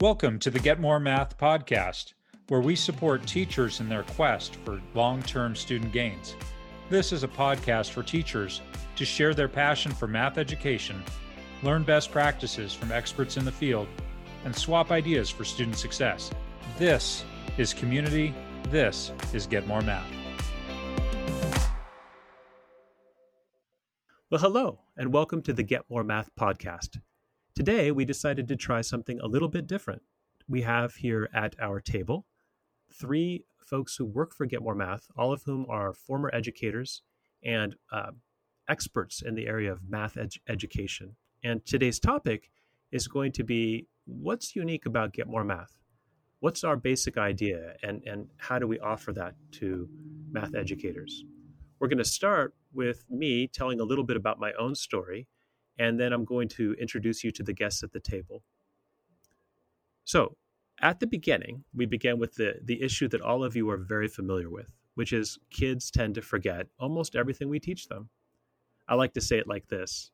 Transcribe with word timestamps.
Welcome 0.00 0.38
to 0.38 0.50
the 0.50 0.58
Get 0.58 0.80
More 0.80 0.98
Math 0.98 1.36
podcast, 1.36 2.14
where 2.48 2.62
we 2.62 2.74
support 2.74 3.26
teachers 3.26 3.80
in 3.80 3.88
their 3.90 4.04
quest 4.04 4.56
for 4.64 4.80
long 4.94 5.22
term 5.22 5.54
student 5.54 5.92
gains. 5.92 6.36
This 6.88 7.12
is 7.12 7.22
a 7.22 7.28
podcast 7.28 7.90
for 7.90 8.02
teachers 8.02 8.62
to 8.96 9.04
share 9.04 9.34
their 9.34 9.46
passion 9.46 9.92
for 9.92 10.06
math 10.06 10.38
education, 10.38 11.04
learn 11.62 11.82
best 11.82 12.10
practices 12.10 12.72
from 12.72 12.92
experts 12.92 13.36
in 13.36 13.44
the 13.44 13.52
field, 13.52 13.88
and 14.46 14.56
swap 14.56 14.90
ideas 14.90 15.28
for 15.28 15.44
student 15.44 15.76
success. 15.76 16.30
This 16.78 17.22
is 17.58 17.74
community. 17.74 18.32
This 18.70 19.12
is 19.34 19.46
Get 19.46 19.66
More 19.66 19.82
Math. 19.82 20.10
Well, 24.30 24.40
hello, 24.40 24.80
and 24.96 25.12
welcome 25.12 25.42
to 25.42 25.52
the 25.52 25.62
Get 25.62 25.82
More 25.90 26.04
Math 26.04 26.30
podcast. 26.40 26.98
Today, 27.54 27.90
we 27.90 28.04
decided 28.04 28.46
to 28.48 28.56
try 28.56 28.80
something 28.80 29.20
a 29.20 29.26
little 29.26 29.48
bit 29.48 29.66
different. 29.66 30.02
We 30.48 30.62
have 30.62 30.94
here 30.94 31.28
at 31.34 31.56
our 31.60 31.80
table 31.80 32.26
three 32.92 33.44
folks 33.58 33.96
who 33.96 34.04
work 34.04 34.34
for 34.34 34.46
Get 34.46 34.62
More 34.62 34.74
Math, 34.74 35.08
all 35.16 35.32
of 35.32 35.42
whom 35.42 35.66
are 35.68 35.92
former 35.92 36.30
educators 36.32 37.02
and 37.44 37.74
uh, 37.92 38.12
experts 38.68 39.20
in 39.20 39.34
the 39.34 39.46
area 39.46 39.72
of 39.72 39.80
math 39.88 40.16
ed- 40.16 40.32
education. 40.48 41.16
And 41.42 41.64
today's 41.66 41.98
topic 41.98 42.50
is 42.92 43.08
going 43.08 43.32
to 43.32 43.44
be 43.44 43.88
what's 44.06 44.54
unique 44.54 44.86
about 44.86 45.12
Get 45.12 45.26
More 45.26 45.44
Math? 45.44 45.76
What's 46.38 46.64
our 46.64 46.76
basic 46.76 47.18
idea, 47.18 47.74
and, 47.82 48.02
and 48.06 48.28
how 48.38 48.58
do 48.58 48.66
we 48.66 48.78
offer 48.78 49.12
that 49.12 49.34
to 49.52 49.88
math 50.30 50.54
educators? 50.54 51.24
We're 51.78 51.88
going 51.88 51.98
to 51.98 52.04
start 52.04 52.54
with 52.72 53.04
me 53.10 53.48
telling 53.48 53.80
a 53.80 53.84
little 53.84 54.04
bit 54.04 54.16
about 54.16 54.40
my 54.40 54.52
own 54.58 54.74
story 54.74 55.26
and 55.80 55.98
then 55.98 56.12
I'm 56.12 56.26
going 56.26 56.48
to 56.48 56.74
introduce 56.74 57.24
you 57.24 57.30
to 57.32 57.42
the 57.42 57.54
guests 57.54 57.82
at 57.82 57.92
the 57.92 58.00
table. 58.00 58.42
So, 60.04 60.36
at 60.82 61.00
the 61.00 61.06
beginning, 61.06 61.64
we 61.74 61.86
began 61.86 62.18
with 62.18 62.34
the, 62.34 62.56
the 62.62 62.82
issue 62.82 63.08
that 63.08 63.22
all 63.22 63.42
of 63.42 63.56
you 63.56 63.68
are 63.70 63.78
very 63.78 64.06
familiar 64.06 64.50
with, 64.50 64.70
which 64.94 65.12
is 65.12 65.38
kids 65.50 65.90
tend 65.90 66.14
to 66.16 66.22
forget 66.22 66.66
almost 66.78 67.16
everything 67.16 67.48
we 67.48 67.58
teach 67.58 67.88
them. 67.88 68.10
I 68.88 68.94
like 68.94 69.14
to 69.14 69.20
say 69.22 69.38
it 69.38 69.48
like 69.48 69.68
this 69.68 70.10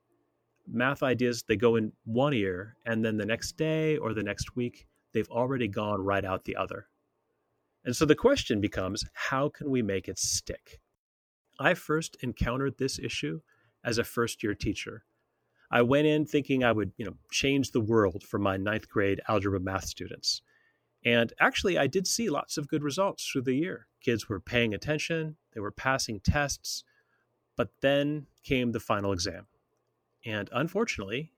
math 0.68 1.02
ideas, 1.02 1.42
they 1.42 1.56
go 1.56 1.76
in 1.76 1.92
one 2.04 2.34
ear, 2.34 2.76
and 2.86 3.04
then 3.04 3.16
the 3.16 3.26
next 3.26 3.56
day 3.56 3.96
or 3.96 4.14
the 4.14 4.22
next 4.22 4.56
week, 4.56 4.86
they've 5.12 5.30
already 5.30 5.68
gone 5.68 6.00
right 6.00 6.24
out 6.24 6.44
the 6.44 6.56
other. 6.56 6.88
And 7.84 7.94
so 7.94 8.04
the 8.04 8.16
question 8.16 8.60
becomes 8.60 9.04
how 9.12 9.48
can 9.48 9.70
we 9.70 9.82
make 9.82 10.08
it 10.08 10.18
stick? 10.18 10.80
I 11.58 11.74
first 11.74 12.16
encountered 12.20 12.78
this 12.78 12.98
issue 12.98 13.40
as 13.84 13.98
a 13.98 14.04
first 14.04 14.42
year 14.42 14.54
teacher 14.54 15.04
I 15.70 15.82
went 15.82 16.06
in 16.06 16.26
thinking 16.26 16.62
I 16.62 16.72
would, 16.72 16.92
you 16.96 17.04
know, 17.04 17.16
change 17.30 17.70
the 17.70 17.80
world 17.80 18.22
for 18.22 18.38
my 18.38 18.56
ninth 18.56 18.88
grade 18.88 19.20
algebra 19.28 19.60
math 19.60 19.86
students. 19.86 20.42
And 21.04 21.32
actually, 21.38 21.78
I 21.78 21.86
did 21.86 22.06
see 22.06 22.30
lots 22.30 22.56
of 22.56 22.68
good 22.68 22.82
results 22.82 23.26
through 23.26 23.42
the 23.42 23.54
year. 23.54 23.86
Kids 24.02 24.28
were 24.28 24.40
paying 24.40 24.74
attention, 24.74 25.36
they 25.54 25.60
were 25.60 25.70
passing 25.70 26.20
tests, 26.20 26.84
but 27.56 27.70
then 27.80 28.26
came 28.44 28.72
the 28.72 28.80
final 28.80 29.12
exam. 29.12 29.46
And 30.24 30.48
unfortunately, 30.52 31.32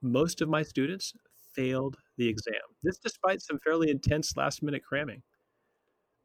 most 0.00 0.40
of 0.40 0.48
my 0.48 0.62
students 0.62 1.14
failed 1.54 1.96
the 2.16 2.28
exam. 2.28 2.54
This 2.82 2.98
despite 2.98 3.40
some 3.42 3.58
fairly 3.58 3.90
intense 3.90 4.36
last 4.36 4.62
minute 4.62 4.84
cramming. 4.84 5.22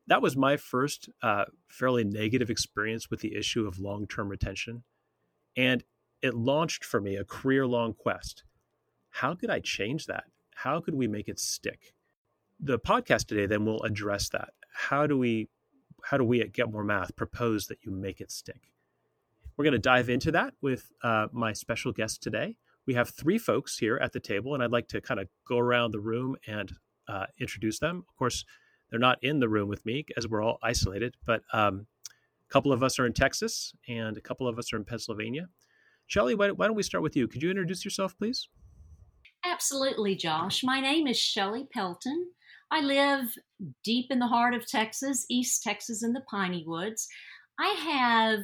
That 0.08 0.22
was 0.22 0.36
my 0.36 0.58
first 0.58 1.10
uh, 1.24 1.46
fairly 1.68 2.04
negative 2.04 2.50
experience 2.50 3.10
with 3.10 3.22
the 3.22 3.36
issue 3.36 3.66
of 3.66 3.80
long 3.80 4.08
term 4.08 4.30
retention. 4.30 4.84
And 5.56 5.84
it 6.22 6.36
launched 6.36 6.84
for 6.84 7.02
me 7.02 7.16
a 7.16 7.26
career 7.26 7.66
long 7.66 7.94
quest. 7.94 8.44
How 9.10 9.36
could 9.36 9.50
I 9.50 9.60
change 9.60 10.06
that? 10.06 10.26
How 10.56 10.80
could 10.80 10.96
we 10.96 11.08
make 11.08 11.28
it 11.28 11.40
stick? 11.40 11.94
The 12.60 12.80
podcast 12.80 13.28
today 13.28 13.46
then 13.46 13.66
will 13.66 13.82
address 13.84 14.30
that. 14.30 14.54
How 14.74 15.08
do 15.08 15.18
we 15.18 15.50
how 16.04 16.18
do 16.18 16.24
we 16.24 16.42
at 16.42 16.52
Get 16.52 16.72
More 16.72 16.84
Math 16.84 17.16
propose 17.16 17.68
that 17.68 17.80
you 17.84 17.92
make 17.92 18.22
it 18.22 18.32
stick? 18.32 18.72
We're 19.56 19.66
going 19.66 19.74
to 19.74 19.80
dive 19.80 20.10
into 20.10 20.32
that 20.32 20.54
with 20.62 20.92
uh, 21.04 21.28
my 21.32 21.54
special 21.54 21.92
guest 21.92 22.24
today. 22.24 22.58
We 22.88 22.96
have 22.96 23.10
three 23.10 23.38
folks 23.38 23.78
here 23.78 23.98
at 23.98 24.12
the 24.12 24.20
table, 24.20 24.56
and 24.56 24.64
I'd 24.64 24.72
like 24.72 24.88
to 24.90 25.02
kind 25.02 25.20
of 25.20 25.28
go 25.48 25.60
around 25.60 25.92
the 25.92 26.00
room 26.00 26.36
and 26.48 26.74
uh, 27.08 27.28
introduce 27.40 27.78
them. 27.78 28.04
Of 28.10 28.16
course, 28.16 28.46
they're 28.90 29.00
not 29.00 29.20
in 29.22 29.40
the 29.40 29.50
room 29.50 29.70
with 29.70 29.86
me 29.86 30.06
as 30.18 30.28
we're 30.28 30.44
all 30.44 30.58
isolated, 30.64 31.16
but 31.26 31.44
um, 31.54 31.86
a 32.50 32.52
couple 32.52 32.74
of 32.74 32.82
us 32.84 32.98
are 33.00 33.06
in 33.06 33.14
Texas 33.14 33.74
and 33.88 34.18
a 34.18 34.22
couple 34.22 34.48
of 34.48 34.58
us 34.58 34.74
are 34.74 34.78
in 34.78 34.86
Pennsylvania. 34.86 35.48
Shelly, 36.12 36.36
why, 36.36 36.52
why 36.52 36.68
don't 36.68 36.76
we 36.76 36.84
start 36.84 37.04
with 37.04 37.16
you? 37.16 37.26
Could 37.26 37.42
you 37.42 37.50
introduce 37.50 37.86
yourself, 37.86 38.18
please? 38.18 38.50
Absolutely, 39.46 40.14
Josh. 40.14 40.62
My 40.62 40.82
name 40.82 41.08
is 41.08 41.18
Shelly 41.18 41.70
Pelton. 41.74 42.32
I 42.70 42.82
live 42.82 43.34
deep 43.86 44.08
in 44.12 44.20
the 44.20 44.28
heart 44.28 44.54
of 44.54 44.68
Texas, 44.68 45.26
East 45.30 45.64
Texas 45.64 46.04
in 46.04 46.12
the 46.12 46.26
Piney 46.30 46.66
Woods. 46.68 47.08
I 47.58 47.70
have 47.80 48.40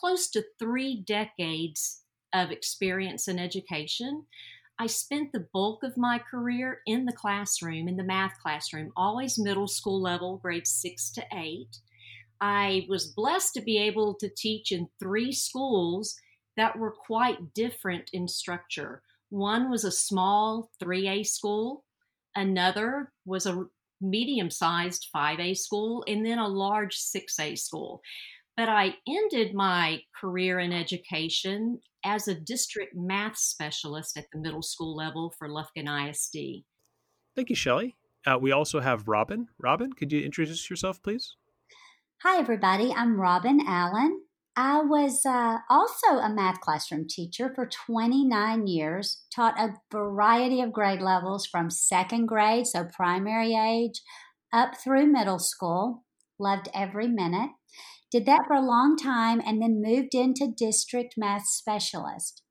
close 0.00 0.28
to 0.30 0.42
three 0.58 1.04
decades 1.06 2.02
of 2.34 2.50
experience 2.50 3.28
in 3.28 3.38
education. 3.38 4.26
I 4.76 4.88
spent 4.88 5.30
the 5.30 5.46
bulk 5.52 5.84
of 5.84 5.96
my 5.96 6.18
career 6.18 6.80
in 6.88 7.04
the 7.04 7.12
classroom, 7.12 7.86
in 7.86 7.98
the 7.98 8.02
math 8.02 8.34
classroom, 8.42 8.90
always 8.96 9.38
middle 9.38 9.68
school 9.68 10.02
level, 10.02 10.38
grades 10.38 10.70
six 10.70 11.12
to 11.12 11.22
eight. 11.36 11.78
I 12.40 12.84
was 12.88 13.12
blessed 13.14 13.54
to 13.54 13.60
be 13.60 13.78
able 13.78 14.14
to 14.14 14.28
teach 14.28 14.72
in 14.72 14.88
three 14.98 15.30
schools 15.30 16.16
that 16.60 16.78
were 16.78 16.90
quite 16.92 17.54
different 17.54 18.10
in 18.12 18.28
structure. 18.28 19.02
One 19.30 19.70
was 19.70 19.84
a 19.84 19.90
small 19.90 20.70
3A 20.82 21.26
school, 21.26 21.84
another 22.36 23.12
was 23.24 23.46
a 23.46 23.64
medium 24.02 24.50
sized 24.50 25.08
5A 25.16 25.56
school, 25.56 26.04
and 26.06 26.24
then 26.24 26.38
a 26.38 26.46
large 26.46 26.98
6A 26.98 27.58
school. 27.58 28.02
But 28.58 28.68
I 28.68 28.94
ended 29.08 29.54
my 29.54 30.00
career 30.20 30.58
in 30.58 30.70
education 30.70 31.80
as 32.04 32.28
a 32.28 32.34
district 32.34 32.94
math 32.94 33.38
specialist 33.38 34.18
at 34.18 34.26
the 34.30 34.38
middle 34.38 34.62
school 34.62 34.94
level 34.94 35.32
for 35.38 35.48
Lufkin 35.48 35.88
ISD. 35.88 36.64
Thank 37.34 37.48
you, 37.48 37.56
Shelly. 37.56 37.96
Uh, 38.26 38.36
we 38.38 38.52
also 38.52 38.80
have 38.80 39.08
Robin. 39.08 39.48
Robin, 39.58 39.94
could 39.94 40.12
you 40.12 40.20
introduce 40.20 40.68
yourself, 40.68 41.02
please? 41.02 41.36
Hi, 42.22 42.38
everybody. 42.38 42.92
I'm 42.94 43.18
Robin 43.18 43.62
Allen. 43.66 44.20
I 44.62 44.82
was 44.82 45.24
uh, 45.24 45.60
also 45.70 46.18
a 46.18 46.28
math 46.28 46.60
classroom 46.60 47.06
teacher 47.08 47.50
for 47.54 47.64
29 47.64 48.66
years, 48.66 49.22
taught 49.34 49.58
a 49.58 49.76
variety 49.90 50.60
of 50.60 50.70
grade 50.70 51.00
levels 51.00 51.46
from 51.46 51.70
second 51.70 52.26
grade, 52.26 52.66
so 52.66 52.84
primary 52.84 53.54
age, 53.54 54.02
up 54.52 54.76
through 54.76 55.06
middle 55.06 55.38
school. 55.38 56.04
Loved 56.38 56.68
every 56.74 57.08
minute. 57.08 57.52
Did 58.12 58.26
that 58.26 58.42
for 58.46 58.52
a 58.52 58.60
long 58.60 58.98
time 58.98 59.40
and 59.46 59.62
then 59.62 59.80
moved 59.82 60.14
into 60.14 60.52
district 60.54 61.14
math 61.16 61.46
specialist 61.46 62.42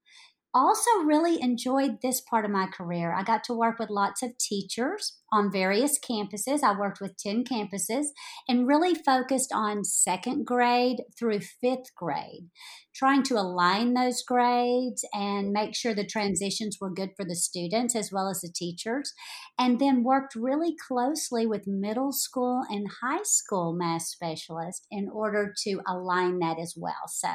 also 0.60 0.90
really 1.06 1.42
enjoyed 1.42 2.02
this 2.02 2.20
part 2.20 2.44
of 2.44 2.52
my 2.52 2.68
career. 2.68 3.14
I 3.14 3.24
got 3.24 3.44
to 3.46 3.54
work 3.54 3.80
with 3.80 3.90
lots 3.90 4.22
of 4.22 4.38
teachers 4.38 5.18
on 5.32 5.52
various 5.52 5.98
campuses. 5.98 6.64
I 6.64 6.78
worked 6.78 7.00
with 7.00 7.18
10 7.18 7.46
campuses 7.46 8.08
and 8.48 8.68
really 8.68 8.94
focused 8.94 9.52
on 9.54 9.86
second 9.86 10.46
grade 10.46 11.04
through 11.18 11.40
fifth 11.40 11.96
grade, 11.96 12.50
trying 12.94 13.24
to 13.24 13.36
align 13.36 13.94
those 13.94 14.22
grades 14.22 15.06
and 15.14 15.52
make 15.52 15.76
sure 15.76 15.96
the 15.96 16.06
transitions 16.06 16.78
were 16.82 16.94
good 16.94 17.12
for 17.16 17.24
the 17.24 17.36
students 17.36 17.96
as 17.96 18.12
well 18.12 18.28
as 18.28 18.42
the 18.42 18.52
teachers. 18.54 19.14
And 19.58 19.80
then 19.80 20.04
worked 20.04 20.36
really 20.36 20.76
closely 20.76 21.48
with 21.48 21.68
middle 21.68 22.12
school 22.12 22.64
and 22.70 22.88
high 23.02 23.24
school 23.24 23.74
math 23.74 24.02
specialists 24.02 24.86
in 24.92 25.10
order 25.10 25.54
to 25.64 25.80
align 25.88 26.40
that 26.40 26.60
as 26.60 26.74
well. 26.76 27.08
So 27.08 27.30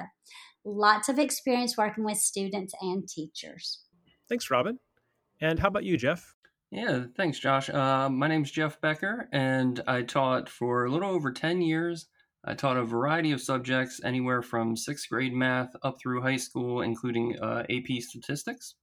lots 0.64 1.08
of 1.08 1.18
experience 1.18 1.76
working 1.76 2.04
with 2.04 2.18
students 2.18 2.74
and 2.80 3.08
teachers. 3.08 3.82
Thanks, 4.28 4.50
Robin. 4.50 4.78
And 5.40 5.58
how 5.58 5.68
about 5.68 5.84
you, 5.84 5.96
Jeff? 5.96 6.34
Yeah, 6.70 7.04
thanks, 7.16 7.38
Josh. 7.38 7.70
Uh, 7.70 8.08
my 8.08 8.26
name's 8.26 8.50
Jeff 8.50 8.80
Becker, 8.80 9.28
and 9.32 9.80
I 9.86 10.02
taught 10.02 10.48
for 10.48 10.86
a 10.86 10.90
little 10.90 11.10
over 11.10 11.30
10 11.30 11.60
years. 11.62 12.06
I 12.44 12.54
taught 12.54 12.76
a 12.76 12.84
variety 12.84 13.32
of 13.32 13.40
subjects, 13.40 14.00
anywhere 14.04 14.42
from 14.42 14.76
sixth 14.76 15.08
grade 15.08 15.32
math 15.32 15.74
up 15.82 15.96
through 16.00 16.22
high 16.22 16.36
school, 16.36 16.82
including 16.82 17.38
uh, 17.40 17.64
AP 17.70 18.00
statistics. 18.00 18.74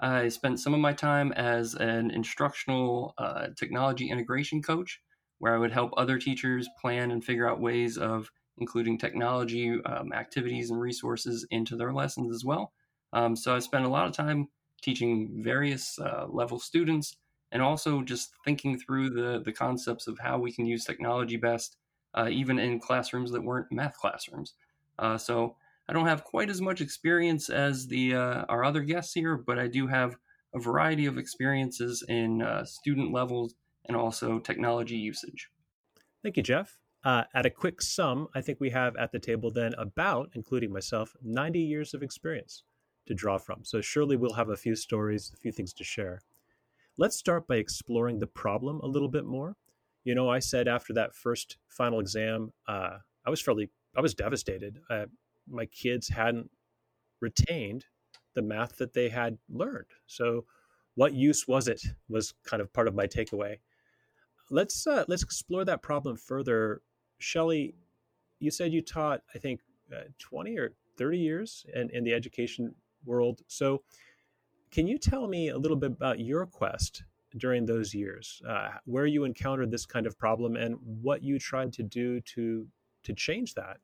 I 0.00 0.28
spent 0.28 0.60
some 0.60 0.74
of 0.74 0.80
my 0.80 0.92
time 0.92 1.32
as 1.32 1.74
an 1.74 2.10
instructional 2.10 3.14
uh, 3.18 3.48
technology 3.56 4.10
integration 4.10 4.62
coach, 4.62 5.00
where 5.38 5.54
I 5.54 5.58
would 5.58 5.72
help 5.72 5.92
other 5.96 6.18
teachers 6.18 6.68
plan 6.80 7.10
and 7.10 7.24
figure 7.24 7.48
out 7.48 7.60
ways 7.60 7.98
of 7.98 8.30
including 8.60 8.98
technology 8.98 9.80
um, 9.84 10.12
activities 10.12 10.70
and 10.70 10.80
resources 10.80 11.46
into 11.50 11.76
their 11.76 11.92
lessons 11.92 12.34
as 12.34 12.44
well. 12.44 12.72
Um, 13.12 13.36
so 13.36 13.54
I 13.54 13.58
spent 13.58 13.84
a 13.84 13.88
lot 13.88 14.06
of 14.06 14.12
time 14.12 14.48
teaching 14.82 15.40
various 15.42 15.98
uh, 15.98 16.26
level 16.28 16.58
students 16.58 17.16
and 17.50 17.62
also 17.62 18.02
just 18.02 18.30
thinking 18.44 18.78
through 18.78 19.10
the, 19.10 19.40
the 19.44 19.52
concepts 19.52 20.06
of 20.06 20.18
how 20.18 20.38
we 20.38 20.52
can 20.52 20.66
use 20.66 20.84
technology 20.84 21.36
best, 21.36 21.76
uh, 22.14 22.28
even 22.30 22.58
in 22.58 22.78
classrooms 22.78 23.30
that 23.32 23.42
weren't 23.42 23.72
math 23.72 23.96
classrooms. 23.96 24.54
Uh, 24.98 25.16
so 25.16 25.56
I 25.88 25.92
don't 25.92 26.06
have 26.06 26.24
quite 26.24 26.50
as 26.50 26.60
much 26.60 26.80
experience 26.80 27.48
as 27.48 27.86
the 27.86 28.14
uh, 28.14 28.44
our 28.48 28.64
other 28.64 28.82
guests 28.82 29.14
here, 29.14 29.36
but 29.36 29.58
I 29.58 29.68
do 29.68 29.86
have 29.86 30.16
a 30.54 30.58
variety 30.58 31.06
of 31.06 31.18
experiences 31.18 32.04
in 32.08 32.42
uh, 32.42 32.64
student 32.64 33.12
levels 33.12 33.54
and 33.86 33.96
also 33.96 34.38
technology 34.38 34.96
usage. 34.96 35.48
Thank 36.22 36.36
you, 36.36 36.42
Jeff. 36.42 36.78
Uh, 37.04 37.24
at 37.34 37.46
a 37.46 37.50
quick 37.50 37.80
sum, 37.80 38.28
I 38.34 38.40
think 38.40 38.60
we 38.60 38.70
have 38.70 38.96
at 38.96 39.12
the 39.12 39.18
table 39.18 39.50
then 39.50 39.74
about, 39.78 40.30
including 40.34 40.72
myself, 40.72 41.14
90 41.22 41.60
years 41.60 41.94
of 41.94 42.02
experience 42.02 42.64
to 43.06 43.14
draw 43.14 43.38
from. 43.38 43.64
So 43.64 43.80
surely 43.80 44.16
we'll 44.16 44.34
have 44.34 44.50
a 44.50 44.56
few 44.56 44.74
stories, 44.74 45.30
a 45.32 45.36
few 45.36 45.52
things 45.52 45.72
to 45.74 45.84
share. 45.84 46.20
Let's 46.96 47.16
start 47.16 47.46
by 47.46 47.56
exploring 47.56 48.18
the 48.18 48.26
problem 48.26 48.80
a 48.80 48.86
little 48.86 49.08
bit 49.08 49.24
more. 49.24 49.56
You 50.04 50.14
know, 50.14 50.28
I 50.28 50.40
said 50.40 50.66
after 50.68 50.92
that 50.94 51.14
first 51.14 51.58
final 51.68 52.00
exam, 52.00 52.52
uh, 52.66 52.98
I 53.24 53.30
was 53.30 53.40
fairly, 53.40 53.70
I 53.96 54.00
was 54.00 54.14
devastated. 54.14 54.80
Uh, 54.90 55.06
my 55.48 55.66
kids 55.66 56.08
hadn't 56.08 56.50
retained 57.20 57.84
the 58.34 58.42
math 58.42 58.76
that 58.76 58.92
they 58.92 59.08
had 59.08 59.38
learned. 59.48 59.86
So, 60.06 60.44
what 60.94 61.14
use 61.14 61.46
was 61.46 61.68
it? 61.68 61.80
Was 62.08 62.34
kind 62.44 62.60
of 62.60 62.72
part 62.72 62.88
of 62.88 62.94
my 62.94 63.06
takeaway. 63.06 63.58
Let's 64.50 64.86
uh, 64.86 65.04
let's 65.08 65.22
explore 65.22 65.64
that 65.64 65.82
problem 65.82 66.16
further. 66.16 66.82
Shelly, 67.18 67.74
you 68.40 68.50
said 68.50 68.72
you 68.72 68.82
taught, 68.82 69.22
I 69.34 69.38
think, 69.38 69.60
uh, 69.94 70.02
20 70.18 70.58
or 70.58 70.72
30 70.96 71.18
years 71.18 71.66
in, 71.74 71.90
in 71.90 72.04
the 72.04 72.12
education 72.12 72.74
world. 73.04 73.40
So, 73.46 73.82
can 74.70 74.86
you 74.86 74.98
tell 74.98 75.26
me 75.26 75.48
a 75.48 75.56
little 75.56 75.76
bit 75.76 75.92
about 75.92 76.20
your 76.20 76.44
quest 76.44 77.02
during 77.36 77.64
those 77.64 77.94
years, 77.94 78.42
uh, 78.46 78.70
where 78.84 79.06
you 79.06 79.24
encountered 79.24 79.70
this 79.70 79.86
kind 79.86 80.06
of 80.06 80.18
problem, 80.18 80.56
and 80.56 80.76
what 80.82 81.22
you 81.22 81.38
tried 81.38 81.72
to 81.74 81.82
do 81.82 82.20
to 82.20 82.66
to 83.04 83.12
change 83.14 83.54
that? 83.54 83.78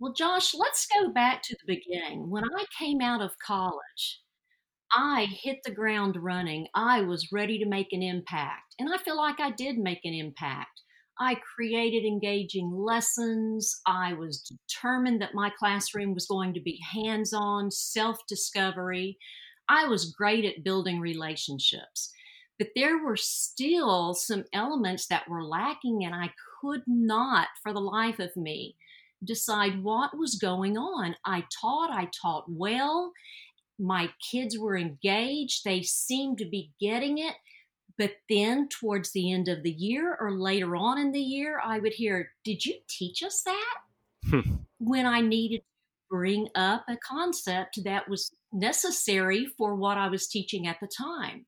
Well, 0.00 0.12
Josh, 0.12 0.54
let's 0.54 0.86
go 0.86 1.10
back 1.10 1.42
to 1.42 1.56
the 1.56 1.74
beginning. 1.74 2.28
When 2.28 2.44
I 2.44 2.64
came 2.78 3.00
out 3.00 3.22
of 3.22 3.38
college, 3.38 4.20
I 4.92 5.26
hit 5.30 5.58
the 5.64 5.70
ground 5.70 6.16
running. 6.16 6.66
I 6.74 7.02
was 7.02 7.32
ready 7.32 7.58
to 7.58 7.66
make 7.66 7.92
an 7.92 8.02
impact, 8.02 8.74
and 8.78 8.92
I 8.92 8.98
feel 8.98 9.16
like 9.16 9.40
I 9.40 9.50
did 9.50 9.78
make 9.78 10.04
an 10.04 10.14
impact. 10.14 10.82
I 11.18 11.36
created 11.36 12.04
engaging 12.04 12.72
lessons. 12.72 13.80
I 13.86 14.14
was 14.14 14.40
determined 14.40 15.20
that 15.22 15.34
my 15.34 15.50
classroom 15.50 16.14
was 16.14 16.26
going 16.26 16.54
to 16.54 16.60
be 16.60 16.80
hands 16.92 17.32
on, 17.32 17.70
self 17.70 18.18
discovery. 18.26 19.18
I 19.68 19.86
was 19.86 20.12
great 20.12 20.44
at 20.44 20.64
building 20.64 21.00
relationships, 21.00 22.12
but 22.58 22.68
there 22.74 23.02
were 23.02 23.16
still 23.16 24.14
some 24.14 24.44
elements 24.52 25.06
that 25.06 25.28
were 25.28 25.44
lacking, 25.44 26.04
and 26.04 26.14
I 26.14 26.30
could 26.60 26.82
not, 26.86 27.48
for 27.62 27.72
the 27.72 27.80
life 27.80 28.18
of 28.18 28.36
me, 28.36 28.76
decide 29.24 29.82
what 29.82 30.16
was 30.16 30.34
going 30.34 30.76
on. 30.76 31.16
I 31.24 31.44
taught, 31.60 31.90
I 31.90 32.10
taught 32.20 32.44
well. 32.48 33.12
My 33.78 34.10
kids 34.30 34.58
were 34.58 34.76
engaged, 34.76 35.64
they 35.64 35.82
seemed 35.82 36.38
to 36.38 36.44
be 36.44 36.72
getting 36.80 37.18
it. 37.18 37.34
But 37.96 38.12
then, 38.28 38.68
towards 38.68 39.12
the 39.12 39.32
end 39.32 39.48
of 39.48 39.62
the 39.62 39.70
year 39.70 40.16
or 40.20 40.32
later 40.32 40.74
on 40.74 40.98
in 40.98 41.12
the 41.12 41.20
year, 41.20 41.60
I 41.64 41.78
would 41.78 41.92
hear, 41.92 42.30
Did 42.44 42.64
you 42.64 42.74
teach 42.88 43.22
us 43.22 43.42
that? 43.42 43.74
Hmm. 44.30 44.54
when 44.78 45.06
I 45.06 45.20
needed 45.20 45.58
to 45.58 45.64
bring 46.10 46.48
up 46.54 46.84
a 46.88 46.96
concept 46.96 47.84
that 47.84 48.08
was 48.08 48.30
necessary 48.52 49.46
for 49.58 49.74
what 49.74 49.98
I 49.98 50.08
was 50.08 50.28
teaching 50.28 50.66
at 50.66 50.78
the 50.80 50.88
time. 50.88 51.46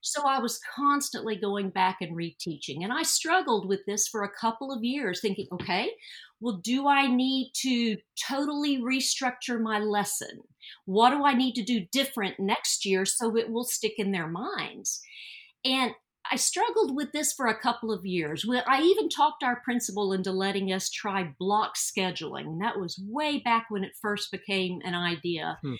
So 0.00 0.22
I 0.26 0.38
was 0.38 0.60
constantly 0.74 1.36
going 1.36 1.70
back 1.70 1.98
and 2.00 2.16
reteaching. 2.16 2.84
And 2.84 2.92
I 2.92 3.02
struggled 3.02 3.68
with 3.68 3.80
this 3.86 4.06
for 4.06 4.22
a 4.22 4.30
couple 4.40 4.72
of 4.72 4.84
years, 4.84 5.20
thinking, 5.20 5.48
okay, 5.52 5.90
well, 6.40 6.60
do 6.62 6.86
I 6.86 7.08
need 7.08 7.52
to 7.62 7.96
totally 8.28 8.78
restructure 8.78 9.60
my 9.60 9.78
lesson? 9.78 10.42
What 10.84 11.10
do 11.10 11.24
I 11.24 11.34
need 11.34 11.54
to 11.54 11.64
do 11.64 11.86
different 11.90 12.38
next 12.38 12.84
year 12.84 13.04
so 13.04 13.36
it 13.36 13.50
will 13.50 13.64
stick 13.64 13.94
in 13.98 14.12
their 14.12 14.28
minds? 14.28 15.00
And 15.64 15.92
I 16.30 16.36
struggled 16.36 16.96
with 16.96 17.12
this 17.12 17.32
for 17.32 17.46
a 17.46 17.58
couple 17.58 17.92
of 17.92 18.04
years. 18.04 18.44
I 18.66 18.82
even 18.82 19.08
talked 19.08 19.42
our 19.42 19.60
principal 19.64 20.12
into 20.12 20.32
letting 20.32 20.72
us 20.72 20.90
try 20.90 21.34
block 21.38 21.74
scheduling. 21.76 22.58
That 22.60 22.78
was 22.78 23.00
way 23.08 23.38
back 23.38 23.66
when 23.68 23.84
it 23.84 23.92
first 24.00 24.30
became 24.32 24.80
an 24.84 24.94
idea. 24.94 25.58
Hmm. 25.62 25.74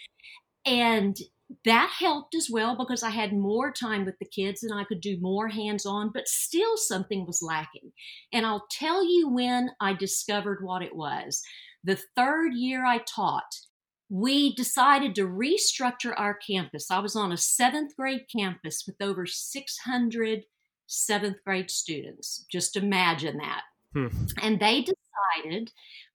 And 0.64 1.16
that 1.64 1.94
helped 1.98 2.34
as 2.34 2.48
well 2.50 2.76
because 2.76 3.02
I 3.02 3.10
had 3.10 3.32
more 3.32 3.72
time 3.72 4.04
with 4.04 4.18
the 4.18 4.26
kids 4.26 4.62
and 4.62 4.74
I 4.74 4.84
could 4.84 5.00
do 5.00 5.18
more 5.20 5.48
hands 5.48 5.86
on, 5.86 6.10
but 6.12 6.26
still 6.26 6.76
something 6.76 7.24
was 7.24 7.42
lacking. 7.42 7.92
And 8.32 8.44
I'll 8.44 8.66
tell 8.70 9.04
you 9.04 9.28
when 9.28 9.70
I 9.80 9.94
discovered 9.94 10.58
what 10.62 10.82
it 10.82 10.94
was. 10.94 11.42
The 11.84 12.00
third 12.16 12.54
year 12.54 12.84
I 12.84 12.98
taught, 12.98 13.60
we 14.08 14.54
decided 14.54 15.14
to 15.14 15.26
restructure 15.26 16.14
our 16.16 16.34
campus. 16.34 16.90
I 16.90 17.00
was 17.00 17.16
on 17.16 17.32
a 17.32 17.36
seventh 17.36 17.96
grade 17.96 18.26
campus 18.34 18.84
with 18.86 18.96
over 19.00 19.26
600 19.26 20.44
seventh 20.86 21.36
grade 21.44 21.70
students. 21.70 22.46
Just 22.50 22.76
imagine 22.76 23.38
that. 23.38 23.62
Hmm. 23.92 24.08
And 24.40 24.60
they 24.60 24.82
decided 24.82 25.72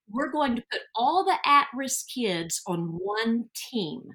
we're 0.10 0.32
going 0.32 0.56
to 0.56 0.64
put 0.72 0.82
all 0.96 1.26
the 1.26 1.38
at 1.46 1.68
risk 1.76 2.08
kids 2.14 2.62
on 2.68 2.98
one 3.02 3.50
team 3.54 4.12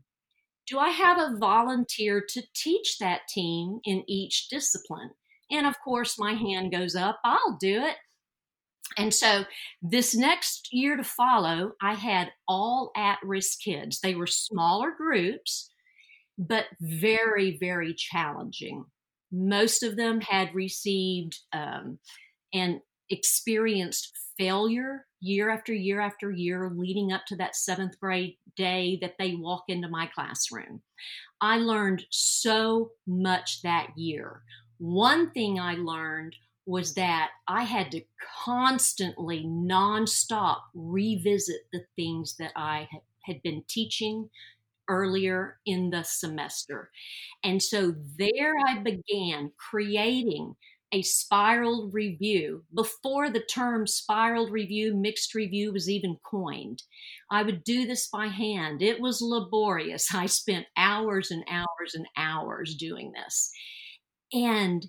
do 0.67 0.79
I 0.79 0.89
have 0.89 1.19
a 1.19 1.37
volunteer 1.39 2.25
to 2.29 2.43
teach 2.55 2.99
that 2.99 3.29
team 3.29 3.79
in 3.85 4.03
each 4.09 4.49
discipline? 4.49 5.11
And 5.51 5.67
of 5.67 5.79
course, 5.81 6.19
my 6.19 6.33
hand 6.33 6.73
goes 6.73 6.97
up, 6.97 7.21
I'll 7.25 7.57
do 7.61 7.85
it. 7.85 7.97
And 8.99 9.13
so, 9.13 9.45
this 9.83 10.15
next 10.15 10.69
year 10.73 10.97
to 10.97 11.05
follow, 11.05 11.73
I 11.83 11.95
had 11.95 12.31
all 12.49 12.93
at 12.97 13.19
risk 13.23 13.61
kids. 13.61 14.01
They 14.01 14.15
were 14.15 14.27
smaller 14.27 14.93
groups, 14.97 15.71
but 16.39 16.67
very, 16.81 17.59
very 17.59 17.95
challenging. 17.95 18.85
Most 19.33 19.83
of 19.83 19.97
them 19.97 20.21
had 20.21 20.55
received 20.55 21.39
um, 21.53 21.99
and 22.55 22.81
experienced 23.11 24.13
failure 24.39 25.07
year 25.21 25.51
after 25.51 25.73
year 25.73 26.01
after 26.01 26.31
year 26.31 26.71
leading 26.75 27.13
up 27.13 27.25
to 27.27 27.37
that 27.37 27.57
seventh 27.57 27.99
grade 27.99 28.37
day 28.57 28.99
that 29.01 29.15
they 29.19 29.35
walk 29.35 29.65
into 29.69 29.89
my 29.89 30.07
classroom. 30.15 30.83
I 31.41 31.59
learned 31.59 32.05
so 32.11 32.91
much 33.07 33.63
that 33.63 33.89
year. 33.97 34.43
One 34.79 35.31
thing 35.31 35.59
I 35.59 35.75
learned 35.75 36.37
was 36.67 36.95
that 36.95 37.31
I 37.49 37.63
had 37.63 37.93
to 37.93 38.03
constantly, 38.45 39.45
nonstop 39.45 40.59
revisit 40.75 41.63
the 41.73 41.85
things 41.97 42.37
that 42.39 42.53
I 42.57 42.89
had 43.25 43.43
been 43.43 43.65
teaching 43.69 44.29
earlier 44.89 45.59
in 45.67 45.91
the 45.91 46.03
semester. 46.03 46.91
And 47.45 47.63
so 47.63 47.95
there 48.19 48.55
I 48.67 48.79
began 48.81 49.53
creating 49.57 50.55
a 50.93 51.03
spiraled 51.03 51.93
review 51.93 52.65
before 52.75 53.29
the 53.29 53.41
term 53.41 53.87
spiraled 53.87 54.53
review, 54.53 54.95
mixed 54.95 55.35
review 55.35 55.73
was 55.73 55.91
even 55.91 56.17
coined. 56.25 56.83
I 57.31 57.43
would 57.43 57.65
do 57.65 57.87
this 57.87 58.09
by 58.09 58.29
hand. 58.29 58.83
It 58.83 59.01
was 59.01 59.21
laborious. 59.21 60.09
I 60.15 60.27
spent 60.27 60.67
hours 60.77 61.31
and 61.31 61.45
hours 61.49 61.95
and 61.95 62.07
hours 62.17 62.75
doing 62.77 63.13
this. 63.13 63.51
And 64.33 64.87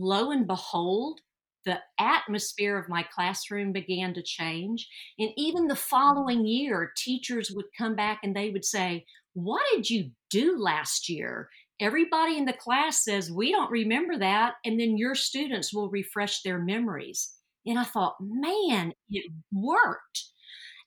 lo 0.00 0.30
and 0.30 0.46
behold, 0.46 1.20
the 1.64 1.78
atmosphere 1.98 2.78
of 2.78 2.88
my 2.88 3.04
classroom 3.14 3.72
began 3.72 4.14
to 4.14 4.22
change. 4.22 4.88
And 5.18 5.30
even 5.36 5.66
the 5.66 5.76
following 5.76 6.46
year, 6.46 6.92
teachers 6.96 7.50
would 7.50 7.66
come 7.76 7.94
back 7.94 8.20
and 8.22 8.34
they 8.34 8.50
would 8.50 8.64
say, 8.64 9.04
What 9.34 9.62
did 9.72 9.90
you 9.90 10.10
do 10.30 10.58
last 10.58 11.08
year? 11.08 11.50
everybody 11.80 12.36
in 12.36 12.44
the 12.44 12.52
class 12.52 13.02
says, 13.02 13.32
We 13.32 13.50
don't 13.50 13.70
remember 13.70 14.18
that. 14.18 14.54
And 14.64 14.78
then 14.78 14.96
your 14.96 15.14
students 15.14 15.72
will 15.72 15.90
refresh 15.90 16.42
their 16.42 16.58
memories. 16.58 17.32
And 17.66 17.78
I 17.78 17.84
thought, 17.84 18.16
man, 18.20 18.92
it 19.08 19.30
worked. 19.52 20.24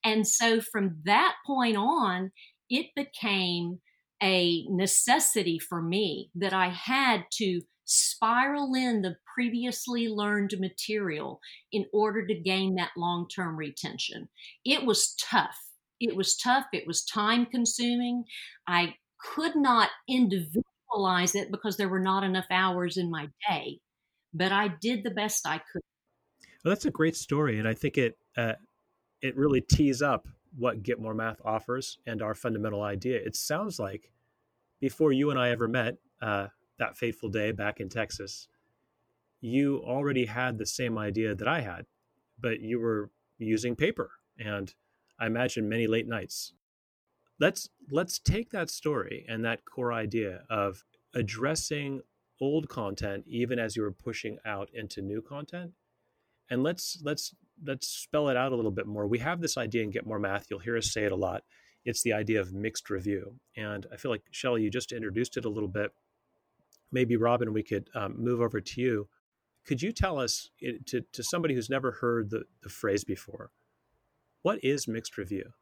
And 0.06 0.28
so 0.28 0.62
from 0.62 0.98
that 1.06 1.36
point 1.46 1.78
on, 1.78 2.32
it 2.70 2.88
became 2.96 3.80
a 4.22 4.66
necessity 4.70 5.60
for 5.60 5.82
me 5.82 6.30
that 6.36 6.54
I 6.54 6.70
had 6.70 7.26
to 7.34 7.62
spiral 7.86 8.74
in 8.76 9.02
the 9.02 9.16
previously 9.34 10.08
learned 10.08 10.54
material 10.60 11.40
in 11.72 11.86
order 11.94 12.26
to 12.26 12.34
gain 12.34 12.76
that 12.76 12.92
long 12.98 13.28
term 13.28 13.56
retention. 13.58 14.30
It 14.66 14.86
was 14.86 15.16
tough. 15.16 15.58
It 16.00 16.16
was 16.16 16.36
tough. 16.36 16.66
It 16.74 16.86
was 16.88 17.04
time 17.04 17.46
consuming. 17.46 18.26
I 18.68 18.96
could 19.20 19.56
not 19.56 19.90
individualize 20.08 21.36
it 21.36 21.52
because 21.52 21.78
there 21.78 21.90
were 21.90 22.00
not 22.00 22.24
enough 22.24 22.46
hours 22.52 22.98
in 22.98 23.10
my 23.10 23.30
day. 23.50 23.80
But 24.34 24.52
I 24.52 24.70
did 24.82 25.04
the 25.04 25.12
best 25.12 25.48
I 25.48 25.58
could. 25.58 25.82
Well, 26.64 26.74
that's 26.74 26.86
a 26.86 26.92
great 26.92 27.16
story, 27.16 27.60
and 27.60 27.68
I 27.68 27.74
think 27.74 27.98
it 27.98 28.18
uh, 28.36 28.54
it 29.22 29.36
really 29.38 29.62
tees 29.62 30.02
up 30.02 30.28
what 30.58 30.84
Get 30.84 31.00
More 31.00 31.14
Math 31.14 31.42
offers 31.44 31.98
and 32.06 32.22
our 32.22 32.34
fundamental 32.34 32.82
idea. 32.82 33.18
It 33.18 33.36
sounds 33.36 33.80
like 33.80 34.12
before 34.80 35.12
you 35.12 35.30
and 35.30 35.40
I 35.40 35.50
ever 35.50 35.68
met 35.68 35.98
uh, 36.22 36.48
that 36.84 36.98
fateful 36.98 37.30
day 37.30 37.52
back 37.52 37.80
in 37.80 37.90
Texas, 37.90 38.48
you 39.42 39.82
already 39.84 40.26
had 40.26 40.58
the 40.58 40.66
same 40.66 40.98
idea 40.98 41.36
that 41.36 41.48
I 41.48 41.62
had, 41.62 41.86
but 42.40 42.60
you 42.60 42.80
were 42.80 43.10
using 43.38 43.76
paper 43.76 44.12
and 44.38 44.74
I 45.20 45.26
imagine 45.26 45.68
many 45.68 45.88
late 45.88 46.08
nights 46.08 46.54
let's 47.40 47.70
let's 47.92 48.20
take 48.20 48.52
that 48.52 48.70
story 48.70 49.26
and 49.28 49.44
that 49.44 49.66
core 49.66 49.94
idea 49.94 50.44
of 50.50 50.84
addressing 51.14 52.02
old 52.42 52.70
content 52.70 53.24
even 53.28 53.60
as 53.60 53.76
you 53.76 53.82
were 53.84 53.92
pushing 53.92 54.38
out 54.46 54.70
into 54.74 55.02
new 55.02 55.22
content. 55.22 55.72
And 56.50 56.64
let's 56.64 57.00
let's 57.04 57.36
let's 57.66 57.88
spell 57.88 58.30
it 58.30 58.38
out 58.38 58.52
a 58.52 58.56
little 58.56 58.72
bit 58.72 58.88
more. 58.88 59.08
We 59.08 59.20
have 59.20 59.42
this 59.42 59.58
idea 59.58 59.84
in 59.84 59.92
Get 59.92 60.06
More 60.06 60.20
Math. 60.20 60.48
You'll 60.50 60.60
hear 60.60 60.78
us 60.78 60.92
say 60.92 61.04
it 61.04 61.12
a 61.12 61.18
lot. 61.18 61.44
It's 61.86 62.02
the 62.02 62.14
idea 62.14 62.40
of 62.40 62.54
mixed 62.54 62.90
review, 62.90 63.40
and 63.58 63.86
I 63.92 63.98
feel 63.98 64.10
like 64.10 64.24
Shelly, 64.32 64.62
you 64.64 64.70
just 64.70 64.94
introduced 64.94 65.36
it 65.36 65.44
a 65.44 65.50
little 65.50 65.68
bit. 65.68 65.92
Maybe 66.94 67.18
Robin, 67.18 67.52
we 67.52 67.64
could 67.64 67.90
um, 67.96 68.16
move 68.18 68.40
over 68.40 68.62
to 68.62 68.82
you. 68.82 69.10
Could 69.66 69.82
you 69.82 69.92
tell 69.92 70.20
us 70.20 70.50
to 70.88 71.02
to 71.12 71.24
somebody 71.24 71.56
who's 71.56 71.70
never 71.70 71.92
heard 71.92 72.30
the, 72.30 72.44
the 72.62 72.70
phrase 72.70 73.04
before, 73.04 73.52
what 74.44 74.60
is 74.64 74.88
mixed 74.88 75.18
review? 75.18 75.54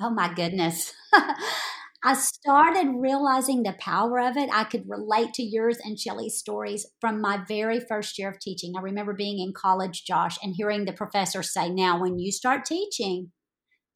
Oh 0.00 0.10
my 0.10 0.32
goodness. 0.32 0.92
I 2.04 2.14
started 2.14 2.88
realizing 2.94 3.62
the 3.62 3.74
power 3.80 4.20
of 4.20 4.36
it. 4.36 4.50
I 4.52 4.64
could 4.64 4.84
relate 4.86 5.32
to 5.34 5.42
yours 5.42 5.78
and 5.82 5.98
Shelly's 5.98 6.38
stories 6.38 6.86
from 7.00 7.20
my 7.20 7.38
very 7.48 7.80
first 7.80 8.18
year 8.18 8.28
of 8.30 8.38
teaching. 8.38 8.74
I 8.76 8.80
remember 8.80 9.14
being 9.14 9.40
in 9.40 9.52
college, 9.52 10.04
Josh, 10.04 10.36
and 10.42 10.54
hearing 10.54 10.84
the 10.84 10.92
professor 10.92 11.42
say, 11.42 11.70
Now, 11.70 12.00
when 12.00 12.18
you 12.18 12.30
start 12.30 12.64
teaching, 12.64 13.32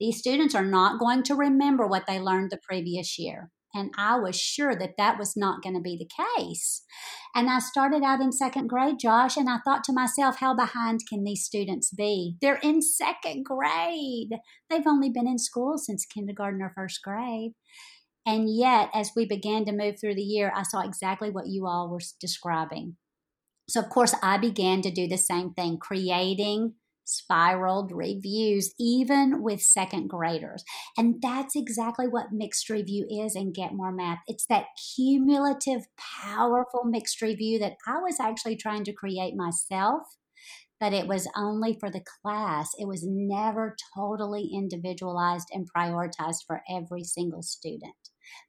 these 0.00 0.18
students 0.18 0.54
are 0.54 0.64
not 0.64 0.98
going 0.98 1.22
to 1.24 1.34
remember 1.34 1.86
what 1.86 2.06
they 2.06 2.18
learned 2.18 2.50
the 2.50 2.58
previous 2.66 3.18
year. 3.18 3.50
And 3.74 3.92
I 3.96 4.18
was 4.18 4.38
sure 4.38 4.74
that 4.74 4.96
that 4.98 5.18
was 5.18 5.36
not 5.36 5.62
going 5.62 5.74
to 5.74 5.80
be 5.80 5.96
the 5.96 6.08
case. 6.38 6.82
And 7.34 7.48
I 7.48 7.60
started 7.60 8.02
out 8.02 8.20
in 8.20 8.32
second 8.32 8.68
grade, 8.68 8.96
Josh, 9.00 9.36
and 9.36 9.48
I 9.48 9.58
thought 9.64 9.84
to 9.84 9.92
myself, 9.92 10.38
how 10.38 10.54
behind 10.54 11.00
can 11.08 11.22
these 11.22 11.44
students 11.44 11.90
be? 11.90 12.36
They're 12.40 12.60
in 12.62 12.82
second 12.82 13.44
grade. 13.44 14.30
They've 14.68 14.86
only 14.86 15.10
been 15.10 15.28
in 15.28 15.38
school 15.38 15.78
since 15.78 16.04
kindergarten 16.04 16.60
or 16.60 16.72
first 16.74 17.00
grade. 17.02 17.52
And 18.26 18.54
yet, 18.54 18.90
as 18.92 19.12
we 19.14 19.24
began 19.24 19.64
to 19.64 19.72
move 19.72 19.96
through 20.00 20.16
the 20.16 20.22
year, 20.22 20.52
I 20.54 20.62
saw 20.64 20.80
exactly 20.80 21.30
what 21.30 21.46
you 21.46 21.66
all 21.66 21.88
were 21.88 22.00
describing. 22.20 22.96
So, 23.68 23.80
of 23.80 23.88
course, 23.88 24.14
I 24.22 24.36
began 24.36 24.82
to 24.82 24.90
do 24.90 25.06
the 25.06 25.16
same 25.16 25.54
thing, 25.54 25.78
creating 25.78 26.74
spiraled 27.04 27.92
reviews, 27.92 28.72
even 28.78 29.42
with 29.42 29.60
second 29.60 30.08
graders. 30.08 30.64
And 30.96 31.16
that's 31.20 31.56
exactly 31.56 32.06
what 32.06 32.32
mixed 32.32 32.70
review 32.70 33.06
is 33.10 33.34
in 33.34 33.52
Get 33.52 33.72
More 33.72 33.92
Math. 33.92 34.18
It's 34.26 34.46
that 34.46 34.66
cumulative, 34.96 35.82
powerful 36.22 36.84
mixed 36.84 37.20
review 37.20 37.58
that 37.58 37.76
I 37.86 37.98
was 37.98 38.18
actually 38.20 38.56
trying 38.56 38.84
to 38.84 38.92
create 38.92 39.34
myself 39.36 40.02
but 40.80 40.94
it 40.94 41.06
was 41.06 41.28
only 41.36 41.76
for 41.78 41.90
the 41.90 42.02
class. 42.22 42.70
It 42.78 42.88
was 42.88 43.04
never 43.06 43.76
totally 43.94 44.50
individualized 44.52 45.48
and 45.52 45.68
prioritized 45.70 46.46
for 46.46 46.62
every 46.70 47.04
single 47.04 47.42
student. 47.42 47.94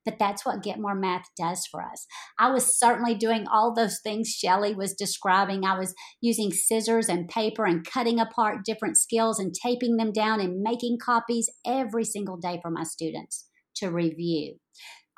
But 0.06 0.20
that's 0.20 0.46
what 0.46 0.64
Get 0.64 0.80
More 0.80 0.96
Math 0.96 1.26
does 1.38 1.66
for 1.70 1.82
us. 1.82 2.06
I 2.40 2.52
was 2.52 2.78
certainly 2.78 3.16
doing 3.16 3.46
all 3.48 3.74
those 3.74 4.00
things 4.02 4.30
Shelly 4.30 4.74
was 4.74 4.94
describing. 4.94 5.66
I 5.66 5.78
was 5.78 5.94
using 6.22 6.52
scissors 6.52 7.10
and 7.10 7.28
paper 7.30 7.66
and 7.66 7.86
cutting 7.86 8.20
apart 8.20 8.66
different 8.66 8.98
skills 8.98 9.40
and 9.40 9.54
taping 9.54 9.98
them 9.98 10.12
down 10.12 10.40
and 10.40 10.62
making 10.62 10.98
copies 11.04 11.50
every 11.66 12.04
single 12.04 12.38
day 12.38 12.60
for 12.62 12.72
my 12.72 12.84
students 12.84 13.48
to 13.76 13.90
review 13.90 14.56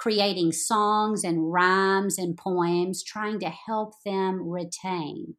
creating 0.04 0.52
songs 0.52 1.24
and 1.24 1.54
rhymes 1.54 2.18
and 2.18 2.36
poems, 2.36 3.02
trying 3.04 3.40
to 3.40 3.50
help 3.50 3.94
them 4.04 4.50
retain. 4.50 5.36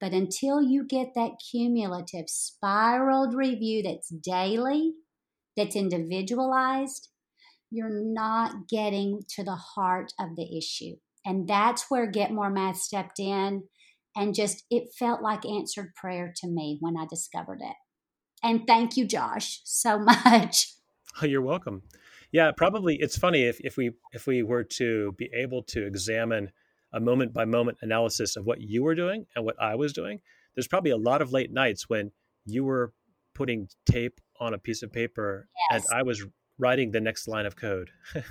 But 0.00 0.12
until 0.12 0.62
you 0.62 0.86
get 0.86 1.08
that 1.14 1.32
cumulative 1.50 2.28
spiraled 2.28 3.34
review 3.34 3.82
that's 3.82 4.08
daily, 4.08 4.92
that's 5.56 5.76
individualized, 5.76 7.08
you're 7.76 7.90
not 7.90 8.68
getting 8.68 9.22
to 9.28 9.44
the 9.44 9.54
heart 9.54 10.12
of 10.18 10.34
the 10.34 10.56
issue. 10.56 10.96
And 11.26 11.46
that's 11.46 11.90
where 11.90 12.06
Get 12.06 12.32
More 12.32 12.50
Math 12.50 12.78
stepped 12.78 13.20
in 13.20 13.64
and 14.16 14.34
just 14.34 14.64
it 14.70 14.94
felt 14.98 15.20
like 15.20 15.44
answered 15.44 15.94
prayer 15.94 16.32
to 16.38 16.48
me 16.48 16.78
when 16.80 16.96
I 16.96 17.04
discovered 17.06 17.60
it. 17.60 17.76
And 18.42 18.66
thank 18.66 18.96
you, 18.96 19.06
Josh, 19.06 19.60
so 19.64 19.98
much. 20.24 20.72
Oh, 21.20 21.26
you're 21.26 21.42
welcome. 21.42 21.82
Yeah, 22.32 22.50
probably 22.56 22.96
it's 22.96 23.18
funny 23.18 23.44
if, 23.44 23.60
if 23.60 23.76
we 23.76 23.92
if 24.12 24.26
we 24.26 24.42
were 24.42 24.64
to 24.64 25.12
be 25.12 25.30
able 25.34 25.62
to 25.64 25.86
examine 25.86 26.50
a 26.92 27.00
moment 27.00 27.32
by 27.32 27.44
moment 27.44 27.78
analysis 27.82 28.36
of 28.36 28.46
what 28.46 28.60
you 28.60 28.82
were 28.82 28.94
doing 28.94 29.26
and 29.34 29.44
what 29.44 29.60
I 29.60 29.74
was 29.74 29.92
doing, 29.92 30.20
there's 30.54 30.68
probably 30.68 30.90
a 30.90 30.96
lot 30.96 31.22
of 31.22 31.32
late 31.32 31.52
nights 31.52 31.88
when 31.88 32.12
you 32.46 32.64
were 32.64 32.92
putting 33.34 33.68
tape 33.84 34.20
on 34.40 34.54
a 34.54 34.58
piece 34.58 34.82
of 34.82 34.92
paper 34.92 35.48
yes. 35.70 35.84
and 35.84 35.98
I 35.98 36.02
was 36.02 36.24
writing 36.58 36.92
the 36.92 37.00
next 37.00 37.28
line 37.28 37.46
of 37.46 37.56
code. 37.56 37.90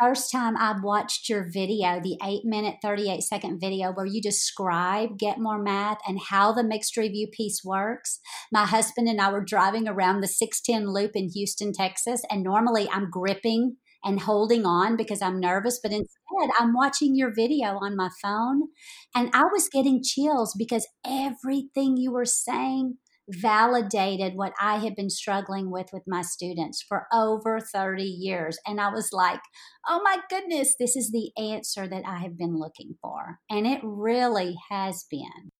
First 0.00 0.32
time 0.32 0.56
I've 0.56 0.82
watched 0.82 1.28
your 1.28 1.46
video, 1.52 2.00
the 2.00 2.16
eight 2.24 2.42
minute, 2.44 2.76
38 2.80 3.20
second 3.20 3.60
video 3.60 3.92
where 3.92 4.06
you 4.06 4.22
describe 4.22 5.18
Get 5.18 5.38
More 5.38 5.62
Math 5.62 5.98
and 6.08 6.18
how 6.18 6.52
the 6.52 6.64
mixed 6.64 6.96
review 6.96 7.26
piece 7.30 7.60
works. 7.62 8.18
My 8.50 8.64
husband 8.64 9.08
and 9.08 9.20
I 9.20 9.30
were 9.30 9.44
driving 9.44 9.86
around 9.86 10.22
the 10.22 10.26
610 10.26 10.90
loop 10.90 11.10
in 11.14 11.28
Houston, 11.34 11.74
Texas, 11.74 12.22
and 12.30 12.42
normally 12.42 12.88
I'm 12.90 13.10
gripping 13.10 13.76
and 14.02 14.20
holding 14.20 14.64
on 14.64 14.96
because 14.96 15.20
I'm 15.20 15.38
nervous. 15.38 15.78
But 15.82 15.92
instead, 15.92 16.50
I'm 16.58 16.72
watching 16.72 17.14
your 17.14 17.32
video 17.34 17.78
on 17.82 17.94
my 17.94 18.08
phone 18.22 18.68
and 19.14 19.30
I 19.34 19.42
was 19.52 19.68
getting 19.68 20.02
chills 20.02 20.54
because 20.56 20.88
everything 21.06 21.98
you 21.98 22.10
were 22.10 22.24
saying 22.24 22.96
validated 23.30 24.34
what 24.34 24.52
I 24.60 24.78
had 24.78 24.94
been 24.94 25.10
struggling 25.10 25.70
with 25.70 25.88
with 25.92 26.02
my 26.06 26.22
students 26.22 26.82
for 26.82 27.06
over 27.12 27.60
30 27.60 28.02
years. 28.02 28.58
And 28.66 28.80
I 28.80 28.90
was 28.90 29.10
like, 29.12 29.40
oh 29.88 30.00
my 30.02 30.18
goodness, 30.28 30.74
this 30.78 30.96
is 30.96 31.10
the 31.10 31.30
answer 31.36 31.86
that 31.88 32.04
I 32.06 32.18
have 32.18 32.38
been 32.38 32.58
looking 32.58 32.96
for. 33.00 33.38
And 33.48 33.66
it 33.66 33.80
really 33.82 34.56
has 34.70 35.04
been. 35.10 35.50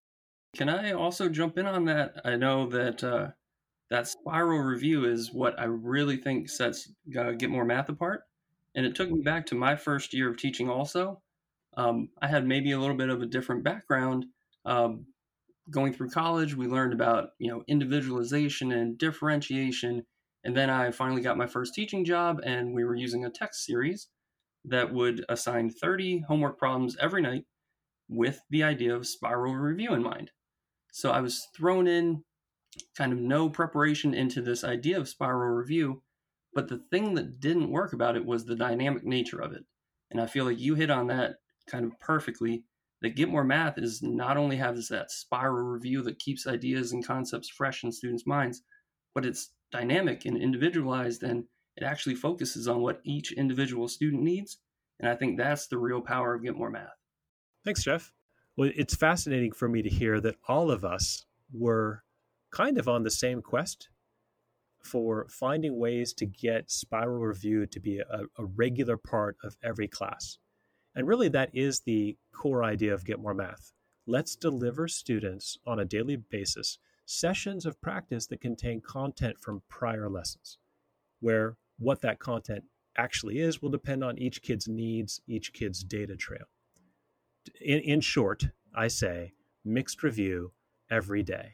Can 0.57 0.69
I 0.69 0.93
also 0.93 1.29
jump 1.29 1.59
in 1.59 1.67
on 1.67 1.85
that? 1.85 2.21
I 2.25 2.37
know 2.37 2.67
that 2.71 3.05
uh, 3.05 3.29
that 3.91 4.09
spiral 4.09 4.59
review 4.59 5.05
is 5.05 5.33
what 5.33 5.59
I 5.59 5.65
really 5.65 6.17
think 6.17 6.49
sets 6.49 6.91
uh, 7.19 7.33
Get 7.33 7.50
More 7.50 7.65
Math 7.65 7.89
apart. 7.89 8.23
And 8.75 8.87
it 8.87 8.95
took 8.95 9.11
me 9.11 9.21
back 9.21 9.47
to 9.47 9.55
my 9.55 9.77
first 9.77 10.15
year 10.15 10.31
of 10.31 10.37
teaching 10.37 10.69
also. 10.69 11.21
Um, 11.77 12.09
I 12.21 12.27
had 12.27 12.47
maybe 12.47 12.73
a 12.73 12.79
little 12.79 12.97
bit 12.97 13.11
of 13.11 13.23
a 13.23 13.27
different 13.27 13.65
background. 13.65 14.27
Um, 14.65 15.07
going 15.71 15.93
through 15.93 16.11
college, 16.11 16.55
we 16.55 16.67
learned 16.67 16.93
about, 16.93 17.31
you 17.39 17.50
know, 17.50 17.62
individualization 17.69 18.73
and 18.73 18.99
differentiation. 18.99 20.05
And 20.45 20.57
then 20.57 20.71
I 20.71 20.91
finally 20.91 21.23
got 21.23 21.37
my 21.39 21.47
first 21.47 21.75
teaching 21.75 22.05
job 22.05 22.41
and 22.45 22.75
we 22.75 22.85
were 22.85 22.95
using 22.95 23.25
a 23.25 23.31
text 23.31 23.65
series 23.65 24.09
that 24.65 24.93
would 24.93 25.25
assign 25.29 25.71
30 25.71 26.25
homework 26.29 26.59
problems 26.59 26.97
every 27.00 27.23
night 27.23 27.45
with 28.09 28.41
the 28.50 28.62
idea 28.62 28.95
of 28.95 29.07
spiral 29.07 29.55
review 29.55 29.95
in 29.95 30.03
mind. 30.03 30.31
So 30.93 31.11
I 31.11 31.21
was 31.21 31.47
thrown 31.57 31.87
in 31.87 32.25
kind 32.97 33.12
of 33.12 33.19
no 33.19 33.49
preparation 33.49 34.15
into 34.15 34.43
this 34.43 34.65
idea 34.65 34.99
of 34.99 35.09
spiral 35.09 35.55
review 35.55 36.03
but 36.53 36.69
the 36.69 36.79
thing 36.91 37.15
that 37.15 37.41
didn't 37.41 37.71
work 37.71 37.93
about 37.93 38.17
it 38.17 38.25
was 38.25 38.45
the 38.45 38.57
dynamic 38.57 39.05
nature 39.05 39.41
of 39.41 39.53
it. 39.53 39.65
And 40.11 40.21
I 40.21 40.27
feel 40.27 40.45
like 40.45 40.59
you 40.59 40.75
hit 40.75 40.91
on 40.91 41.07
that 41.07 41.37
kind 41.69 41.85
of 41.85 41.99
perfectly. 42.00 42.65
That 43.02 43.16
Get 43.16 43.30
More 43.30 43.45
Math 43.45 43.78
is 43.78 44.02
not 44.02 44.37
only 44.37 44.57
has 44.57 44.88
that 44.88 45.11
spiral 45.11 45.64
review 45.64 46.02
that 46.02 46.19
keeps 46.19 46.47
ideas 46.47 46.92
and 46.92 47.04
concepts 47.04 47.49
fresh 47.49 47.83
in 47.83 47.92
students' 47.92 48.26
minds, 48.26 48.62
but 49.14 49.25
it's 49.25 49.52
dynamic 49.73 50.26
and 50.26 50.37
individualized 50.37 51.23
and 51.23 51.45
it 51.76 51.85
actually 51.85 52.14
focuses 52.14 52.69
on 52.69 52.83
what 52.83 53.00
each 53.04 53.33
individual 53.33 53.88
student 53.88 54.23
needs. 54.23 54.59
And 54.99 55.09
I 55.09 55.14
think 55.14 55.38
that's 55.38 55.66
the 55.66 55.78
real 55.78 56.00
power 56.00 56.35
of 56.35 56.42
Get 56.42 56.57
More 56.57 56.71
Math. 56.71 56.88
Thanks, 57.64 57.83
Jeff. 57.83 58.12
Well, 58.57 58.71
it's 58.76 58.95
fascinating 58.95 59.52
for 59.52 59.69
me 59.69 59.80
to 59.83 59.88
hear 59.88 60.21
that 60.21 60.37
all 60.47 60.71
of 60.71 60.85
us 60.85 61.25
were 61.52 62.02
kind 62.50 62.78
of 62.78 62.88
on 62.88 63.02
the 63.02 63.11
same 63.11 63.40
quest 63.40 63.88
for 64.83 65.26
finding 65.30 65.78
ways 65.78 66.12
to 66.14 66.26
get 66.26 66.71
spiral 66.71 67.21
review 67.21 67.66
to 67.66 67.80
be 67.80 67.99
a, 67.99 68.23
a, 68.38 68.45
regular 68.45 68.97
part 68.97 69.37
of 69.45 69.57
every 69.62 69.87
class. 69.87 70.38
And 71.00 71.09
really, 71.09 71.30
that 71.30 71.49
is 71.54 71.80
the 71.80 72.19
core 72.30 72.62
idea 72.62 72.92
of 72.92 73.07
Get 73.07 73.21
More 73.21 73.33
Math. 73.33 73.73
Let's 74.07 74.37
deliver 74.37 74.87
students 74.87 75.57
on 75.66 75.80
a 75.80 75.85
daily 75.87 76.16
basis 76.16 76.76
sessions 77.07 77.64
of 77.64 77.80
practice 77.80 78.26
that 78.26 78.42
contain 78.42 78.83
content 78.83 79.38
from 79.40 79.62
prior 79.71 80.11
lessons, 80.11 80.59
where 81.21 81.57
what 81.78 82.02
that 82.02 82.19
content 82.19 82.64
actually 82.99 83.38
is 83.38 83.62
will 83.62 83.71
depend 83.71 84.04
on 84.04 84.19
each 84.19 84.42
kid's 84.42 84.69
needs, 84.69 85.23
each 85.26 85.54
kid's 85.54 85.83
data 85.83 86.16
trail. 86.16 86.45
In, 87.62 87.78
in 87.78 88.02
short, 88.02 88.49
I 88.75 88.88
say 88.88 89.33
mixed 89.64 90.02
review 90.02 90.52
every 90.90 91.23
day. 91.23 91.52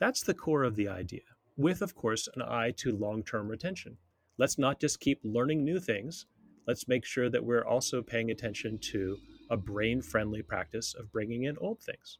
That's 0.00 0.22
the 0.22 0.32
core 0.32 0.62
of 0.62 0.76
the 0.76 0.88
idea 0.88 1.20
with, 1.58 1.82
of 1.82 1.94
course, 1.94 2.26
an 2.34 2.40
eye 2.40 2.72
to 2.78 2.96
long 2.96 3.22
term 3.22 3.48
retention. 3.48 3.98
Let's 4.38 4.56
not 4.56 4.80
just 4.80 4.98
keep 4.98 5.20
learning 5.22 5.62
new 5.62 5.78
things. 5.78 6.24
Let's 6.66 6.88
make 6.88 7.04
sure 7.04 7.28
that 7.30 7.44
we're 7.44 7.66
also 7.66 8.02
paying 8.02 8.30
attention 8.30 8.78
to 8.92 9.16
a 9.50 9.56
brain 9.56 10.00
friendly 10.00 10.42
practice 10.42 10.94
of 10.94 11.12
bringing 11.12 11.44
in 11.44 11.58
old 11.58 11.80
things. 11.80 12.18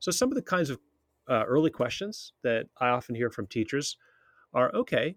So, 0.00 0.10
some 0.10 0.30
of 0.30 0.34
the 0.36 0.42
kinds 0.42 0.70
of 0.70 0.78
uh, 1.28 1.44
early 1.46 1.70
questions 1.70 2.32
that 2.42 2.66
I 2.80 2.88
often 2.88 3.14
hear 3.14 3.30
from 3.30 3.46
teachers 3.46 3.96
are 4.54 4.74
okay, 4.74 5.16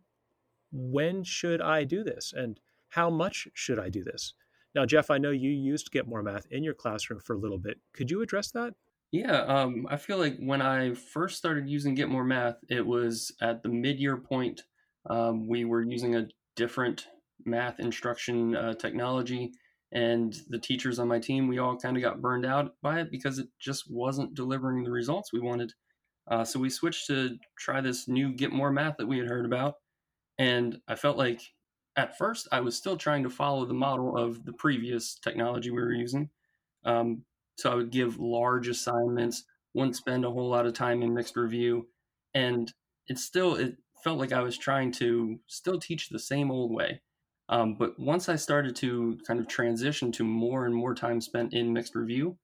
when 0.72 1.24
should 1.24 1.62
I 1.62 1.84
do 1.84 2.03
this? 2.03 2.34
And 2.36 2.60
how 2.89 3.10
much 3.10 3.48
should 3.53 3.79
I 3.79 3.89
do 3.89 4.03
this? 4.03 4.34
Now, 4.75 4.86
Jeff, 4.86 5.10
I 5.10 5.17
know 5.17 5.31
you 5.31 5.50
used 5.50 5.91
Get 5.91 6.08
More 6.08 6.24
Math 6.24 6.48
in 6.51 6.63
your 6.63 6.74
classroom 6.74 7.20
for 7.20 7.36
a 7.36 7.39
little 7.39 7.58
bit. 7.58 7.79
Could 7.93 8.10
you 8.10 8.22
address 8.22 8.51
that? 8.51 8.74
Yeah, 9.12 9.41
um, 9.41 9.86
I 9.89 9.98
feel 9.98 10.17
like 10.17 10.38
when 10.39 10.62
I 10.62 10.93
first 10.93 11.38
started 11.38 11.70
using 11.70 11.96
Get 11.96 12.10
More 12.10 12.24
Math, 12.24 12.58
it 12.70 12.86
was 12.86 13.34
at 13.41 13.63
the 13.63 13.70
mid-year 13.70 14.17
point. 14.17 14.63
Um, 15.10 15.48
we 15.48 15.65
were 15.65 15.81
using 15.81 16.15
a 16.15 16.27
different 16.55 17.08
math 17.45 17.79
instruction 17.79 18.55
uh, 18.55 18.74
technology, 18.74 19.51
and 19.91 20.41
the 20.50 20.60
teachers 20.60 21.00
on 21.00 21.07
my 21.07 21.19
team, 21.19 21.48
we 21.48 21.60
all 21.60 21.75
kind 21.77 21.98
of 21.98 22.03
got 22.03 22.21
burned 22.21 22.45
out 22.45 22.74
by 22.81 23.00
it 23.01 23.12
because 23.12 23.39
it 23.39 23.48
just 23.60 23.91
wasn't 23.91 24.36
delivering 24.36 24.83
the 24.83 24.91
results 24.91 25.33
we 25.33 25.39
wanted. 25.39 25.74
Uh, 26.29 26.45
so 26.45 26.60
we 26.60 26.69
switched 26.69 27.07
to 27.07 27.38
try 27.57 27.81
this 27.81 28.07
new 28.07 28.31
Get 28.31 28.53
More 28.53 28.71
Math 28.71 28.95
that 28.98 29.07
we 29.07 29.17
had 29.17 29.27
heard 29.27 29.45
about, 29.45 29.75
and 30.38 30.77
I 30.88 30.95
felt 30.95 31.17
like 31.17 31.41
at 31.98 32.17
first 32.17 32.48
I 32.51 32.62
was 32.62 32.75
still 32.75 32.95
trying 32.95 33.24
to 33.24 33.29
follow 33.29 33.65
the 33.65 33.74
model 33.74 34.17
of 34.17 34.45
the 34.45 34.53
previous 34.53 35.15
technology 35.15 35.71
we 35.71 35.81
were 35.81 35.93
using. 35.93 36.29
Um, 36.86 37.24
so 37.57 37.71
I 37.71 37.75
would 37.75 37.91
give 37.91 38.19
large 38.19 38.67
assignments, 38.67 39.43
wouldn't 39.74 39.95
spend 39.95 40.25
a 40.25 40.31
whole 40.31 40.50
lot 40.50 40.65
of 40.65 40.74
time 40.74 41.01
in 41.01 41.13
mixed 41.13 41.36
review, 41.36 41.88
and 42.33 42.71
it 43.07 43.17
still 43.17 43.55
it 43.55 43.75
felt 44.03 44.19
like 44.19 44.31
I 44.31 44.41
was 44.41 44.57
trying 44.57 44.91
to 44.93 45.39
still 45.48 45.79
teach 45.79 46.10
the 46.10 46.19
same 46.19 46.50
old 46.50 46.74
way. 46.74 47.01
Um, 47.51 47.75
but 47.75 48.00
once 48.00 48.29
I 48.29 48.38
started 48.38 48.75
to 48.77 49.20
kind 49.27 49.39
of 49.39 49.48
transition 49.48 50.12
to 50.13 50.24
more 50.24 50.65
and 50.65 50.74
more 50.74 50.96
time 50.96 51.20
spent 51.20 51.53
in 51.53 51.74
mixed 51.74 51.96
review, 51.96 52.38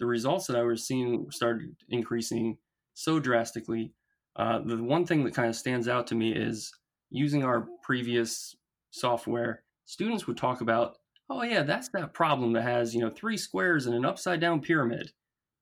the 0.00 0.06
results 0.06 0.46
that 0.46 0.56
I 0.56 0.62
was 0.62 0.86
seeing 0.86 1.30
started 1.30 1.76
increasing 1.90 2.56
so 2.94 3.20
drastically. 3.20 3.92
Uh, 4.36 4.60
the 4.64 4.82
one 4.82 5.04
thing 5.04 5.22
that 5.24 5.34
kind 5.34 5.48
of 5.48 5.54
stands 5.54 5.86
out 5.86 6.06
to 6.08 6.14
me 6.14 6.32
is 6.32 6.72
using 7.10 7.44
our 7.44 7.68
previous 7.82 8.56
software, 8.90 9.62
students 9.84 10.26
would 10.26 10.36
talk 10.36 10.62
about, 10.62 10.96
oh 11.28 11.42
yeah, 11.42 11.62
that's 11.62 11.90
that 11.90 12.14
problem 12.14 12.52
that 12.54 12.62
has, 12.62 12.94
you 12.94 13.00
know, 13.00 13.10
three 13.10 13.36
squares 13.36 13.86
and 13.86 13.94
an 13.94 14.04
upside 14.04 14.40
down 14.40 14.60
pyramid. 14.60 15.12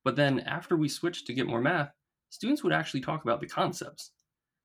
But 0.04 0.16
then 0.16 0.40
after 0.40 0.76
we 0.76 0.88
switched 0.88 1.26
to 1.26 1.35
Get 1.35 1.47
More 1.47 1.61
Math, 1.61 1.90
students 2.30 2.62
would 2.62 2.73
actually 2.73 3.00
talk 3.00 3.25
about 3.25 3.40
the 3.40 3.47
concepts. 3.47 4.12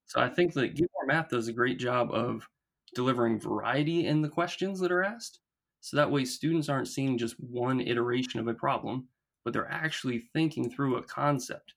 So 0.06 0.22
I 0.22 0.29
think 0.29 0.53
that 0.53 0.75
Get 0.75 0.89
More 0.94 1.08
Math 1.08 1.29
does 1.29 1.48
a 1.48 1.53
great 1.53 1.79
job 1.79 2.12
of 2.12 2.48
delivering 2.96 3.39
variety 3.39 4.06
in 4.06 4.22
the 4.22 4.29
questions 4.29 4.79
that 4.79 4.91
are 4.91 5.03
asked. 5.03 5.39
So 5.82 5.98
that 5.98 6.12
way 6.12 6.25
students 6.25 6.70
aren't 6.70 6.88
seeing 6.88 7.17
just 7.17 7.36
one 7.39 7.79
iteration 7.82 8.39
of 8.39 8.48
a 8.48 8.53
problem, 8.53 9.08
but 9.44 9.53
they're 9.53 9.72
actually 9.72 10.24
thinking 10.34 10.70
through 10.70 10.98
a 10.98 11.03
concept. 11.03 11.74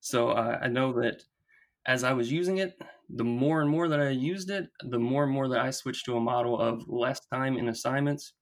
So 0.00 0.30
uh, 0.30 0.58
I 0.62 0.68
know 0.68 0.92
that 1.00 1.22
as 1.86 2.04
I 2.04 2.12
was 2.12 2.30
using 2.30 2.58
it, 2.58 2.78
the 3.08 3.24
more 3.24 3.60
and 3.60 3.70
more 3.70 3.88
that 3.88 4.00
I 4.00 4.10
used 4.10 4.50
it, 4.50 4.68
the 4.88 4.98
more 4.98 5.24
and 5.24 5.32
more 5.32 5.48
that 5.48 5.60
I 5.60 5.70
switched 5.70 6.04
to 6.06 6.16
a 6.16 6.20
model 6.20 6.60
of 6.60 6.88
less 6.88 7.20
time 7.32 7.56
in 7.56 7.68
assignments, 7.68 8.34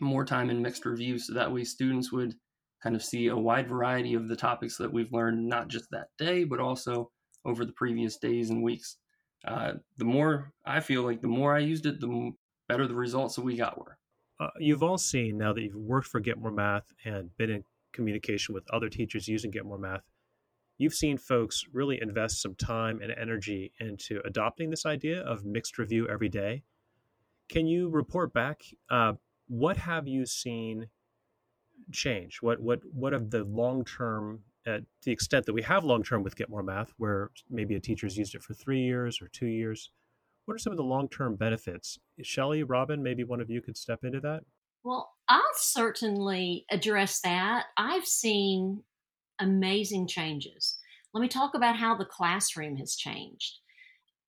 more 0.00 0.24
time 0.24 0.50
in 0.50 0.60
mixed 0.60 0.84
reviews. 0.84 1.26
So 1.26 1.34
that 1.34 1.52
way 1.52 1.64
students 1.64 2.12
would 2.12 2.34
kind 2.82 2.96
of 2.96 3.04
see 3.04 3.28
a 3.28 3.36
wide 3.36 3.68
variety 3.68 4.14
of 4.14 4.28
the 4.28 4.36
topics 4.36 4.76
that 4.78 4.92
we've 4.92 5.12
learned, 5.12 5.48
not 5.48 5.68
just 5.68 5.86
that 5.90 6.08
day, 6.18 6.44
but 6.44 6.60
also 6.60 7.10
over 7.44 7.64
the 7.64 7.72
previous 7.72 8.16
days 8.16 8.50
and 8.50 8.62
weeks. 8.62 8.96
Uh, 9.46 9.74
the 9.96 10.04
more 10.04 10.52
I 10.64 10.80
feel 10.80 11.02
like 11.02 11.20
the 11.20 11.28
more 11.28 11.54
I 11.54 11.60
used 11.60 11.86
it, 11.86 12.00
the 12.00 12.32
better 12.68 12.86
the 12.86 12.94
results 12.94 13.36
that 13.36 13.42
we 13.42 13.56
got 13.56 13.78
were. 13.78 13.98
Uh, 14.38 14.48
you've 14.58 14.82
all 14.82 14.98
seen 14.98 15.36
now 15.38 15.52
that 15.52 15.62
you've 15.62 15.74
worked 15.74 16.06
for 16.06 16.20
Get 16.20 16.38
More 16.38 16.50
Math 16.50 16.92
and 17.04 17.36
been 17.36 17.50
in 17.50 17.64
communication 17.92 18.54
with 18.54 18.64
other 18.70 18.88
teachers 18.88 19.28
using 19.28 19.50
Get 19.50 19.66
More 19.66 19.78
Math 19.78 20.02
you've 20.80 20.94
seen 20.94 21.18
folks 21.18 21.64
really 21.74 22.00
invest 22.00 22.40
some 22.40 22.54
time 22.54 23.00
and 23.02 23.12
energy 23.12 23.70
into 23.80 24.22
adopting 24.24 24.70
this 24.70 24.86
idea 24.86 25.20
of 25.20 25.44
mixed 25.44 25.76
review 25.76 26.08
every 26.08 26.30
day. 26.30 26.62
Can 27.50 27.66
you 27.66 27.90
report 27.90 28.32
back? 28.32 28.62
Uh, 28.88 29.12
what 29.46 29.76
have 29.76 30.08
you 30.08 30.24
seen 30.24 30.88
change? 31.92 32.38
What 32.40 32.60
what 32.60 32.80
what 32.92 33.12
of 33.12 33.30
the 33.30 33.44
long 33.44 33.84
term, 33.84 34.40
to 34.66 34.84
the 35.04 35.12
extent 35.12 35.46
that 35.46 35.52
we 35.52 35.62
have 35.62 35.84
long 35.84 36.02
term 36.02 36.22
with 36.22 36.36
Get 36.36 36.50
More 36.50 36.62
Math, 36.62 36.92
where 36.98 37.30
maybe 37.48 37.74
a 37.74 37.80
teacher's 37.80 38.16
used 38.16 38.34
it 38.34 38.42
for 38.42 38.54
three 38.54 38.80
years 38.80 39.20
or 39.20 39.28
two 39.28 39.46
years? 39.46 39.90
What 40.44 40.54
are 40.54 40.58
some 40.58 40.72
of 40.72 40.76
the 40.76 40.84
long 40.84 41.08
term 41.08 41.36
benefits? 41.36 41.98
Shelly, 42.22 42.62
Robin, 42.62 43.02
maybe 43.02 43.24
one 43.24 43.40
of 43.40 43.50
you 43.50 43.62
could 43.62 43.76
step 43.76 44.00
into 44.04 44.20
that. 44.20 44.40
Well, 44.82 45.10
I'll 45.28 45.42
certainly 45.54 46.64
address 46.70 47.20
that. 47.20 47.66
I've 47.76 48.06
seen 48.06 48.82
amazing 49.38 50.08
changes. 50.08 50.78
Let 51.12 51.20
me 51.20 51.28
talk 51.28 51.54
about 51.54 51.76
how 51.76 51.96
the 51.96 52.04
classroom 52.04 52.76
has 52.76 52.96
changed. 52.96 53.58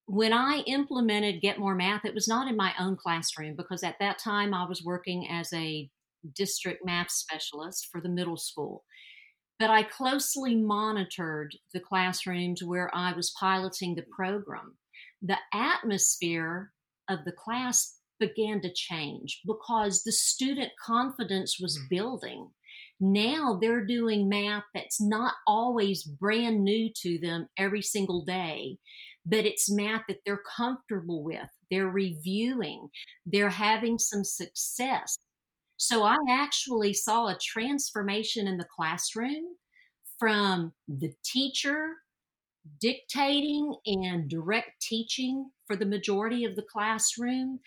When 0.07 0.33
I 0.33 0.63
implemented 0.67 1.41
Get 1.41 1.59
More 1.59 1.75
Math, 1.75 2.05
it 2.05 2.15
was 2.15 2.29
not 2.29 2.49
in 2.49 2.57
my 2.57 2.73
own 2.79 2.97
classroom 2.97 3.55
because 3.57 3.83
at 3.83 3.97
that 4.01 4.19
time 4.19 4.53
I 4.53 4.67
was 4.67 4.83
working 4.85 5.29
as 5.31 5.53
a 5.53 5.89
district 6.35 6.85
math 6.85 7.11
specialist 7.11 7.89
for 7.91 8.01
the 8.01 8.09
middle 8.09 8.37
school. 8.37 8.85
But 9.59 9.71
I 9.71 9.85
closely 9.85 10.57
monitored 10.57 11.55
the 11.73 11.81
classrooms 11.81 12.63
where 12.63 12.91
I 12.95 13.13
was 13.13 13.35
piloting 13.39 13.95
the 13.95 14.05
program. 14.11 14.77
The 15.21 15.39
atmosphere 15.53 16.73
of 17.09 17.25
the 17.25 17.33
class 17.33 17.99
began 18.19 18.61
to 18.63 18.73
change 18.73 19.41
because 19.47 20.03
the 20.03 20.13
student 20.13 20.71
confidence 20.85 21.59
was 21.61 21.79
mm. 21.79 21.89
building. 21.91 22.51
Now 23.01 23.59
they're 23.61 23.85
doing 23.85 24.29
math 24.29 24.63
that's 24.75 25.01
not 25.01 25.35
always 25.47 26.05
brand 26.05 26.63
new 26.63 26.91
to 27.03 27.19
them 27.19 27.49
every 27.59 27.83
single 27.83 28.25
day, 28.25 28.79
but 29.27 29.45
it's 29.45 29.71
math 29.71 30.03
that 30.09 30.19
they're 30.25 30.43
comfortable 30.57 31.25
with. 31.25 31.49
They're 31.71 31.91
reviewing, 31.91 32.89
they're 33.27 33.51
having 33.51 33.99
some 33.99 34.25
success. 34.25 35.17
So 35.85 36.05
I 36.05 36.17
actually 36.31 36.93
saw 36.93 37.27
a 37.27 37.39
transformation 37.43 38.47
in 38.47 38.57
the 38.57 38.69
classroom 38.73 39.57
from 40.17 40.73
the 40.87 41.13
teacher 41.25 41.89
dictating 42.81 43.75
and 43.85 44.31
direct 44.31 44.81
teaching 44.81 45.51
for 45.67 45.75
the 45.75 45.85
majority 45.85 46.45
of 46.45 46.55
the 46.55 46.63
classroom. 46.63 47.59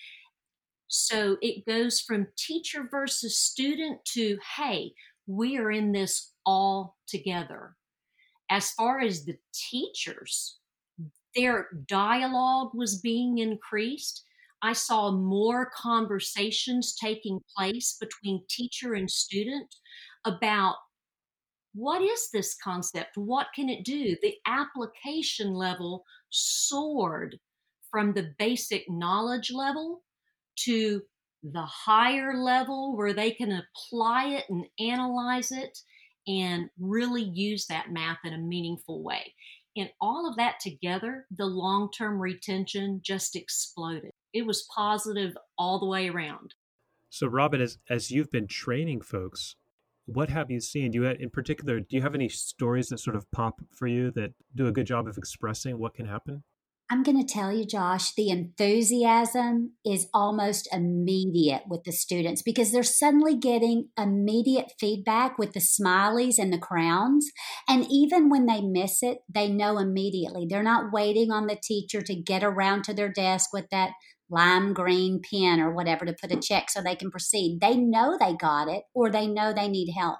So 0.87 1.35
it 1.41 1.65
goes 1.65 1.99
from 1.99 2.27
teacher 2.37 2.87
versus 2.89 3.37
student 3.37 3.99
to, 4.13 4.37
hey, 4.55 4.93
we 5.27 5.57
are 5.57 5.69
in 5.69 5.91
this 5.91 6.31
all 6.45 6.95
together. 7.09 7.75
As 8.49 8.71
far 8.71 9.01
as 9.01 9.25
the 9.25 9.35
teachers, 9.53 10.59
their 11.35 11.67
dialogue 11.85 12.69
was 12.73 13.01
being 13.01 13.39
increased. 13.39 14.23
I 14.61 14.73
saw 14.73 15.11
more 15.11 15.69
conversations 15.75 16.95
taking 16.95 17.39
place 17.55 17.97
between 17.99 18.45
teacher 18.49 18.93
and 18.93 19.09
student 19.09 19.75
about 20.25 20.75
what 21.73 22.01
is 22.01 22.29
this 22.31 22.55
concept? 22.63 23.17
What 23.17 23.47
can 23.53 23.69
it 23.69 23.83
do? 23.83 24.15
The 24.21 24.35
application 24.47 25.53
level 25.53 26.05
soared 26.29 27.37
from 27.91 28.13
the 28.13 28.33
basic 28.39 28.89
knowledge 28.89 29.51
level 29.51 30.03
to 30.59 31.01
the 31.43 31.65
higher 31.65 32.37
level 32.37 32.95
where 32.95 33.13
they 33.13 33.31
can 33.31 33.51
apply 33.51 34.27
it 34.29 34.45
and 34.49 34.65
analyze 34.79 35.51
it 35.51 35.77
and 36.27 36.69
really 36.79 37.23
use 37.23 37.67
that 37.67 37.91
math 37.91 38.19
in 38.23 38.33
a 38.33 38.37
meaningful 38.37 39.03
way. 39.03 39.33
And 39.77 39.89
all 39.99 40.27
of 40.27 40.37
that 40.37 40.59
together, 40.61 41.25
the 41.35 41.45
long 41.45 41.91
term 41.91 42.19
retention 42.19 43.01
just 43.03 43.35
exploded. 43.35 44.11
It 44.35 44.45
was 44.45 44.67
positive 44.75 45.37
all 45.57 45.79
the 45.79 45.85
way 45.85 46.09
around. 46.09 46.55
So, 47.09 47.25
Robin, 47.25 47.61
as, 47.61 47.77
as 47.89 48.11
you've 48.11 48.29
been 48.29 48.47
training 48.47 48.99
folks, 48.99 49.55
what 50.05 50.29
have 50.29 50.51
you 50.51 50.59
seen? 50.59 50.91
Do 50.91 50.99
you, 50.99 51.05
in 51.05 51.29
particular, 51.29 51.79
do 51.79 51.95
you 51.95 52.01
have 52.01 52.13
any 52.13 52.27
stories 52.27 52.89
that 52.89 52.99
sort 52.99 53.15
of 53.15 53.31
pop 53.31 53.61
for 53.73 53.87
you 53.87 54.11
that 54.11 54.33
do 54.53 54.67
a 54.67 54.73
good 54.73 54.87
job 54.87 55.07
of 55.07 55.17
expressing 55.17 55.79
what 55.79 55.93
can 55.93 56.05
happen? 56.05 56.43
I'm 56.91 57.01
going 57.01 57.19
to 57.25 57.33
tell 57.33 57.51
you, 57.51 57.65
Josh, 57.65 58.13
the 58.13 58.29
enthusiasm 58.29 59.71
is 59.83 60.07
almost 60.13 60.67
immediate 60.71 61.63
with 61.67 61.83
the 61.83 61.91
students 61.91 62.43
because 62.43 62.71
they're 62.71 62.83
suddenly 62.83 63.35
getting 63.35 63.89
immediate 63.97 64.73
feedback 64.79 65.39
with 65.39 65.53
the 65.53 65.59
smileys 65.61 66.37
and 66.37 66.53
the 66.53 66.59
crowns. 66.59 67.31
And 67.67 67.87
even 67.89 68.29
when 68.29 68.45
they 68.45 68.61
miss 68.61 69.01
it, 69.01 69.19
they 69.33 69.49
know 69.49 69.79
immediately. 69.79 70.45
They're 70.47 70.61
not 70.61 70.93
waiting 70.93 71.31
on 71.31 71.47
the 71.47 71.57
teacher 71.61 72.03
to 72.03 72.21
get 72.21 72.43
around 72.43 72.83
to 72.83 72.93
their 72.93 73.09
desk 73.09 73.51
with 73.51 73.65
that 73.71 73.91
lime 74.29 74.73
green 74.73 75.21
pen 75.29 75.59
or 75.59 75.73
whatever 75.73 76.05
to 76.05 76.15
put 76.19 76.31
a 76.31 76.39
check 76.39 76.69
so 76.69 76.81
they 76.81 76.95
can 76.95 77.11
proceed. 77.11 77.59
They 77.61 77.75
know 77.75 78.17
they 78.19 78.33
got 78.33 78.67
it 78.67 78.83
or 78.93 79.09
they 79.09 79.27
know 79.27 79.53
they 79.53 79.67
need 79.67 79.93
help. 79.97 80.19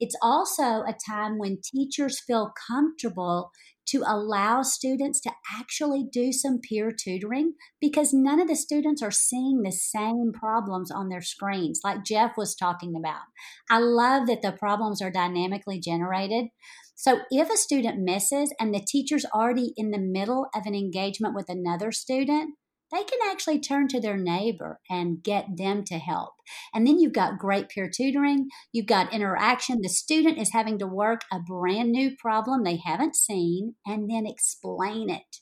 It's 0.00 0.16
also 0.20 0.62
a 0.82 0.96
time 1.08 1.38
when 1.38 1.58
teachers 1.62 2.20
feel 2.20 2.52
comfortable 2.68 3.50
to 3.86 4.02
allow 4.06 4.62
students 4.62 5.20
to 5.20 5.30
actually 5.58 6.04
do 6.10 6.32
some 6.32 6.58
peer 6.58 6.90
tutoring 6.90 7.52
because 7.80 8.12
none 8.12 8.40
of 8.40 8.48
the 8.48 8.56
students 8.56 9.02
are 9.02 9.10
seeing 9.10 9.62
the 9.62 9.72
same 9.72 10.32
problems 10.32 10.90
on 10.90 11.08
their 11.08 11.20
screens, 11.20 11.80
like 11.84 12.04
Jeff 12.04 12.32
was 12.36 12.54
talking 12.54 12.94
about. 12.96 13.22
I 13.70 13.78
love 13.78 14.26
that 14.26 14.42
the 14.42 14.52
problems 14.52 15.02
are 15.02 15.10
dynamically 15.10 15.80
generated. 15.80 16.46
So 16.94 17.20
if 17.30 17.50
a 17.50 17.56
student 17.56 17.98
misses 18.00 18.54
and 18.58 18.72
the 18.74 18.84
teacher's 18.86 19.26
already 19.26 19.74
in 19.76 19.90
the 19.90 19.98
middle 19.98 20.46
of 20.54 20.62
an 20.64 20.74
engagement 20.74 21.34
with 21.34 21.48
another 21.48 21.92
student, 21.92 22.54
they 22.94 23.02
can 23.04 23.18
actually 23.30 23.60
turn 23.60 23.88
to 23.88 24.00
their 24.00 24.16
neighbor 24.16 24.80
and 24.88 25.22
get 25.22 25.56
them 25.56 25.84
to 25.84 25.98
help. 25.98 26.34
And 26.72 26.86
then 26.86 26.98
you've 26.98 27.12
got 27.12 27.38
great 27.38 27.68
peer 27.68 27.90
tutoring, 27.94 28.48
you've 28.72 28.86
got 28.86 29.12
interaction. 29.12 29.80
The 29.82 29.88
student 29.88 30.38
is 30.38 30.52
having 30.52 30.78
to 30.78 30.86
work 30.86 31.22
a 31.32 31.40
brand 31.40 31.90
new 31.90 32.14
problem 32.16 32.62
they 32.62 32.80
haven't 32.84 33.16
seen 33.16 33.74
and 33.84 34.08
then 34.10 34.26
explain 34.26 35.10
it 35.10 35.40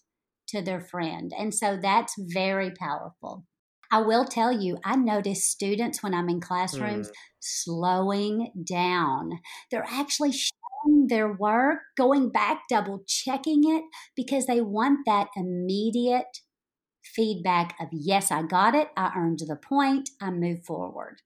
to 0.48 0.62
their 0.62 0.80
friend. 0.80 1.32
And 1.36 1.54
so 1.54 1.78
that's 1.80 2.14
very 2.18 2.70
powerful. 2.70 3.44
I 3.90 4.00
will 4.00 4.24
tell 4.24 4.52
you, 4.52 4.78
I 4.84 4.96
notice 4.96 5.46
students 5.46 6.02
when 6.02 6.14
I'm 6.14 6.30
in 6.30 6.40
classrooms 6.40 7.08
mm. 7.08 7.12
slowing 7.40 8.50
down. 8.66 9.40
They're 9.70 9.86
actually 9.86 10.32
showing 10.32 11.08
their 11.08 11.30
work, 11.30 11.80
going 11.98 12.30
back, 12.30 12.62
double 12.70 13.02
checking 13.06 13.62
it 13.64 13.84
because 14.16 14.46
they 14.46 14.62
want 14.62 15.00
that 15.04 15.28
immediate 15.36 16.38
feedback 17.14 17.74
of, 17.80 17.88
yes, 17.92 18.30
I 18.30 18.42
got 18.42 18.74
it, 18.74 18.88
I 18.96 19.12
earned 19.16 19.40
the 19.46 19.56
point, 19.56 20.10
I 20.20 20.30
move 20.30 20.64
forward. 20.64 21.22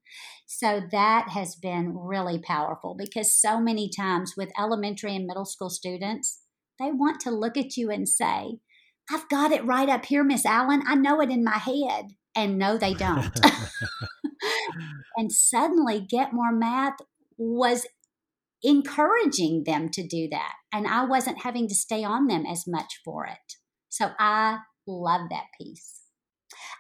So 0.46 0.80
that 0.90 1.28
has 1.30 1.54
been 1.56 1.96
really 1.96 2.38
powerful 2.38 2.94
because 2.96 3.34
so 3.34 3.60
many 3.60 3.90
times 3.90 4.34
with 4.36 4.50
elementary 4.58 5.14
and 5.14 5.26
middle 5.26 5.44
school 5.44 5.70
students, 5.70 6.40
they 6.78 6.92
want 6.92 7.20
to 7.20 7.30
look 7.30 7.56
at 7.56 7.76
you 7.76 7.90
and 7.90 8.08
say, 8.08 8.58
I've 9.10 9.28
got 9.28 9.52
it 9.52 9.64
right 9.64 9.88
up 9.88 10.04
here, 10.06 10.24
Miss 10.24 10.44
Allen. 10.44 10.82
I 10.86 10.94
know 10.96 11.20
it 11.20 11.30
in 11.30 11.44
my 11.44 11.58
head 11.58 12.06
and 12.34 12.58
no, 12.58 12.76
they 12.76 12.94
don't. 12.94 13.38
and 15.16 15.32
suddenly, 15.32 16.00
Get 16.00 16.32
More 16.32 16.52
Math 16.52 16.98
was 17.36 17.86
encouraging 18.62 19.64
them 19.64 19.88
to 19.90 20.06
do 20.06 20.28
that. 20.30 20.54
And 20.72 20.86
I 20.86 21.04
wasn't 21.04 21.42
having 21.42 21.68
to 21.68 21.74
stay 21.74 22.04
on 22.04 22.26
them 22.26 22.44
as 22.46 22.66
much 22.66 23.00
for 23.04 23.26
it. 23.26 23.54
So 23.88 24.10
I 24.18 24.58
love 24.86 25.28
that 25.30 25.46
piece. 25.58 26.02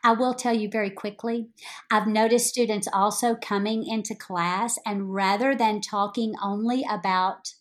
I 0.04 0.12
will 0.12 0.34
tell 0.34 0.54
you 0.54 0.68
very 0.70 0.90
quickly, 0.90 1.48
I've 1.90 2.06
noticed 2.06 2.48
students 2.48 2.88
also 2.92 3.34
coming 3.34 3.86
into 3.86 4.14
class, 4.14 4.78
and 4.86 5.12
rather 5.12 5.54
than 5.54 5.80
talking 5.80 6.34
only 6.42 6.84
about 6.88 7.52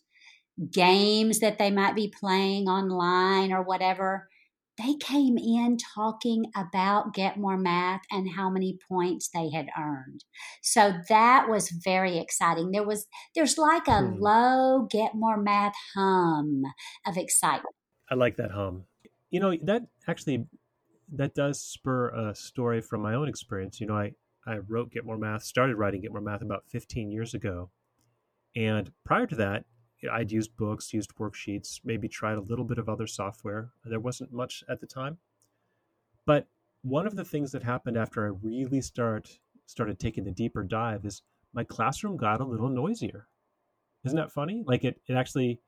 games 0.70 1.40
that 1.40 1.58
they 1.58 1.70
might 1.70 1.94
be 1.94 2.08
playing 2.08 2.68
online 2.68 3.52
or 3.52 3.62
whatever, 3.62 4.28
they 4.78 4.94
came 4.94 5.38
in 5.38 5.78
talking 5.94 6.46
about 6.54 7.14
Get 7.14 7.38
More 7.38 7.56
Math 7.56 8.02
and 8.10 8.30
how 8.36 8.50
many 8.50 8.78
points 8.88 9.30
they 9.32 9.50
had 9.50 9.68
earned. 9.78 10.24
So 10.62 10.94
that 11.08 11.48
was 11.48 11.70
very 11.70 12.18
exciting. 12.18 12.72
There 12.72 12.86
was 12.86 13.06
there's 13.34 13.56
like 13.56 13.88
a 13.88 14.00
hmm. 14.00 14.20
low 14.20 14.86
Get 14.90 15.14
More 15.14 15.38
Math 15.38 15.74
hum 15.94 16.62
of 17.06 17.16
excitement. 17.16 17.74
I 18.10 18.14
like 18.14 18.36
that 18.36 18.50
hum. 18.50 18.84
You 19.36 19.40
know, 19.40 19.54
that 19.64 19.82
actually 20.08 20.46
that 21.12 21.34
does 21.34 21.60
spur 21.60 22.08
a 22.08 22.34
story 22.34 22.80
from 22.80 23.02
my 23.02 23.12
own 23.12 23.28
experience. 23.28 23.82
You 23.82 23.86
know, 23.86 23.98
I 23.98 24.12
I 24.46 24.56
wrote 24.66 24.90
Get 24.90 25.04
More 25.04 25.18
Math, 25.18 25.42
started 25.42 25.76
writing 25.76 26.00
Get 26.00 26.10
More 26.10 26.22
Math 26.22 26.40
about 26.40 26.64
15 26.68 27.10
years 27.10 27.34
ago. 27.34 27.68
And 28.56 28.90
prior 29.04 29.26
to 29.26 29.36
that, 29.36 29.66
I'd 30.10 30.32
used 30.32 30.56
books, 30.56 30.94
used 30.94 31.14
worksheets, 31.16 31.80
maybe 31.84 32.08
tried 32.08 32.38
a 32.38 32.48
little 32.48 32.64
bit 32.64 32.78
of 32.78 32.88
other 32.88 33.06
software. 33.06 33.72
There 33.84 34.00
wasn't 34.00 34.32
much 34.32 34.64
at 34.70 34.80
the 34.80 34.86
time. 34.86 35.18
But 36.24 36.46
one 36.80 37.06
of 37.06 37.14
the 37.14 37.24
things 37.26 37.52
that 37.52 37.62
happened 37.62 37.98
after 37.98 38.24
I 38.24 38.38
really 38.42 38.80
start 38.80 39.38
started 39.66 39.98
taking 39.98 40.24
the 40.24 40.30
deeper 40.30 40.62
dive 40.62 41.04
is 41.04 41.20
my 41.52 41.62
classroom 41.62 42.16
got 42.16 42.40
a 42.40 42.46
little 42.46 42.70
noisier. 42.70 43.28
Isn't 44.02 44.16
that 44.16 44.32
funny? 44.32 44.64
Like 44.66 44.82
it 44.82 44.98
it 45.06 45.12
actually 45.12 45.60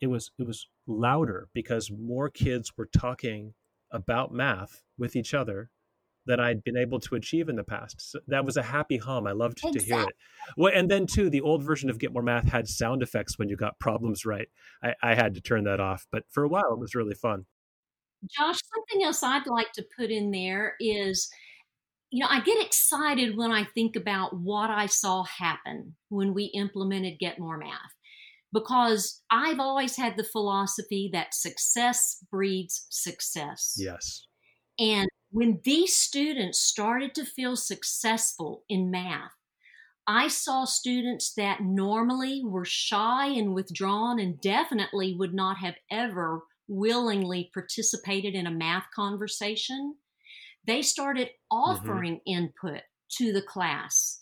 it 0.00 0.08
was 0.08 0.30
it 0.38 0.46
was 0.46 0.68
louder 0.86 1.48
because 1.54 1.90
more 1.90 2.28
kids 2.28 2.72
were 2.76 2.88
talking 2.96 3.54
about 3.90 4.32
math 4.32 4.82
with 4.98 5.16
each 5.16 5.34
other 5.34 5.70
than 6.26 6.40
I'd 6.40 6.64
been 6.64 6.76
able 6.76 7.00
to 7.00 7.16
achieve 7.16 7.48
in 7.48 7.56
the 7.56 7.64
past. 7.64 8.10
So 8.10 8.18
that 8.28 8.44
was 8.44 8.56
a 8.56 8.62
happy 8.62 8.96
hum. 8.96 9.26
I 9.26 9.32
loved 9.32 9.58
exactly. 9.58 9.80
to 9.80 9.86
hear 9.86 10.02
it. 10.04 10.14
Well, 10.56 10.72
and 10.74 10.90
then 10.90 11.06
too, 11.06 11.28
the 11.28 11.42
old 11.42 11.62
version 11.62 11.90
of 11.90 11.98
Get 11.98 12.12
More 12.12 12.22
Math 12.22 12.48
had 12.48 12.66
sound 12.66 13.02
effects 13.02 13.38
when 13.38 13.48
you 13.48 13.56
got 13.56 13.78
problems 13.78 14.24
right. 14.24 14.48
I, 14.82 14.94
I 15.02 15.14
had 15.14 15.34
to 15.34 15.40
turn 15.40 15.64
that 15.64 15.80
off, 15.80 16.06
but 16.10 16.24
for 16.30 16.42
a 16.42 16.48
while 16.48 16.72
it 16.72 16.78
was 16.78 16.94
really 16.94 17.14
fun. 17.14 17.44
Josh, 18.30 18.58
something 18.74 19.04
else 19.04 19.22
I'd 19.22 19.46
like 19.46 19.72
to 19.72 19.84
put 19.98 20.10
in 20.10 20.30
there 20.30 20.76
is, 20.80 21.28
you 22.10 22.22
know, 22.22 22.28
I 22.30 22.40
get 22.40 22.64
excited 22.64 23.36
when 23.36 23.50
I 23.50 23.64
think 23.64 23.94
about 23.94 24.34
what 24.34 24.70
I 24.70 24.86
saw 24.86 25.24
happen 25.24 25.94
when 26.08 26.32
we 26.32 26.44
implemented 26.44 27.18
Get 27.18 27.38
More 27.38 27.58
Math 27.58 27.93
because 28.54 29.22
I've 29.30 29.58
always 29.58 29.96
had 29.96 30.16
the 30.16 30.24
philosophy 30.24 31.10
that 31.12 31.34
success 31.34 32.24
breeds 32.30 32.86
success. 32.88 33.74
Yes. 33.76 34.26
And 34.78 35.08
when 35.30 35.60
these 35.64 35.96
students 35.96 36.60
started 36.60 37.14
to 37.16 37.24
feel 37.24 37.56
successful 37.56 38.62
in 38.68 38.92
math, 38.92 39.32
I 40.06 40.28
saw 40.28 40.64
students 40.64 41.34
that 41.34 41.62
normally 41.62 42.42
were 42.44 42.64
shy 42.64 43.26
and 43.26 43.54
withdrawn 43.54 44.20
and 44.20 44.40
definitely 44.40 45.14
would 45.18 45.34
not 45.34 45.56
have 45.58 45.74
ever 45.90 46.42
willingly 46.68 47.50
participated 47.52 48.34
in 48.34 48.46
a 48.46 48.52
math 48.52 48.84
conversation. 48.94 49.96
They 50.66 50.82
started 50.82 51.28
mm-hmm. 51.28 51.56
offering 51.56 52.14
mm-hmm. 52.16 52.44
input 52.44 52.82
to 53.18 53.32
the 53.32 53.42
class. 53.42 54.20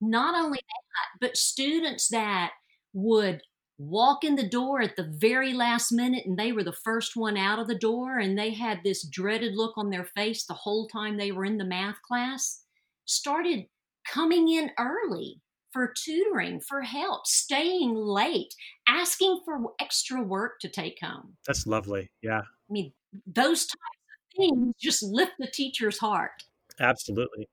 Not 0.00 0.34
only 0.34 0.58
that, 0.58 1.18
but 1.20 1.36
students 1.36 2.08
that 2.08 2.52
would 2.94 3.42
walk 3.78 4.24
in 4.24 4.34
the 4.34 4.48
door 4.48 4.82
at 4.82 4.96
the 4.96 5.08
very 5.18 5.52
last 5.52 5.92
minute 5.92 6.26
and 6.26 6.36
they 6.36 6.50
were 6.50 6.64
the 6.64 6.72
first 6.72 7.14
one 7.14 7.36
out 7.36 7.60
of 7.60 7.68
the 7.68 7.78
door 7.78 8.18
and 8.18 8.36
they 8.36 8.52
had 8.52 8.80
this 8.82 9.06
dreaded 9.06 9.54
look 9.54 9.78
on 9.78 9.88
their 9.88 10.04
face 10.04 10.44
the 10.44 10.54
whole 10.54 10.88
time 10.88 11.16
they 11.16 11.30
were 11.30 11.44
in 11.44 11.58
the 11.58 11.64
math 11.64 12.02
class 12.02 12.64
started 13.04 13.66
coming 14.04 14.48
in 14.48 14.70
early 14.78 15.40
for 15.72 15.92
tutoring 15.96 16.60
for 16.60 16.82
help 16.82 17.24
staying 17.26 17.94
late 17.94 18.52
asking 18.88 19.40
for 19.44 19.72
extra 19.80 20.20
work 20.22 20.58
to 20.60 20.68
take 20.68 20.98
home. 21.00 21.36
That's 21.46 21.66
lovely 21.66 22.10
yeah. 22.20 22.40
I 22.40 22.72
mean 22.72 22.92
those 23.26 23.66
types 23.66 23.74
of 23.74 24.36
things 24.36 24.74
just 24.80 25.04
lift 25.04 25.32
the 25.38 25.46
teacher's 25.46 25.98
heart. 25.98 26.42
Absolutely. 26.80 27.48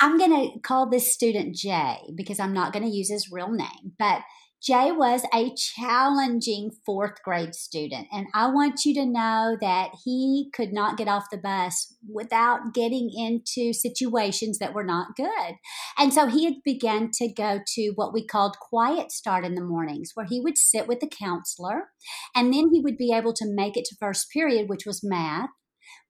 I'm 0.00 0.16
going 0.16 0.30
to 0.30 0.58
call 0.60 0.88
this 0.88 1.12
student 1.12 1.54
jay 1.54 1.98
because 2.14 2.40
i'm 2.40 2.54
not 2.54 2.72
going 2.72 2.84
to 2.84 2.90
use 2.90 3.10
his 3.10 3.30
real 3.30 3.50
name 3.50 3.92
but 3.98 4.22
Jay 4.62 4.92
was 4.92 5.22
a 5.32 5.54
challenging 5.54 6.70
fourth 6.84 7.22
grade 7.24 7.54
student. 7.54 8.06
And 8.12 8.26
I 8.34 8.48
want 8.48 8.84
you 8.84 8.94
to 8.94 9.06
know 9.06 9.56
that 9.60 9.90
he 10.04 10.50
could 10.52 10.72
not 10.72 10.98
get 10.98 11.08
off 11.08 11.30
the 11.30 11.38
bus 11.38 11.94
without 12.06 12.74
getting 12.74 13.10
into 13.14 13.72
situations 13.72 14.58
that 14.58 14.74
were 14.74 14.84
not 14.84 15.16
good. 15.16 15.54
And 15.96 16.12
so 16.12 16.26
he 16.26 16.44
had 16.44 16.56
begun 16.64 17.10
to 17.14 17.32
go 17.32 17.60
to 17.74 17.92
what 17.94 18.12
we 18.12 18.26
called 18.26 18.58
quiet 18.60 19.10
start 19.12 19.44
in 19.44 19.54
the 19.54 19.64
mornings, 19.64 20.10
where 20.14 20.26
he 20.26 20.40
would 20.40 20.58
sit 20.58 20.86
with 20.86 21.00
the 21.00 21.08
counselor 21.08 21.88
and 22.34 22.52
then 22.52 22.70
he 22.72 22.80
would 22.80 22.98
be 22.98 23.12
able 23.14 23.32
to 23.34 23.46
make 23.46 23.76
it 23.76 23.86
to 23.86 23.96
first 23.98 24.30
period, 24.30 24.68
which 24.68 24.84
was 24.84 25.00
math, 25.02 25.50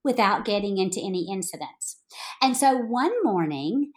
without 0.03 0.45
getting 0.45 0.77
into 0.77 0.99
any 0.99 1.27
incidents. 1.31 2.01
And 2.41 2.57
so 2.57 2.75
one 2.75 3.13
morning, 3.23 3.91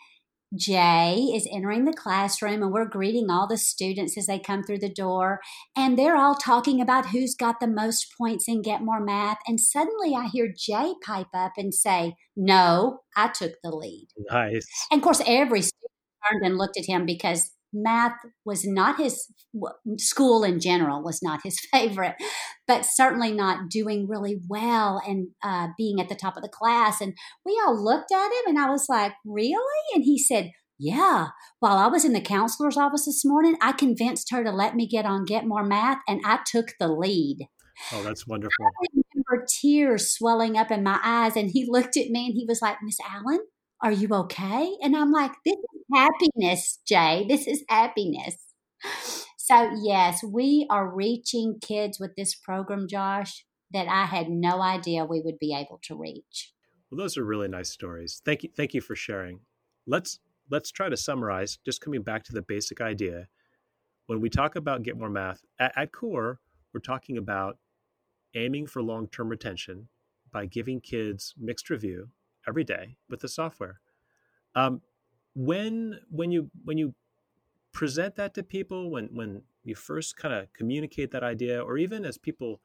Jay 0.54 1.30
is 1.34 1.48
entering 1.50 1.84
the 1.84 1.92
classroom 1.92 2.62
and 2.62 2.72
we're 2.72 2.84
greeting 2.84 3.30
all 3.30 3.46
the 3.46 3.58
students 3.58 4.16
as 4.16 4.26
they 4.26 4.38
come 4.38 4.62
through 4.62 4.78
the 4.78 4.88
door. 4.88 5.40
And 5.76 5.98
they're 5.98 6.16
all 6.16 6.34
talking 6.34 6.80
about 6.80 7.06
who's 7.06 7.34
got 7.34 7.60
the 7.60 7.66
most 7.66 8.14
points 8.16 8.48
in 8.48 8.62
Get 8.62 8.82
More 8.82 9.00
Math. 9.00 9.38
And 9.46 9.60
suddenly 9.60 10.14
I 10.14 10.28
hear 10.28 10.52
Jay 10.56 10.94
pipe 11.04 11.28
up 11.34 11.52
and 11.56 11.74
say, 11.74 12.14
No, 12.36 13.00
I 13.16 13.28
took 13.28 13.54
the 13.62 13.70
lead. 13.70 14.08
Nice. 14.30 14.66
And 14.90 15.00
of 15.00 15.04
course, 15.04 15.22
every 15.26 15.62
student 15.62 15.90
turned 16.30 16.44
and 16.44 16.58
looked 16.58 16.78
at 16.78 16.86
him 16.86 17.06
because 17.06 17.52
math 17.74 18.16
was 18.44 18.66
not 18.66 18.98
his 18.98 19.26
school 19.98 20.44
in 20.44 20.60
general 20.60 21.02
was 21.02 21.20
not 21.22 21.40
his 21.42 21.58
favorite 21.72 22.14
but 22.66 22.86
certainly 22.86 23.32
not 23.32 23.68
doing 23.68 24.08
really 24.08 24.40
well 24.48 25.00
and 25.06 25.28
uh, 25.42 25.68
being 25.76 26.00
at 26.00 26.08
the 26.08 26.14
top 26.14 26.36
of 26.36 26.42
the 26.42 26.48
class. 26.48 27.00
And 27.00 27.14
we 27.44 27.60
all 27.64 27.82
looked 27.82 28.12
at 28.12 28.26
him 28.26 28.48
and 28.48 28.58
i 28.58 28.68
was 28.70 28.86
like 28.88 29.12
really? 29.24 29.82
And 29.94 30.04
he 30.04 30.18
said 30.18 30.52
yeah. 30.78 31.28
While 31.60 31.76
i 31.76 31.86
was 31.86 32.04
in 32.04 32.12
the 32.12 32.20
counselor's 32.20 32.76
office 32.76 33.06
this 33.06 33.24
morning 33.24 33.56
i 33.60 33.72
convinced 33.72 34.30
her 34.30 34.42
to 34.42 34.50
let 34.50 34.74
me 34.74 34.88
get 34.88 35.06
on 35.06 35.24
get 35.24 35.46
more 35.46 35.64
math 35.64 35.98
and 36.08 36.20
i 36.24 36.40
took 36.46 36.72
the 36.80 36.88
lead. 36.88 37.46
Oh 37.92 38.02
that's 38.02 38.26
wonderful. 38.26 38.66
i 38.66 38.86
remember 38.92 39.46
tears 39.48 40.10
swelling 40.10 40.56
up 40.56 40.70
in 40.70 40.82
my 40.82 40.98
eyes 41.02 41.36
and 41.36 41.50
he 41.50 41.66
looked 41.68 41.96
at 41.96 42.08
me 42.08 42.26
and 42.26 42.34
he 42.34 42.44
was 42.48 42.60
like 42.60 42.78
miss 42.82 42.98
allen 43.08 43.40
are 43.84 43.92
you 43.92 44.08
okay? 44.08 44.76
And 44.82 44.96
I'm 44.96 45.12
like, 45.12 45.32
This 45.44 45.56
is 45.56 45.82
happiness, 45.94 46.80
Jay. 46.86 47.26
This 47.28 47.46
is 47.46 47.62
happiness. 47.68 48.36
So, 49.36 49.72
yes, 49.82 50.24
we 50.24 50.66
are 50.70 50.88
reaching 50.88 51.58
kids 51.60 52.00
with 52.00 52.16
this 52.16 52.34
program, 52.34 52.88
Josh, 52.88 53.44
that 53.72 53.86
I 53.88 54.06
had 54.06 54.30
no 54.30 54.62
idea 54.62 55.04
we 55.04 55.20
would 55.20 55.38
be 55.38 55.54
able 55.54 55.80
to 55.82 55.94
reach. 55.94 56.54
Well, 56.90 56.96
those 56.96 57.18
are 57.18 57.24
really 57.24 57.48
nice 57.48 57.68
stories. 57.68 58.22
Thank 58.24 58.42
you. 58.42 58.48
Thank 58.56 58.72
you 58.72 58.80
for 58.80 58.96
sharing. 58.96 59.40
Let's 59.86 60.18
let's 60.50 60.70
try 60.70 60.88
to 60.88 60.96
summarize. 60.96 61.58
Just 61.62 61.82
coming 61.82 62.02
back 62.02 62.24
to 62.24 62.32
the 62.32 62.40
basic 62.40 62.80
idea, 62.80 63.28
when 64.06 64.22
we 64.22 64.30
talk 64.30 64.56
about 64.56 64.82
get 64.82 64.96
more 64.96 65.10
math 65.10 65.42
at, 65.58 65.72
at 65.76 65.92
core, 65.92 66.40
we're 66.72 66.80
talking 66.80 67.18
about 67.18 67.58
aiming 68.34 68.66
for 68.66 68.82
long 68.82 69.08
term 69.08 69.28
retention 69.28 69.88
by 70.32 70.46
giving 70.46 70.80
kids 70.80 71.34
mixed 71.38 71.68
review 71.68 72.08
every 72.48 72.64
day 72.64 72.96
with 73.08 73.20
the 73.20 73.28
software. 73.28 73.80
Um, 74.54 74.82
when 75.34 76.00
when 76.10 76.30
you 76.30 76.50
when 76.64 76.78
you 76.78 76.94
present 77.72 78.16
that 78.16 78.34
to 78.34 78.42
people, 78.42 78.90
when 78.90 79.08
when 79.12 79.42
you 79.64 79.74
first 79.74 80.16
kind 80.16 80.34
of 80.34 80.52
communicate 80.52 81.10
that 81.10 81.22
idea, 81.22 81.60
or 81.60 81.76
even 81.76 82.04
as 82.04 82.18
people 82.18 82.60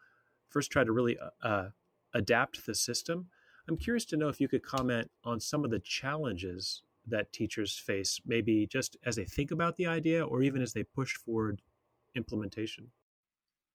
first 0.49 0.71
try 0.71 0.83
to 0.83 0.91
really 0.91 1.17
uh, 1.17 1.47
uh, 1.47 1.69
adapt 2.13 2.65
the 2.65 2.75
system, 2.75 3.27
I'm 3.67 3.77
curious 3.77 4.05
to 4.05 4.17
know 4.17 4.29
if 4.29 4.39
you 4.39 4.47
could 4.47 4.63
comment 4.63 5.09
on 5.23 5.39
some 5.39 5.63
of 5.63 5.71
the 5.71 5.79
challenges 5.79 6.83
that 7.07 7.31
teachers 7.31 7.77
face, 7.77 8.19
maybe 8.25 8.67
just 8.67 8.97
as 9.03 9.15
they 9.15 9.25
think 9.25 9.51
about 9.51 9.77
the 9.77 9.87
idea, 9.87 10.23
or 10.23 10.43
even 10.43 10.61
as 10.61 10.73
they 10.73 10.83
push 10.83 11.15
forward 11.15 11.61
implementation. 12.15 12.91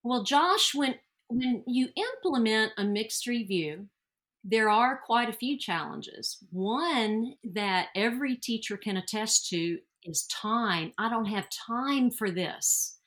Well, 0.03 0.23
Josh, 0.23 0.73
when 0.73 0.95
when 1.27 1.63
you 1.65 1.89
implement 1.95 2.73
a 2.77 2.83
mixed 2.83 3.27
review, 3.27 3.87
there 4.47 4.69
are 4.69 5.01
quite 5.03 5.27
a 5.27 5.33
few 5.33 5.57
challenges. 5.57 6.37
One 6.51 7.33
that 7.55 7.87
every 7.95 8.35
teacher 8.35 8.77
can 8.77 8.97
attest 8.97 9.49
to 9.49 9.79
is 10.03 10.27
time. 10.27 10.91
I 10.99 11.09
don't 11.09 11.25
have 11.25 11.47
time 11.49 12.11
for 12.11 12.29
this. 12.29 12.99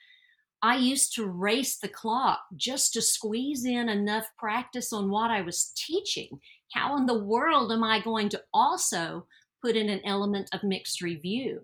I 0.60 0.76
used 0.76 1.14
to 1.14 1.26
race 1.26 1.78
the 1.78 1.86
clock 1.88 2.40
just 2.56 2.92
to 2.94 3.02
squeeze 3.02 3.64
in 3.64 3.88
enough 3.88 4.26
practice 4.36 4.92
on 4.92 5.08
what 5.08 5.30
I 5.30 5.42
was 5.42 5.72
teaching. 5.76 6.40
How 6.74 6.96
in 6.96 7.06
the 7.06 7.22
world 7.22 7.70
am 7.70 7.84
I 7.84 8.00
going 8.00 8.28
to 8.30 8.42
also 8.52 9.28
put 9.62 9.76
in 9.76 9.88
an 9.88 10.00
element 10.04 10.48
of 10.52 10.64
mixed 10.64 11.00
review? 11.00 11.60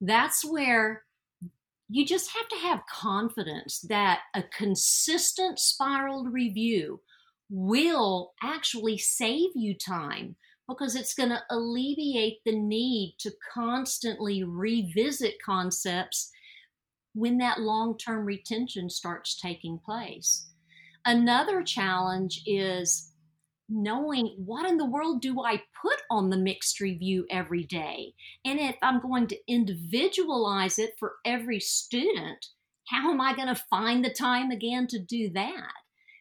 That's 0.00 0.42
where 0.42 1.02
you 1.90 2.06
just 2.06 2.30
have 2.30 2.48
to 2.48 2.56
have 2.56 2.80
confidence 2.90 3.80
that 3.90 4.20
a 4.34 4.42
consistent 4.44 5.58
spiraled 5.58 6.32
review 6.32 7.00
will 7.50 8.32
actually 8.42 8.96
save 8.96 9.50
you 9.54 9.74
time 9.76 10.36
because 10.68 10.94
it's 10.94 11.14
going 11.14 11.30
to 11.30 11.42
alleviate 11.50 12.38
the 12.44 12.56
need 12.56 13.16
to 13.18 13.32
constantly 13.52 14.44
revisit 14.44 15.34
concepts 15.44 16.30
when 17.12 17.38
that 17.38 17.60
long 17.60 17.98
term 17.98 18.24
retention 18.24 18.88
starts 18.88 19.38
taking 19.38 19.80
place. 19.84 20.46
Another 21.04 21.62
challenge 21.62 22.42
is 22.46 23.10
knowing 23.68 24.34
what 24.44 24.68
in 24.68 24.76
the 24.76 24.84
world 24.84 25.22
do 25.22 25.42
I 25.42 25.62
put 25.80 26.02
on 26.10 26.30
the 26.30 26.36
mixed 26.36 26.80
review 26.80 27.26
every 27.30 27.64
day? 27.64 28.14
And 28.44 28.60
if 28.60 28.76
I'm 28.82 29.00
going 29.00 29.26
to 29.28 29.38
individualize 29.48 30.78
it 30.78 30.92
for 30.98 31.14
every 31.24 31.60
student, 31.60 32.46
how 32.88 33.10
am 33.10 33.20
I 33.20 33.34
going 33.34 33.48
to 33.48 33.62
find 33.70 34.04
the 34.04 34.12
time 34.12 34.50
again 34.50 34.86
to 34.88 34.98
do 34.98 35.30
that? 35.30 35.72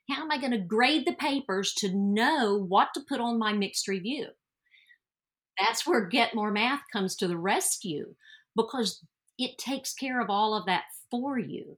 How 0.09 0.23
am 0.23 0.31
I 0.31 0.37
going 0.37 0.51
to 0.51 0.57
grade 0.57 1.05
the 1.05 1.13
papers 1.13 1.73
to 1.77 1.93
know 1.93 2.65
what 2.67 2.89
to 2.93 3.01
put 3.07 3.21
on 3.21 3.37
my 3.37 3.53
mixed 3.53 3.87
review? 3.87 4.27
That's 5.59 5.85
where 5.85 6.07
Get 6.07 6.35
More 6.35 6.51
Math 6.51 6.81
comes 6.91 7.15
to 7.17 7.27
the 7.27 7.37
rescue 7.37 8.15
because 8.55 9.03
it 9.37 9.57
takes 9.57 9.93
care 9.93 10.21
of 10.21 10.29
all 10.29 10.55
of 10.55 10.65
that 10.65 10.83
for 11.11 11.37
you 11.37 11.77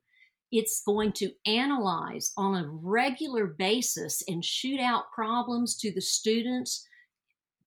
it's 0.52 0.84
going 0.86 1.14
to 1.14 1.32
analyze 1.46 2.34
on 2.36 2.56
a 2.56 2.68
regular 2.68 3.48
basis 3.48 4.22
and 4.28 4.44
shoot 4.44 4.80
out 4.80 5.12
problems 5.14 5.78
to 5.78 5.94
the 5.94 6.02
students 6.02 6.86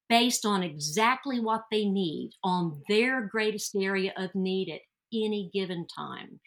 based 0.08 0.44
on 0.44 0.62
exactly 0.62 1.40
what 1.40 1.64
they 1.70 1.86
need 1.86 2.32
on 2.44 2.82
their 2.88 3.22
greatest 3.22 3.74
area 3.74 4.12
of 4.18 4.34
need 4.34 4.68
at 4.68 4.82
any 5.12 5.50
given 5.52 5.86
time. 5.96 6.40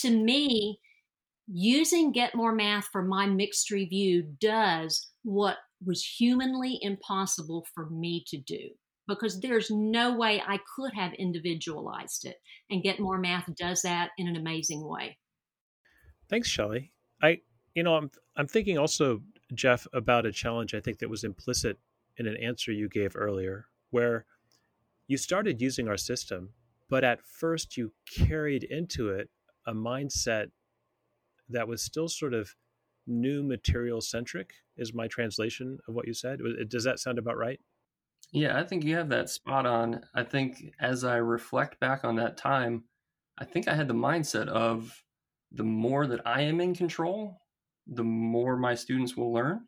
To 0.00 0.10
me, 0.10 0.80
using 1.46 2.12
Get 2.12 2.34
More 2.34 2.54
Math 2.54 2.86
for 2.92 3.02
my 3.02 3.26
mixed 3.26 3.70
review 3.70 4.24
does 4.40 5.10
what 5.22 5.56
was 5.84 6.02
humanly 6.02 6.78
impossible 6.82 7.66
for 7.74 7.88
me 7.90 8.24
to 8.28 8.38
do 8.38 8.70
because 9.06 9.40
there's 9.40 9.70
no 9.70 10.16
way 10.16 10.42
I 10.46 10.58
could 10.74 10.92
have 10.94 11.12
individualized 11.14 12.24
it. 12.24 12.36
And 12.70 12.82
Get 12.82 12.98
More 12.98 13.18
Math 13.18 13.48
does 13.56 13.82
that 13.82 14.10
in 14.18 14.26
an 14.26 14.36
amazing 14.36 14.86
way. 14.86 15.18
Thanks, 16.28 16.48
Shelly. 16.48 16.92
I, 17.22 17.40
you 17.74 17.82
know, 17.82 17.94
I'm 17.94 18.10
I'm 18.36 18.48
thinking 18.48 18.78
also, 18.78 19.22
Jeff, 19.54 19.86
about 19.92 20.26
a 20.26 20.32
challenge 20.32 20.74
I 20.74 20.80
think 20.80 20.98
that 20.98 21.10
was 21.10 21.24
implicit 21.24 21.78
in 22.16 22.26
an 22.26 22.36
answer 22.36 22.72
you 22.72 22.88
gave 22.88 23.12
earlier, 23.14 23.66
where 23.90 24.26
you 25.06 25.16
started 25.16 25.60
using 25.60 25.88
our 25.88 25.96
system, 25.96 26.50
but 26.88 27.04
at 27.04 27.24
first 27.24 27.76
you 27.76 27.92
carried 28.12 28.64
into 28.64 29.10
it 29.10 29.30
a 29.66 29.72
mindset 29.72 30.50
that 31.48 31.68
was 31.68 31.82
still 31.82 32.08
sort 32.08 32.34
of 32.34 32.54
new 33.06 33.42
material 33.42 34.00
centric. 34.00 34.52
Is 34.76 34.92
my 34.92 35.06
translation 35.06 35.78
of 35.88 35.94
what 35.94 36.06
you 36.06 36.14
said? 36.14 36.40
Does 36.68 36.84
that 36.84 36.98
sound 36.98 37.18
about 37.18 37.36
right? 37.36 37.60
Yeah, 38.32 38.58
I 38.58 38.64
think 38.64 38.84
you 38.84 38.96
have 38.96 39.08
that 39.10 39.30
spot 39.30 39.66
on. 39.66 40.02
I 40.14 40.24
think 40.24 40.74
as 40.80 41.04
I 41.04 41.16
reflect 41.16 41.78
back 41.80 42.04
on 42.04 42.16
that 42.16 42.36
time, 42.36 42.84
I 43.38 43.44
think 43.44 43.68
I 43.68 43.74
had 43.74 43.88
the 43.88 43.94
mindset 43.94 44.48
of 44.48 45.02
the 45.52 45.62
more 45.64 46.06
that 46.08 46.26
I 46.26 46.42
am 46.42 46.60
in 46.60 46.74
control, 46.74 47.38
the 47.86 48.04
more 48.04 48.56
my 48.56 48.74
students 48.74 49.16
will 49.16 49.32
learn, 49.32 49.60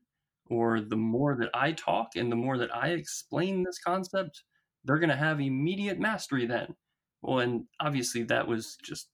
or 0.50 0.80
the 0.80 0.96
more 0.96 1.36
that 1.36 1.50
I 1.54 1.72
talk 1.72 2.16
and 2.16 2.32
the 2.32 2.36
more 2.36 2.58
that 2.58 2.74
I 2.74 2.88
explain 2.88 3.62
this 3.62 3.78
concept, 3.78 4.42
they're 4.84 4.98
going 4.98 5.08
to 5.10 5.16
have 5.16 5.40
immediate 5.40 6.00
mastery 6.00 6.46
then. 6.46 6.74
Well, 7.22 7.38
and 7.38 7.64
obviously 7.80 8.24
that 8.24 8.48
was 8.48 8.76
just 8.82 9.08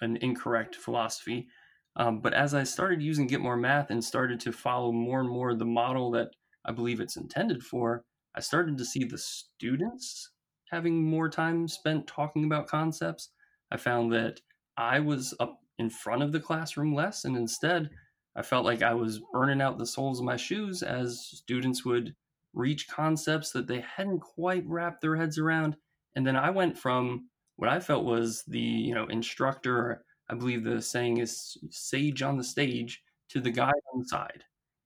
an 0.00 0.16
incorrect 0.18 0.76
philosophy. 0.76 1.48
Um, 1.96 2.20
but 2.20 2.34
as 2.34 2.54
I 2.54 2.64
started 2.64 3.02
using 3.02 3.26
Get 3.26 3.40
More 3.40 3.56
Math 3.56 3.90
and 3.90 4.02
started 4.02 4.40
to 4.40 4.52
follow 4.52 4.90
more 4.90 5.20
and 5.20 5.28
more 5.28 5.54
the 5.54 5.64
model 5.64 6.10
that 6.12 6.28
I 6.64 6.72
believe 6.72 7.00
it's 7.00 7.16
intended 7.16 7.62
for, 7.62 8.04
I 8.34 8.40
started 8.40 8.76
to 8.78 8.84
see 8.84 9.04
the 9.04 9.18
students 9.18 10.30
having 10.70 11.02
more 11.02 11.28
time 11.28 11.68
spent 11.68 12.06
talking 12.06 12.44
about 12.44 12.66
concepts. 12.66 13.30
I 13.70 13.76
found 13.76 14.12
that 14.12 14.40
I 14.76 14.98
was 14.98 15.34
up 15.38 15.60
in 15.78 15.90
front 15.90 16.22
of 16.22 16.32
the 16.32 16.40
classroom 16.40 16.94
less. 16.94 17.24
And 17.24 17.36
instead, 17.36 17.90
I 18.36 18.42
felt 18.42 18.64
like 18.64 18.82
I 18.82 18.94
was 18.94 19.20
burning 19.32 19.60
out 19.60 19.78
the 19.78 19.86
soles 19.86 20.18
of 20.18 20.24
my 20.24 20.36
shoes 20.36 20.82
as 20.82 21.20
students 21.20 21.84
would 21.84 22.14
reach 22.52 22.88
concepts 22.88 23.50
that 23.52 23.66
they 23.66 23.84
hadn't 23.96 24.20
quite 24.20 24.64
wrapped 24.66 25.00
their 25.00 25.16
heads 25.16 25.38
around. 25.38 25.76
And 26.16 26.26
then 26.26 26.36
I 26.36 26.50
went 26.50 26.78
from 26.78 27.28
what 27.56 27.68
I 27.68 27.80
felt 27.80 28.04
was 28.04 28.42
the, 28.48 28.58
you 28.58 28.94
know, 28.94 29.06
instructor, 29.06 30.04
I 30.30 30.34
believe 30.34 30.64
the 30.64 30.80
saying 30.80 31.18
is 31.18 31.56
sage 31.70 32.22
on 32.22 32.36
the 32.36 32.44
stage, 32.44 33.02
to 33.30 33.40
the 33.40 33.50
guide 33.50 33.72
on 33.92 34.00
the 34.00 34.06
side. 34.06 34.44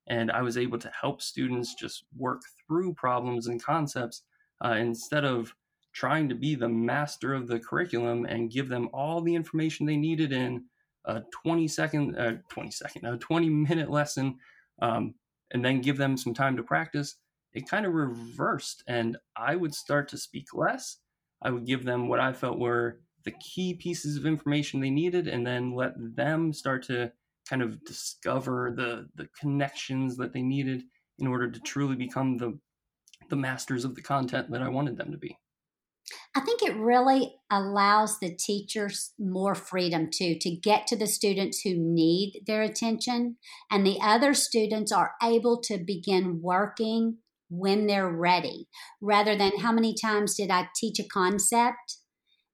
And 0.09 0.31
I 0.31 0.43
was 0.43 0.57
able 0.57 0.79
to 0.79 0.91
help 0.99 1.21
students 1.21 1.75
just 1.75 2.05
work 2.17 2.41
through 2.67 2.95
problems 2.95 3.47
and 3.47 3.63
concepts 3.63 4.23
uh, 4.65 4.77
instead 4.79 5.25
of 5.25 5.55
trying 5.93 6.29
to 6.29 6.35
be 6.35 6.55
the 6.55 6.69
master 6.69 7.35
of 7.35 7.47
the 7.47 7.59
curriculum 7.59 8.25
and 8.25 8.51
give 8.51 8.69
them 8.69 8.89
all 8.93 9.21
the 9.21 9.35
information 9.35 9.85
they 9.85 9.97
needed 9.97 10.33
in 10.33 10.65
a 11.05 11.23
20 11.43 11.69
second, 11.69 12.17
uh, 12.19 12.35
20 12.49 12.71
second, 12.71 13.05
a 13.05 13.17
20 13.19 13.49
minute 13.49 13.91
lesson, 13.91 14.37
um, 14.81 15.15
and 15.51 15.65
then 15.65 15.81
give 15.81 15.97
them 15.97 16.17
some 16.17 16.35
time 16.35 16.57
to 16.57 16.63
practice, 16.63 17.17
it 17.53 17.69
kind 17.69 17.87
of 17.87 17.95
reversed. 17.95 18.83
And 18.87 19.17
I 19.37 19.57
would 19.57 19.75
start 19.75 20.09
to 20.09 20.19
speak 20.19 20.47
less. 20.55 20.99
I 21.43 21.51
would 21.51 21.67
give 21.67 21.85
them 21.85 22.09
what 22.09 22.21
I 22.21 22.33
felt 22.33 22.59
were 22.59 23.01
the 23.25 23.33
key 23.33 23.75
pieces 23.75 24.17
of 24.17 24.27
information 24.27 24.81
they 24.81 24.91
needed, 24.91 25.29
and 25.29 25.47
then 25.47 25.75
let 25.75 25.93
them 25.97 26.53
start 26.53 26.85
to 26.85 27.13
kind 27.49 27.63
of 27.63 27.85
discover 27.85 28.73
the 28.75 29.09
the 29.15 29.29
connections 29.41 30.17
that 30.17 30.33
they 30.33 30.43
needed 30.43 30.83
in 31.19 31.27
order 31.27 31.51
to 31.51 31.61
truly 31.61 31.97
become 31.97 32.37
the 32.37 32.59
the 33.29 33.37
masters 33.37 33.85
of 33.85 33.95
the 33.95 34.03
content 34.03 34.51
that 34.51 34.63
I 34.63 34.69
wanted 34.69 34.97
them 34.97 35.13
to 35.13 35.19
be. 35.19 35.39
I 36.35 36.41
think 36.41 36.63
it 36.63 36.77
really 36.77 37.35
allows 37.51 38.19
the 38.19 38.35
teachers 38.35 39.13
more 39.19 39.55
freedom 39.55 40.09
too 40.11 40.37
to 40.41 40.51
get 40.51 40.87
to 40.87 40.97
the 40.97 41.07
students 41.07 41.61
who 41.61 41.75
need 41.77 42.45
their 42.47 42.63
attention, 42.63 43.37
and 43.71 43.85
the 43.85 43.99
other 44.01 44.35
students 44.35 44.93
are 44.93 45.13
able 45.23 45.61
to 45.63 45.79
begin 45.79 46.41
working 46.43 47.19
when 47.51 47.87
they're 47.87 48.11
ready 48.11 48.69
rather 49.01 49.37
than 49.37 49.59
how 49.59 49.73
many 49.73 49.95
times 49.95 50.35
did 50.35 50.51
I 50.51 50.69
teach 50.77 50.99
a 50.99 51.09
concept 51.09 51.98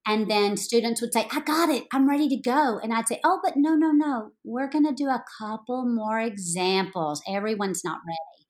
and 0.07 0.31
then 0.31 0.57
students 0.57 1.01
would 1.01 1.13
say, 1.13 1.27
I 1.31 1.41
got 1.41 1.71
it, 1.71 1.85
I'm 1.93 2.09
ready 2.09 2.29
to 2.29 2.37
go. 2.37 2.79
And 2.83 2.93
I'd 2.93 3.09
say, 3.09 3.21
Oh, 3.25 3.41
but 3.43 3.55
no, 3.57 3.75
no, 3.75 3.91
no, 3.91 4.33
we're 4.45 4.69
going 4.69 4.87
to 4.87 4.93
do 4.93 5.09
a 5.09 5.25
couple 5.39 5.87
more 5.87 6.21
examples. 6.21 7.23
Everyone's 7.29 7.83
not 7.85 8.01
ready. 8.07 8.45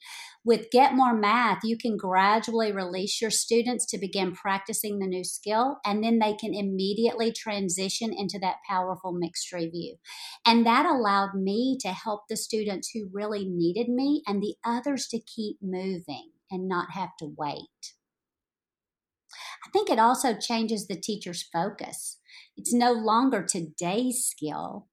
With 0.46 0.70
Get 0.70 0.92
More 0.94 1.14
Math, 1.14 1.60
you 1.64 1.78
can 1.78 1.96
gradually 1.96 2.70
release 2.70 3.18
your 3.22 3.30
students 3.30 3.86
to 3.86 3.96
begin 3.96 4.34
practicing 4.34 4.98
the 4.98 5.06
new 5.06 5.24
skill, 5.24 5.78
and 5.86 6.04
then 6.04 6.18
they 6.18 6.34
can 6.34 6.52
immediately 6.52 7.32
transition 7.32 8.12
into 8.12 8.38
that 8.40 8.56
powerful 8.68 9.12
mixed 9.12 9.50
review. 9.52 9.96
And 10.44 10.66
that 10.66 10.84
allowed 10.84 11.34
me 11.34 11.78
to 11.80 11.88
help 11.88 12.28
the 12.28 12.36
students 12.36 12.90
who 12.90 13.08
really 13.10 13.46
needed 13.46 13.88
me 13.88 14.22
and 14.26 14.42
the 14.42 14.56
others 14.62 15.06
to 15.12 15.18
keep 15.18 15.56
moving 15.62 16.32
and 16.50 16.68
not 16.68 16.90
have 16.90 17.16
to 17.20 17.32
wait. 17.38 17.93
I 19.64 19.70
think 19.70 19.90
it 19.90 19.98
also 19.98 20.34
changes 20.34 20.86
the 20.86 21.00
teacher's 21.00 21.42
focus. 21.42 22.18
It's 22.56 22.72
no 22.72 22.92
longer 22.92 23.44
today's 23.44 24.24
skill, 24.24 24.88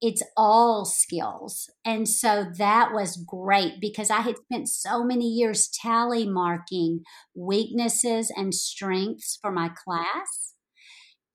it's 0.00 0.22
all 0.36 0.84
skills. 0.84 1.70
And 1.84 2.08
so 2.08 2.46
that 2.58 2.90
was 2.92 3.16
great 3.16 3.80
because 3.80 4.10
I 4.10 4.20
had 4.20 4.36
spent 4.36 4.68
so 4.68 5.02
many 5.02 5.26
years 5.26 5.68
tally 5.68 6.28
marking 6.28 7.02
weaknesses 7.34 8.30
and 8.34 8.54
strengths 8.54 9.38
for 9.40 9.50
my 9.50 9.70
class. 9.70 10.54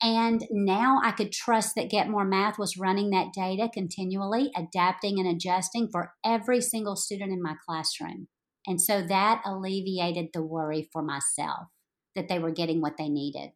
And 0.04 0.46
now 0.52 1.00
I 1.04 1.12
could 1.12 1.32
trust 1.32 1.76
that 1.76 1.90
Get 1.90 2.10
More 2.10 2.26
Math 2.26 2.58
was 2.58 2.78
running 2.78 3.12
that 3.12 3.34
data 3.34 3.70
continually, 3.72 4.52
adapting 4.56 5.20
and 5.20 5.28
adjusting 5.28 5.90
for 5.92 6.14
every 6.26 6.60
single 6.62 6.96
student 6.96 7.32
in 7.32 7.42
my 7.42 7.56
classroom. 7.68 8.28
And 8.68 8.82
so 8.82 9.02
that 9.02 9.42
alleviated 9.46 10.30
the 10.34 10.44
worry 10.44 10.90
for 10.92 11.04
myself 11.04 11.68
that 12.16 12.28
they 12.28 12.40
were 12.40 12.52
getting 12.52 12.82
what 12.82 12.98
they 12.98 13.10
needed. 13.10 13.52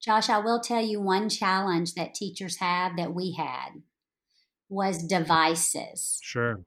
Josh, 0.00 0.28
I 0.28 0.38
will 0.38 0.60
tell 0.60 0.82
you 0.82 1.00
one 1.00 1.28
challenge 1.28 1.94
that 1.94 2.14
teachers 2.14 2.56
have 2.56 2.96
that 2.96 3.14
we 3.14 3.32
had 3.32 3.82
was 4.68 5.04
devices. 5.04 6.18
Sure. 6.22 6.60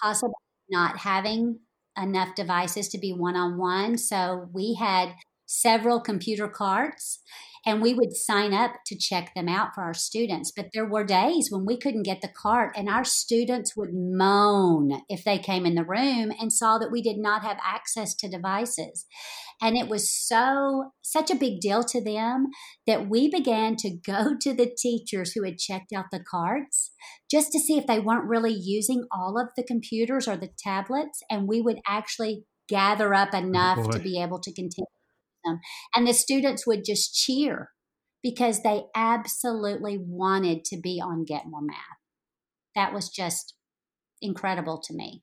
Possibly 0.00 0.32
not 0.70 0.98
having 0.98 1.60
enough 2.00 2.34
devices 2.34 2.88
to 2.88 2.98
be 2.98 3.12
one 3.12 3.36
on 3.36 3.58
one. 3.58 3.98
So 3.98 4.48
we 4.52 4.74
had 4.74 5.14
several 5.44 6.00
computer 6.00 6.48
carts 6.48 7.20
and 7.64 7.80
we 7.80 7.94
would 7.94 8.16
sign 8.16 8.52
up 8.52 8.72
to 8.86 8.98
check 8.98 9.32
them 9.34 9.48
out 9.48 9.74
for 9.74 9.82
our 9.82 9.94
students. 9.94 10.52
But 10.54 10.70
there 10.72 10.88
were 10.88 11.04
days 11.04 11.48
when 11.50 11.64
we 11.64 11.76
couldn't 11.76 12.02
get 12.02 12.20
the 12.20 12.28
cart, 12.28 12.74
and 12.76 12.88
our 12.88 13.04
students 13.04 13.76
would 13.76 13.90
moan 13.92 15.02
if 15.08 15.24
they 15.24 15.38
came 15.38 15.64
in 15.64 15.74
the 15.74 15.84
room 15.84 16.32
and 16.40 16.52
saw 16.52 16.78
that 16.78 16.90
we 16.90 17.02
did 17.02 17.18
not 17.18 17.42
have 17.42 17.58
access 17.64 18.14
to 18.16 18.28
devices. 18.28 19.06
And 19.60 19.76
it 19.76 19.88
was 19.88 20.10
so, 20.10 20.90
such 21.02 21.30
a 21.30 21.36
big 21.36 21.60
deal 21.60 21.84
to 21.84 22.02
them 22.02 22.48
that 22.86 23.08
we 23.08 23.30
began 23.30 23.76
to 23.76 23.90
go 23.90 24.34
to 24.40 24.52
the 24.52 24.74
teachers 24.76 25.32
who 25.32 25.44
had 25.44 25.58
checked 25.58 25.92
out 25.92 26.06
the 26.10 26.22
carts 26.22 26.90
just 27.30 27.52
to 27.52 27.60
see 27.60 27.78
if 27.78 27.86
they 27.86 28.00
weren't 28.00 28.28
really 28.28 28.52
using 28.52 29.06
all 29.12 29.38
of 29.40 29.48
the 29.56 29.62
computers 29.62 30.26
or 30.26 30.36
the 30.36 30.50
tablets. 30.58 31.22
And 31.30 31.46
we 31.46 31.60
would 31.60 31.78
actually 31.86 32.44
gather 32.68 33.14
up 33.14 33.30
oh, 33.32 33.38
enough 33.38 33.78
oh 33.80 33.90
to 33.90 33.98
be 34.00 34.20
able 34.20 34.40
to 34.40 34.52
continue 34.52 34.86
them. 35.44 35.60
And 35.94 36.06
the 36.06 36.12
students 36.12 36.66
would 36.66 36.84
just 36.84 37.14
cheer 37.14 37.70
because 38.22 38.62
they 38.62 38.84
absolutely 38.94 39.98
wanted 39.98 40.64
to 40.66 40.80
be 40.80 41.00
on 41.00 41.24
Get 41.24 41.46
More 41.46 41.62
Math. 41.62 41.76
That 42.74 42.94
was 42.94 43.08
just 43.08 43.54
incredible 44.20 44.80
to 44.84 44.94
me. 44.94 45.20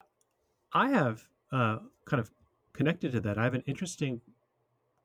I 0.74 0.90
have 0.90 1.24
uh, 1.52 1.78
kind 2.06 2.20
of 2.20 2.30
connected 2.74 3.14
to 3.14 3.22
that. 3.22 3.38
I 3.38 3.44
have 3.44 3.54
an 3.54 3.64
interesting 3.66 4.22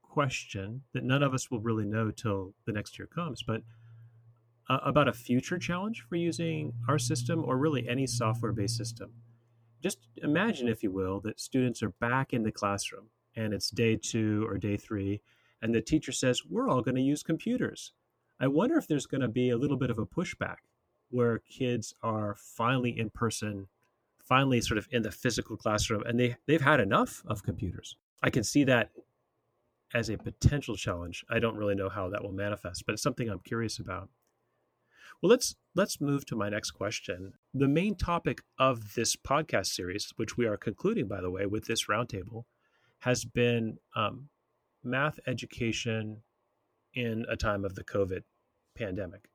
question 0.03 0.83
that 0.93 1.05
none 1.05 1.23
of 1.23 1.33
us 1.35 1.51
will 1.51 1.61
really 1.61 1.85
know 1.85 2.11
till 2.11 2.55
the 2.67 2.73
next 2.73 2.99
year 2.99 3.07
comes, 3.07 3.43
but 3.43 3.63
uh, 4.69 4.79
about 4.85 5.09
a 5.09 5.13
future 5.13 5.59
challenge 5.59 6.05
for 6.09 6.17
using 6.17 6.73
our 6.89 6.99
system 6.99 7.45
or 7.45 7.57
really 7.57 7.89
any 7.89 8.07
software 8.07 8.53
based 8.53 8.77
system. 8.77 9.13
Just 9.83 9.99
imagine, 10.17 10.69
if 10.69 10.83
you 10.83 10.91
will, 10.91 11.21
that 11.21 11.41
students 11.41 11.83
are 11.83 11.91
back 12.01 12.33
in 12.33 12.43
the 12.43 12.53
classroom 12.53 13.09
and 13.37 13.53
it's 13.53 13.71
day 13.71 13.97
two 13.97 14.47
or 14.49 14.59
day 14.59 14.77
three, 14.77 15.21
and 15.63 15.75
the 15.75 15.81
teacher 15.81 16.13
says, 16.13 16.43
We're 16.49 16.69
all 16.69 16.83
going 16.83 16.97
to 16.97 17.01
use 17.01 17.23
computers. 17.23 17.93
I 18.41 18.49
wonder 18.49 18.77
if 18.77 18.87
there's 18.87 19.07
going 19.07 19.21
to 19.21 19.29
be 19.29 19.51
a 19.51 19.57
little 19.57 19.77
bit 19.77 19.91
of 19.91 19.99
a 19.99 20.07
pushback 20.07 20.57
where 21.11 21.39
kids 21.39 21.95
are 22.03 22.37
finally 22.39 22.99
in 22.99 23.11
person, 23.11 23.69
finally 24.19 24.61
sort 24.61 24.79
of 24.79 24.89
in 24.91 25.03
the 25.03 25.13
physical 25.13 25.57
classroom, 25.57 26.03
and 26.05 26.19
they, 26.19 26.37
they've 26.47 26.61
had 26.61 26.81
enough 26.81 27.23
of 27.27 27.43
computers. 27.43 27.97
I 28.23 28.31
can 28.31 28.43
see 28.43 28.65
that 28.65 28.91
as 29.95 30.11
a 30.11 30.19
potential 30.19 30.77
challenge. 30.77 31.25
I 31.31 31.39
don't 31.39 31.57
really 31.57 31.77
know 31.77 31.89
how 31.89 32.09
that 32.11 32.23
will 32.23 32.33
manifest, 32.33 32.85
but 32.85 32.95
it's 32.95 33.03
something 33.03 33.29
I'm 33.29 33.39
curious 33.39 33.79
about. 33.79 34.09
Well, 35.23 35.31
let's 35.31 35.55
let's 35.75 36.01
move 36.01 36.27
to 36.27 36.37
my 36.37 36.49
next 36.49 36.73
question. 36.73 37.35
The 37.55 37.69
main 37.69 37.95
topic 37.95 38.43
of 38.59 38.95
this 38.95 39.17
podcast 39.17 39.67
series, 39.67 40.13
which 40.17 40.37
we 40.37 40.47
are 40.47 40.57
concluding, 40.57 41.07
by 41.07 41.21
the 41.21 41.31
way, 41.31 41.47
with 41.47 41.67
this 41.67 41.87
roundtable, 41.87 42.45
has 43.05 43.23
been 43.23 43.77
um, 43.95 44.31
math 44.83 45.21
education 45.27 46.23
in 46.95 47.27
a 47.29 47.37
time 47.37 47.63
of 47.63 47.75
the 47.75 47.85
COVID 47.85 48.23
pandemic. 48.79 49.29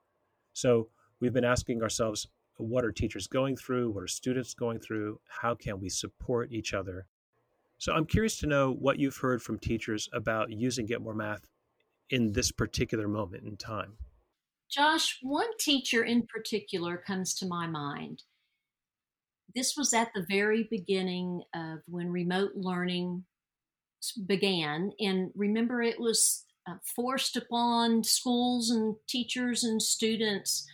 So 0.54 0.90
we've 1.22 1.34
been 1.34 1.46
asking 1.46 1.84
ourselves, 1.84 2.28
what 2.58 2.84
are 2.84 2.92
teachers 2.92 3.28
going 3.28 3.56
through? 3.56 3.92
What 3.92 4.04
are 4.04 4.08
students 4.08 4.56
going 4.56 4.80
through? 4.80 5.20
How 5.28 5.54
can 5.54 5.80
we 5.80 5.88
support 5.88 6.52
each 6.52 6.74
other? 6.74 7.06
So 7.78 7.94
I'm 7.94 8.08
curious 8.08 8.40
to 8.40 8.48
know 8.48 8.74
what 8.74 8.98
you've 8.98 9.18
heard 9.18 9.40
from 9.40 9.60
teachers 9.60 10.10
about 10.14 10.52
using 10.52 10.88
Get 10.88 11.04
More 11.04 11.14
Math 11.14 11.46
in 12.10 12.32
this 12.32 12.52
particular 12.52 13.08
moment 13.08 13.44
in 13.46 13.56
time. 13.56 13.98
Josh, 14.68 15.20
one 15.22 15.56
teacher 15.60 16.04
in 16.04 16.26
particular 16.26 16.98
comes 16.98 17.36
to 17.36 17.48
my 17.48 17.68
mind. 17.68 18.24
This 19.54 19.76
was 19.78 19.94
at 19.94 20.10
the 20.16 20.26
very 20.28 20.68
beginning 20.72 21.44
of 21.54 21.82
when 21.88 22.10
remote 22.10 22.54
learning 22.56 23.26
began. 24.26 24.92
And 25.00 25.32
remember, 25.36 25.82
it 25.82 26.00
was 26.00 26.46
uh, 26.68 26.76
forced 26.96 27.36
upon 27.36 28.04
schools 28.04 28.70
and 28.70 28.96
teachers 29.08 29.64
and 29.64 29.82
students 29.82 30.66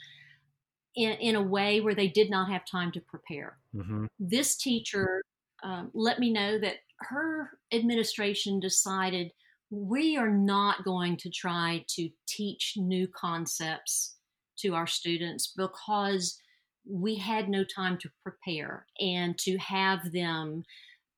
in, 0.95 1.11
in, 1.13 1.35
a 1.35 1.41
way 1.41 1.81
where 1.81 1.95
they 1.95 2.07
did 2.07 2.29
not 2.29 2.49
have 2.49 2.65
time 2.65 2.91
to 2.93 3.01
prepare. 3.01 3.57
Mm-hmm. 3.75 4.05
This 4.19 4.55
teacher 4.55 5.21
um, 5.63 5.91
let 5.93 6.19
me 6.19 6.31
know 6.31 6.59
that 6.59 6.77
her 6.99 7.51
administration 7.71 8.59
decided 8.59 9.31
we 9.69 10.15
are 10.15 10.29
not 10.29 10.83
going 10.83 11.17
to 11.17 11.29
try 11.29 11.83
to 11.89 12.09
teach 12.27 12.73
new 12.77 13.07
concepts 13.07 14.15
to 14.59 14.73
our 14.73 14.87
students 14.87 15.53
because 15.55 16.39
we 16.87 17.15
had 17.15 17.49
no 17.49 17.63
time 17.63 17.97
to 17.97 18.09
prepare 18.23 18.85
and 18.99 19.37
to 19.39 19.57
have 19.57 20.11
them 20.11 20.63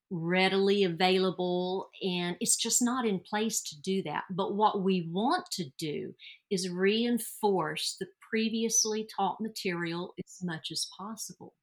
readily 0.09 0.83
available 0.83 1.89
and 2.01 2.37
it's 2.39 2.55
just 2.55 2.81
not 2.81 3.05
in 3.05 3.19
place 3.19 3.61
to 3.61 3.81
do 3.81 4.01
that. 4.03 4.23
But 4.29 4.55
what 4.55 4.81
we 4.81 5.09
want 5.11 5.45
to 5.51 5.65
do 5.77 6.13
is 6.49 6.69
reinforce 6.69 7.97
the 7.99 8.07
previously 8.29 9.07
taught 9.15 9.41
material 9.41 10.13
as 10.19 10.39
much 10.43 10.69
as 10.71 10.87
possible. 10.97 11.53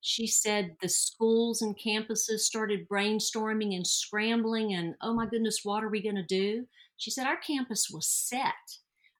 She 0.00 0.26
said 0.26 0.76
the 0.80 0.88
schools 0.88 1.60
and 1.60 1.76
campuses 1.76 2.40
started 2.40 2.88
brainstorming 2.88 3.74
and 3.74 3.86
scrambling, 3.86 4.72
and 4.74 4.94
oh 5.02 5.12
my 5.12 5.26
goodness, 5.26 5.60
what 5.64 5.82
are 5.82 5.88
we 5.88 6.02
going 6.02 6.14
to 6.14 6.22
do? 6.22 6.66
She 6.98 7.10
said 7.10 7.26
our 7.26 7.36
campus 7.36 7.90
was 7.92 8.08
set. 8.08 8.54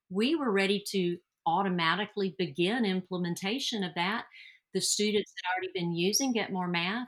We 0.09 0.35
were 0.35 0.51
ready 0.51 0.83
to 0.91 1.17
automatically 1.45 2.35
begin 2.37 2.85
implementation 2.85 3.83
of 3.83 3.93
that. 3.95 4.25
The 4.73 4.81
students 4.81 5.33
had 5.43 5.51
already 5.53 5.71
been 5.73 5.93
using 5.95 6.31
Get 6.31 6.51
More 6.51 6.67
Math 6.67 7.07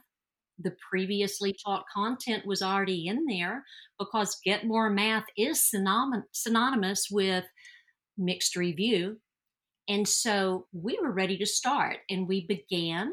the 0.63 0.75
previously 0.89 1.55
taught 1.65 1.85
content 1.93 2.45
was 2.45 2.61
already 2.61 3.07
in 3.07 3.25
there 3.25 3.63
because 3.99 4.39
Get 4.43 4.65
More 4.65 4.89
Math 4.89 5.25
is 5.37 5.69
synonymous 5.69 7.07
with 7.11 7.45
mixed 8.17 8.55
review. 8.55 9.17
And 9.87 10.07
so 10.07 10.67
we 10.71 10.97
were 11.01 11.11
ready 11.11 11.37
to 11.37 11.45
start 11.45 11.97
and 12.09 12.27
we 12.27 12.45
began. 12.47 13.11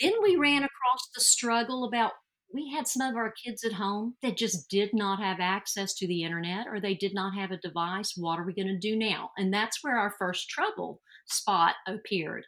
Then 0.00 0.14
we 0.22 0.36
ran 0.36 0.62
across 0.62 1.08
the 1.14 1.20
struggle 1.20 1.84
about 1.84 2.12
we 2.52 2.72
had 2.74 2.88
some 2.88 3.08
of 3.08 3.16
our 3.16 3.32
kids 3.44 3.62
at 3.64 3.74
home 3.74 4.14
that 4.22 4.36
just 4.36 4.70
did 4.70 4.90
not 4.94 5.20
have 5.20 5.38
access 5.40 5.94
to 5.94 6.06
the 6.06 6.22
internet 6.22 6.66
or 6.66 6.80
they 6.80 6.94
did 6.94 7.12
not 7.14 7.34
have 7.34 7.50
a 7.50 7.58
device. 7.58 8.14
What 8.16 8.38
are 8.38 8.44
we 8.44 8.54
going 8.54 8.68
to 8.68 8.78
do 8.78 8.96
now? 8.96 9.30
And 9.36 9.52
that's 9.52 9.82
where 9.82 9.98
our 9.98 10.14
first 10.18 10.48
trouble 10.48 11.00
spot 11.26 11.74
appeared. 11.86 12.44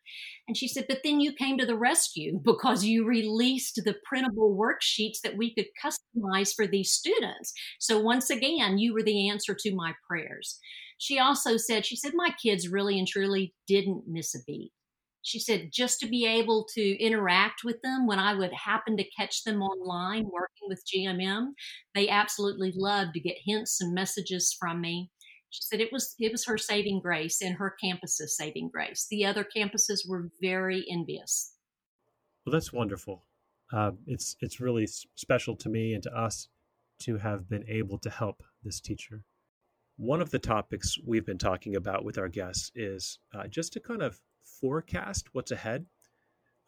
And 0.49 0.57
she 0.57 0.69
said, 0.69 0.87
But 0.89 1.01
then 1.05 1.21
you 1.21 1.33
came 1.33 1.59
to 1.59 1.67
the 1.67 1.77
rescue 1.77 2.41
because 2.43 2.85
you 2.85 3.07
released 3.07 3.81
the 3.85 3.97
printable 4.05 4.57
worksheets 4.57 5.21
that 5.23 5.37
we 5.37 5.55
could 5.55 5.67
customize 5.83 6.55
for 6.55 6.67
these 6.67 6.93
students. 6.93 7.53
So 7.79 8.01
once 8.01 8.31
again, 8.31 8.79
you 8.79 8.95
were 8.95 9.03
the 9.03 9.29
answer 9.29 9.55
to 9.55 9.75
my 9.75 9.93
prayers. 10.09 10.59
She 10.97 11.19
also 11.19 11.57
said, 11.57 11.85
She 11.85 11.97
said, 11.97 12.13
My 12.15 12.31
kids 12.43 12.69
really 12.69 12.99
and 12.99 13.07
truly 13.07 13.55
didn't 13.67 14.05
miss 14.07 14.35
a 14.35 14.39
beat. 14.47 14.73
She 15.23 15.39
said, 15.39 15.71
just 15.73 16.01
to 16.01 16.07
be 16.07 16.27
able 16.27 16.67
to 16.75 17.03
interact 17.03 17.63
with 17.63 17.83
them 17.83 18.07
when 18.07 18.19
I 18.19 18.35
would 18.35 18.53
happen 18.53 18.97
to 18.97 19.11
catch 19.17 19.45
them 19.45 19.63
online 19.63 20.25
working 20.33 20.69
with 20.69 20.83
GMM, 20.87 21.49
they 21.95 22.09
absolutely 22.09 22.73
loved 22.75 23.15
to 23.15 23.21
get 23.21 23.37
hints 23.45 23.81
and 23.81 23.95
messages 23.95 24.57
from 24.59 24.81
me 24.81 25.11
she 25.51 25.63
said 25.63 25.81
it 25.81 25.93
was 25.93 26.15
it 26.19 26.33
was 26.33 26.47
her 26.47 26.57
saving 26.57 27.01
grace 27.01 27.43
and 27.43 27.57
her 27.57 27.75
campus's 27.83 28.37
saving 28.37 28.71
grace. 28.73 29.07
The 29.11 29.27
other 29.27 29.45
campuses 29.45 30.09
were 30.09 30.31
very 30.41 30.85
envious. 30.89 31.55
Well, 32.47 32.53
that's 32.53 32.73
wonderful. 32.73 33.25
Uh, 33.73 33.93
it's 34.07 34.37
it's 34.41 34.61
really 34.61 34.87
special 35.17 35.57
to 35.57 35.69
me 35.69 35.93
and 35.93 36.03
to 36.05 36.17
us 36.17 36.49
to 37.01 37.19
have 37.19 37.49
been 37.49 37.65
able 37.69 37.99
to 37.99 38.11
help 38.11 38.43
this 38.63 38.81
teacher. 38.81 39.25
One 39.97 40.23
of 40.23 40.31
the 40.31 40.39
topics 40.39 40.97
we've 41.05 41.27
been 41.27 41.39
talking 41.39 41.77
about 41.77 42.05
with 42.05 42.17
our 42.17 42.29
guests 42.29 42.71
is 42.75 43.19
uh, 43.35 43.49
just 43.49 43.73
to 43.75 43.81
kind 43.81 44.03
of 44.03 44.21
forecast 44.43 45.29
what's 45.33 45.51
ahead. 45.51 45.87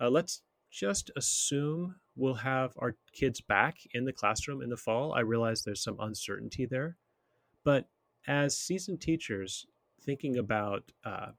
Uh, 0.00 0.10
let's 0.10 0.42
just 0.70 1.10
assume 1.16 1.96
we'll 2.16 2.34
have 2.34 2.72
our 2.78 2.96
kids 3.12 3.40
back 3.40 3.76
in 3.92 4.04
the 4.04 4.12
classroom 4.12 4.62
in 4.62 4.70
the 4.70 4.76
fall. 4.76 5.12
I 5.12 5.20
realize 5.20 5.62
there's 5.62 5.82
some 5.82 6.00
uncertainty 6.00 6.66
there, 6.66 6.96
but 7.64 7.88
as 8.26 8.56
seasoned 8.56 9.00
teachers 9.00 9.66
thinking 10.04 10.38
about 10.38 10.92
uh, 11.04 11.32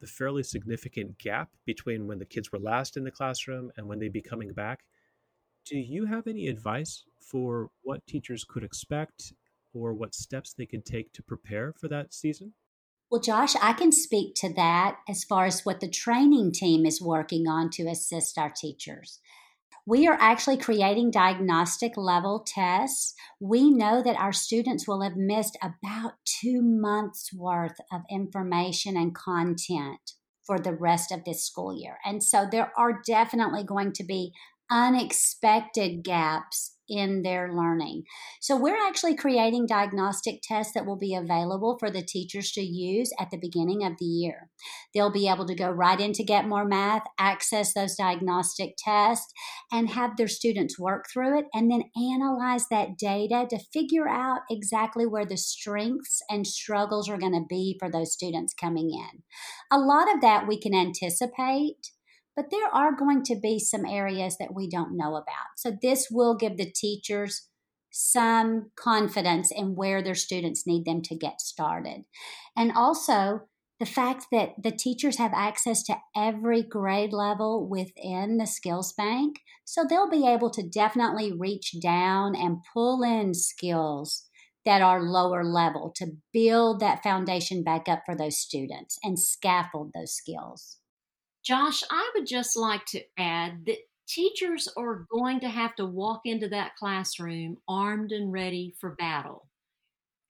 the 0.00 0.06
fairly 0.06 0.42
significant 0.42 1.18
gap 1.18 1.50
between 1.64 2.06
when 2.06 2.18
the 2.18 2.24
kids 2.24 2.52
were 2.52 2.58
last 2.58 2.96
in 2.96 3.04
the 3.04 3.10
classroom 3.10 3.70
and 3.76 3.86
when 3.86 3.98
they'd 3.98 4.12
be 4.12 4.22
coming 4.22 4.52
back. 4.52 4.84
Do 5.64 5.78
you 5.78 6.06
have 6.06 6.26
any 6.26 6.48
advice 6.48 7.04
for 7.20 7.70
what 7.82 8.06
teachers 8.06 8.44
could 8.44 8.64
expect 8.64 9.32
or 9.74 9.92
what 9.92 10.14
steps 10.14 10.54
they 10.54 10.66
could 10.66 10.84
take 10.84 11.12
to 11.12 11.22
prepare 11.22 11.72
for 11.72 11.88
that 11.88 12.14
season? 12.14 12.54
Well, 13.10 13.22
Josh, 13.22 13.54
I 13.62 13.72
can 13.72 13.90
speak 13.90 14.34
to 14.36 14.52
that 14.54 14.98
as 15.08 15.24
far 15.24 15.46
as 15.46 15.64
what 15.64 15.80
the 15.80 15.88
training 15.88 16.52
team 16.52 16.84
is 16.84 17.00
working 17.00 17.48
on 17.48 17.70
to 17.70 17.88
assist 17.88 18.36
our 18.36 18.50
teachers. 18.50 19.20
We 19.86 20.06
are 20.06 20.18
actually 20.20 20.58
creating 20.58 21.12
diagnostic 21.12 21.96
level 21.96 22.44
tests. 22.46 23.14
We 23.40 23.70
know 23.70 24.02
that 24.02 24.20
our 24.20 24.34
students 24.34 24.86
will 24.86 25.00
have 25.00 25.16
missed 25.16 25.56
about 25.62 26.12
two 26.26 26.60
months 26.60 27.32
worth 27.32 27.80
of 27.90 28.02
information 28.10 28.98
and 28.98 29.14
content 29.14 30.12
for 30.44 30.58
the 30.58 30.74
rest 30.74 31.10
of 31.10 31.24
this 31.24 31.46
school 31.46 31.74
year. 31.74 31.96
And 32.04 32.22
so 32.22 32.46
there 32.50 32.72
are 32.76 33.00
definitely 33.06 33.64
going 33.64 33.92
to 33.94 34.04
be 34.04 34.34
unexpected 34.70 36.04
gaps 36.04 36.77
in 36.88 37.22
their 37.22 37.52
learning. 37.52 38.04
So, 38.40 38.56
we're 38.56 38.86
actually 38.86 39.16
creating 39.16 39.66
diagnostic 39.66 40.40
tests 40.42 40.72
that 40.74 40.86
will 40.86 40.98
be 40.98 41.14
available 41.14 41.76
for 41.78 41.90
the 41.90 42.02
teachers 42.02 42.52
to 42.52 42.62
use 42.62 43.10
at 43.18 43.30
the 43.30 43.38
beginning 43.38 43.84
of 43.84 43.94
the 43.98 44.06
year. 44.06 44.50
They'll 44.94 45.12
be 45.12 45.28
able 45.28 45.46
to 45.46 45.54
go 45.54 45.70
right 45.70 46.00
into 46.00 46.24
Get 46.24 46.46
More 46.46 46.64
Math, 46.64 47.02
access 47.18 47.74
those 47.74 47.94
diagnostic 47.94 48.74
tests, 48.78 49.32
and 49.70 49.90
have 49.90 50.16
their 50.16 50.28
students 50.28 50.78
work 50.78 51.06
through 51.12 51.38
it 51.38 51.46
and 51.52 51.70
then 51.70 51.84
analyze 51.96 52.66
that 52.70 52.98
data 52.98 53.46
to 53.50 53.58
figure 53.72 54.08
out 54.08 54.40
exactly 54.50 55.06
where 55.06 55.26
the 55.26 55.36
strengths 55.36 56.22
and 56.28 56.46
struggles 56.46 57.08
are 57.08 57.18
going 57.18 57.32
to 57.32 57.46
be 57.48 57.76
for 57.78 57.90
those 57.90 58.12
students 58.12 58.54
coming 58.54 58.90
in. 58.90 59.22
A 59.70 59.78
lot 59.78 60.12
of 60.12 60.20
that 60.20 60.46
we 60.46 60.58
can 60.58 60.74
anticipate 60.74 61.92
but 62.38 62.52
there 62.52 62.68
are 62.72 62.94
going 62.94 63.24
to 63.24 63.34
be 63.34 63.58
some 63.58 63.84
areas 63.84 64.36
that 64.38 64.54
we 64.54 64.70
don't 64.70 64.96
know 64.96 65.16
about. 65.16 65.56
So 65.56 65.76
this 65.82 66.06
will 66.08 66.36
give 66.36 66.56
the 66.56 66.70
teachers 66.70 67.48
some 67.90 68.70
confidence 68.76 69.50
in 69.50 69.74
where 69.74 70.04
their 70.04 70.14
students 70.14 70.64
need 70.64 70.84
them 70.84 71.02
to 71.02 71.16
get 71.16 71.40
started. 71.40 72.04
And 72.56 72.70
also, 72.70 73.40
the 73.80 73.86
fact 73.86 74.26
that 74.30 74.50
the 74.62 74.70
teachers 74.70 75.18
have 75.18 75.32
access 75.34 75.82
to 75.84 75.96
every 76.16 76.62
grade 76.62 77.12
level 77.12 77.68
within 77.68 78.38
the 78.38 78.46
skills 78.46 78.92
bank. 78.92 79.40
So 79.64 79.84
they'll 79.84 80.08
be 80.08 80.24
able 80.24 80.50
to 80.50 80.62
definitely 80.62 81.32
reach 81.32 81.74
down 81.82 82.36
and 82.36 82.58
pull 82.72 83.02
in 83.02 83.34
skills 83.34 84.28
that 84.64 84.80
are 84.80 85.02
lower 85.02 85.42
level 85.42 85.92
to 85.96 86.12
build 86.32 86.78
that 86.78 87.02
foundation 87.02 87.64
back 87.64 87.88
up 87.88 88.02
for 88.06 88.14
those 88.14 88.38
students 88.38 88.96
and 89.02 89.18
scaffold 89.18 89.90
those 89.92 90.14
skills. 90.14 90.77
Josh, 91.44 91.82
I 91.90 92.10
would 92.14 92.26
just 92.26 92.56
like 92.56 92.84
to 92.86 93.02
add 93.18 93.64
that 93.66 93.78
teachers 94.06 94.68
are 94.76 95.06
going 95.10 95.40
to 95.40 95.48
have 95.48 95.74
to 95.76 95.86
walk 95.86 96.22
into 96.24 96.48
that 96.48 96.76
classroom 96.76 97.58
armed 97.68 98.12
and 98.12 98.32
ready 98.32 98.74
for 98.80 98.94
battle, 98.96 99.48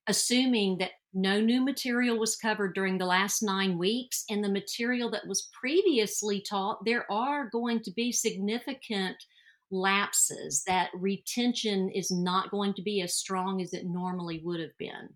assuming 0.08 0.78
that 0.78 0.92
no 1.14 1.40
new 1.40 1.64
material 1.64 2.18
was 2.18 2.36
covered 2.36 2.74
during 2.74 2.98
the 2.98 3.06
last 3.06 3.42
nine 3.42 3.78
weeks, 3.78 4.24
and 4.28 4.44
the 4.44 4.48
material 4.48 5.10
that 5.10 5.26
was 5.26 5.48
previously 5.58 6.40
taught, 6.40 6.84
there 6.84 7.10
are 7.10 7.48
going 7.50 7.80
to 7.82 7.90
be 7.92 8.12
significant 8.12 9.16
lapses, 9.70 10.62
that 10.66 10.90
retention 10.94 11.90
is 11.90 12.10
not 12.10 12.50
going 12.50 12.74
to 12.74 12.82
be 12.82 13.00
as 13.02 13.14
strong 13.14 13.60
as 13.60 13.72
it 13.72 13.86
normally 13.86 14.40
would 14.44 14.60
have 14.60 14.76
been. 14.78 15.08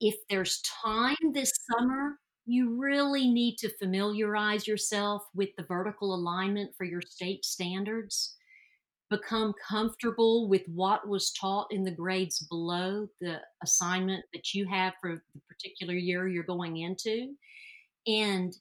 If 0.00 0.16
there's 0.28 0.62
time 0.84 1.16
this 1.32 1.52
summer 1.70 2.18
you 2.46 2.76
really 2.80 3.28
need 3.28 3.56
to 3.58 3.70
familiarize 3.78 4.66
yourself 4.66 5.22
with 5.34 5.50
the 5.56 5.64
vertical 5.64 6.14
alignment 6.14 6.74
for 6.76 6.84
your 6.84 7.02
state 7.02 7.44
standards. 7.44 8.36
Become 9.10 9.54
comfortable 9.68 10.48
with 10.48 10.62
what 10.66 11.08
was 11.08 11.32
taught 11.32 11.68
in 11.70 11.84
the 11.84 11.90
grades 11.90 12.40
below 12.48 13.08
the 13.20 13.40
assignment 13.62 14.24
that 14.32 14.54
you 14.54 14.66
have 14.66 14.94
for 15.00 15.22
the 15.34 15.40
particular 15.48 15.94
year 15.94 16.28
you're 16.28 16.42
going 16.42 16.78
into. 16.78 17.34
And, 18.06 18.54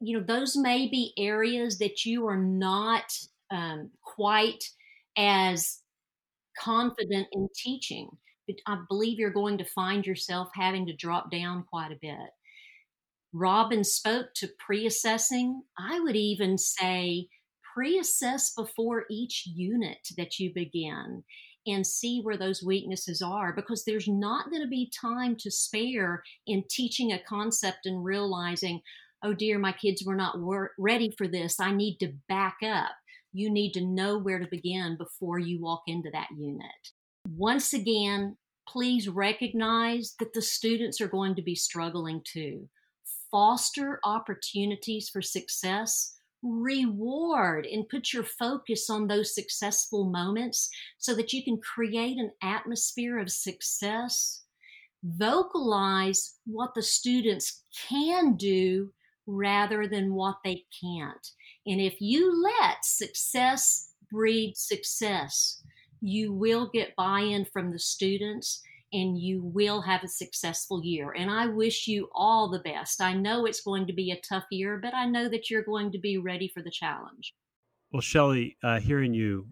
you 0.00 0.18
know, 0.18 0.24
those 0.24 0.56
may 0.56 0.88
be 0.88 1.12
areas 1.18 1.78
that 1.78 2.04
you 2.04 2.26
are 2.28 2.38
not 2.38 3.04
um, 3.50 3.90
quite 4.02 4.64
as 5.16 5.80
confident 6.58 7.28
in 7.32 7.48
teaching. 7.56 8.08
But 8.46 8.56
I 8.66 8.78
believe 8.88 9.18
you're 9.18 9.30
going 9.30 9.58
to 9.58 9.64
find 9.64 10.06
yourself 10.06 10.48
having 10.54 10.86
to 10.86 10.96
drop 10.96 11.30
down 11.30 11.64
quite 11.64 11.92
a 11.92 11.98
bit. 12.00 12.30
Robin 13.36 13.82
spoke 13.82 14.28
to 14.36 14.48
pre 14.64 14.86
assessing. 14.86 15.62
I 15.76 15.98
would 15.98 16.14
even 16.14 16.56
say 16.56 17.26
pre 17.74 17.98
assess 17.98 18.54
before 18.54 19.06
each 19.10 19.42
unit 19.44 20.06
that 20.16 20.38
you 20.38 20.52
begin 20.54 21.24
and 21.66 21.84
see 21.84 22.20
where 22.20 22.36
those 22.36 22.62
weaknesses 22.62 23.20
are 23.20 23.52
because 23.52 23.84
there's 23.84 24.06
not 24.06 24.50
going 24.50 24.62
to 24.62 24.68
be 24.68 24.92
time 25.00 25.34
to 25.40 25.50
spare 25.50 26.22
in 26.46 26.62
teaching 26.70 27.10
a 27.10 27.18
concept 27.18 27.86
and 27.86 28.04
realizing, 28.04 28.80
oh 29.24 29.34
dear, 29.34 29.58
my 29.58 29.72
kids 29.72 30.04
were 30.06 30.14
not 30.14 30.38
wor- 30.38 30.70
ready 30.78 31.12
for 31.18 31.26
this. 31.26 31.58
I 31.58 31.72
need 31.72 31.96
to 31.98 32.12
back 32.28 32.58
up. 32.64 32.92
You 33.32 33.50
need 33.50 33.72
to 33.72 33.84
know 33.84 34.16
where 34.16 34.38
to 34.38 34.46
begin 34.48 34.96
before 34.96 35.40
you 35.40 35.60
walk 35.60 35.82
into 35.88 36.10
that 36.12 36.28
unit. 36.38 36.70
Once 37.28 37.72
again, 37.72 38.36
please 38.68 39.08
recognize 39.08 40.14
that 40.20 40.34
the 40.34 40.42
students 40.42 41.00
are 41.00 41.08
going 41.08 41.34
to 41.34 41.42
be 41.42 41.56
struggling 41.56 42.22
too 42.24 42.68
foster 43.34 43.98
opportunities 44.04 45.08
for 45.08 45.20
success, 45.20 46.14
reward 46.40 47.66
and 47.66 47.88
put 47.88 48.12
your 48.12 48.22
focus 48.22 48.88
on 48.88 49.08
those 49.08 49.34
successful 49.34 50.04
moments 50.04 50.70
so 50.98 51.16
that 51.16 51.32
you 51.32 51.42
can 51.42 51.58
create 51.58 52.16
an 52.16 52.30
atmosphere 52.44 53.18
of 53.18 53.28
success. 53.28 54.44
Vocalize 55.02 56.36
what 56.46 56.76
the 56.76 56.82
students 56.82 57.64
can 57.88 58.36
do 58.36 58.92
rather 59.26 59.88
than 59.88 60.14
what 60.14 60.36
they 60.44 60.62
can't. 60.80 61.26
And 61.66 61.80
if 61.80 62.00
you 62.00 62.40
let 62.40 62.84
success 62.84 63.88
breed 64.12 64.56
success, 64.56 65.60
you 66.00 66.32
will 66.32 66.70
get 66.72 66.94
buy 66.94 67.22
in 67.22 67.46
from 67.46 67.72
the 67.72 67.80
students 67.80 68.62
and 68.94 69.18
you 69.18 69.42
will 69.42 69.82
have 69.82 70.04
a 70.04 70.08
successful 70.08 70.82
year. 70.84 71.12
And 71.12 71.30
I 71.30 71.48
wish 71.48 71.88
you 71.88 72.08
all 72.14 72.48
the 72.48 72.60
best. 72.60 73.00
I 73.00 73.12
know 73.12 73.44
it's 73.44 73.60
going 73.60 73.88
to 73.88 73.92
be 73.92 74.12
a 74.12 74.20
tough 74.20 74.44
year, 74.50 74.78
but 74.80 74.94
I 74.94 75.04
know 75.04 75.28
that 75.28 75.50
you're 75.50 75.64
going 75.64 75.90
to 75.92 75.98
be 75.98 76.16
ready 76.16 76.48
for 76.48 76.62
the 76.62 76.70
challenge. 76.70 77.34
Well, 77.92 78.00
Shelly, 78.00 78.56
uh, 78.62 78.78
hearing 78.78 79.12
you 79.12 79.48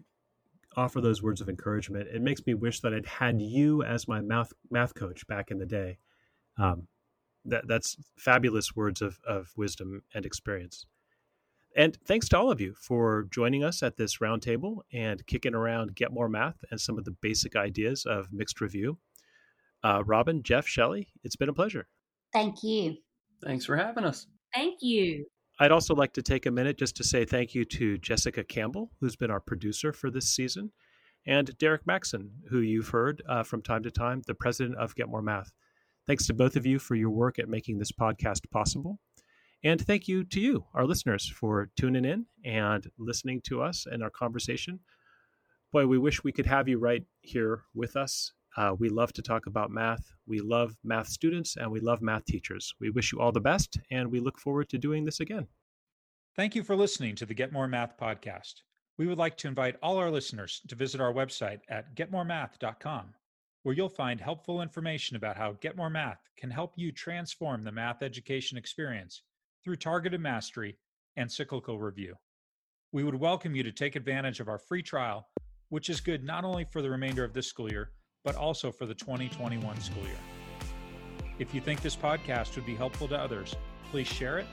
offer 0.77 1.01
those 1.01 1.21
words 1.21 1.41
of 1.41 1.49
encouragement, 1.49 2.07
it 2.07 2.21
makes 2.21 2.45
me 2.47 2.53
wish 2.53 2.79
that 2.79 2.93
I'd 2.93 3.05
had 3.05 3.41
you 3.41 3.83
as 3.83 4.07
my 4.07 4.21
math 4.21 4.53
math 4.71 4.95
coach 4.95 5.27
back 5.27 5.51
in 5.51 5.59
the 5.59 5.65
day. 5.65 5.97
Um, 6.57 6.87
that 7.45 7.67
that's 7.67 7.97
fabulous 8.17 8.75
words 8.75 9.01
of, 9.01 9.19
of 9.27 9.51
wisdom 9.57 10.03
and 10.13 10.25
experience. 10.25 10.85
And 11.75 11.97
thanks 12.05 12.29
to 12.29 12.37
all 12.37 12.51
of 12.51 12.61
you 12.61 12.75
for 12.75 13.27
joining 13.31 13.63
us 13.63 13.81
at 13.81 13.97
this 13.97 14.19
roundtable 14.19 14.81
and 14.93 15.25
kicking 15.25 15.55
around 15.55 15.95
Get 15.95 16.13
More 16.13 16.29
Math 16.29 16.63
and 16.69 16.79
some 16.79 16.97
of 16.97 17.03
the 17.03 17.11
basic 17.11 17.55
ideas 17.55 18.05
of 18.05 18.31
mixed 18.31 18.61
review. 18.61 18.99
Uh, 19.83 20.03
Robin, 20.05 20.43
Jeff, 20.43 20.67
Shelly, 20.67 21.09
it's 21.23 21.35
been 21.35 21.49
a 21.49 21.53
pleasure. 21.53 21.87
Thank 22.31 22.63
you. 22.63 22.95
Thanks 23.43 23.65
for 23.65 23.75
having 23.75 24.05
us. 24.05 24.27
Thank 24.53 24.79
you. 24.81 25.25
I'd 25.59 25.71
also 25.71 25.93
like 25.93 26.13
to 26.13 26.21
take 26.21 26.45
a 26.45 26.51
minute 26.51 26.77
just 26.77 26.95
to 26.97 27.03
say 27.03 27.25
thank 27.25 27.53
you 27.53 27.65
to 27.65 27.97
Jessica 27.97 28.43
Campbell, 28.43 28.91
who's 28.99 29.15
been 29.15 29.29
our 29.29 29.39
producer 29.39 29.93
for 29.93 30.09
this 30.09 30.29
season, 30.29 30.71
and 31.27 31.55
Derek 31.57 31.85
Maxon, 31.85 32.31
who 32.49 32.59
you've 32.59 32.89
heard 32.89 33.21
uh, 33.29 33.43
from 33.43 33.61
time 33.61 33.83
to 33.83 33.91
time, 33.91 34.21
the 34.25 34.33
president 34.33 34.77
of 34.77 34.95
Get 34.95 35.09
More 35.09 35.21
Math. 35.21 35.51
Thanks 36.07 36.25
to 36.27 36.33
both 36.33 36.55
of 36.55 36.65
you 36.65 36.79
for 36.79 36.95
your 36.95 37.11
work 37.11 37.39
at 37.39 37.47
making 37.47 37.77
this 37.77 37.91
podcast 37.91 38.49
possible. 38.51 38.99
And 39.63 39.79
thank 39.79 40.07
you 40.07 40.25
to 40.25 40.41
you, 40.41 40.65
our 40.73 40.85
listeners, 40.85 41.29
for 41.29 41.69
tuning 41.77 42.03
in 42.03 42.25
and 42.43 42.85
listening 42.97 43.41
to 43.45 43.61
us 43.61 43.85
and 43.89 44.03
our 44.03 44.09
conversation. 44.09 44.79
Boy, 45.71 45.87
we 45.87 45.97
wish 45.97 46.23
we 46.23 46.33
could 46.33 46.45
have 46.45 46.67
you 46.67 46.77
right 46.77 47.03
here 47.21 47.63
with 47.73 47.95
us 47.95 48.33
uh, 48.57 48.75
we 48.77 48.89
love 48.89 49.13
to 49.13 49.21
talk 49.21 49.45
about 49.47 49.71
math. 49.71 50.13
We 50.27 50.39
love 50.39 50.75
math 50.83 51.07
students 51.07 51.57
and 51.57 51.71
we 51.71 51.79
love 51.79 52.01
math 52.01 52.25
teachers. 52.25 52.73
We 52.79 52.89
wish 52.89 53.11
you 53.11 53.19
all 53.19 53.31
the 53.31 53.39
best 53.39 53.79
and 53.91 54.11
we 54.11 54.19
look 54.19 54.39
forward 54.39 54.69
to 54.69 54.77
doing 54.77 55.05
this 55.05 55.19
again. 55.19 55.47
Thank 56.35 56.55
you 56.55 56.63
for 56.63 56.75
listening 56.75 57.15
to 57.15 57.25
the 57.25 57.33
Get 57.33 57.51
More 57.51 57.67
Math 57.67 57.97
podcast. 57.97 58.55
We 58.97 59.07
would 59.07 59.17
like 59.17 59.37
to 59.37 59.47
invite 59.47 59.77
all 59.81 59.97
our 59.97 60.11
listeners 60.11 60.61
to 60.67 60.75
visit 60.75 61.01
our 61.01 61.13
website 61.13 61.59
at 61.69 61.95
getmoremath.com, 61.95 63.13
where 63.63 63.75
you'll 63.75 63.89
find 63.89 64.19
helpful 64.19 64.61
information 64.61 65.15
about 65.15 65.37
how 65.37 65.53
Get 65.61 65.75
More 65.75 65.89
Math 65.89 66.21
can 66.37 66.51
help 66.51 66.73
you 66.75 66.91
transform 66.91 67.63
the 67.63 67.71
math 67.71 68.03
education 68.03 68.57
experience 68.57 69.23
through 69.63 69.77
targeted 69.77 70.21
mastery 70.21 70.77
and 71.17 71.31
cyclical 71.31 71.79
review. 71.79 72.15
We 72.91 73.03
would 73.03 73.15
welcome 73.15 73.55
you 73.55 73.63
to 73.63 73.71
take 73.71 73.95
advantage 73.95 74.39
of 74.39 74.47
our 74.47 74.59
free 74.59 74.83
trial, 74.83 75.27
which 75.69 75.89
is 75.89 76.01
good 76.01 76.23
not 76.23 76.45
only 76.45 76.65
for 76.65 76.81
the 76.81 76.89
remainder 76.89 77.23
of 77.23 77.33
this 77.33 77.47
school 77.47 77.71
year, 77.71 77.91
but 78.23 78.35
also 78.35 78.71
for 78.71 78.85
the 78.85 78.93
2021 78.93 79.79
school 79.79 80.03
year. 80.03 80.13
If 81.39 81.53
you 81.53 81.61
think 81.61 81.81
this 81.81 81.95
podcast 81.95 82.55
would 82.55 82.65
be 82.65 82.75
helpful 82.75 83.07
to 83.07 83.17
others, 83.17 83.55
Please 83.93 84.07
share 84.07 84.39
it, 84.39 84.47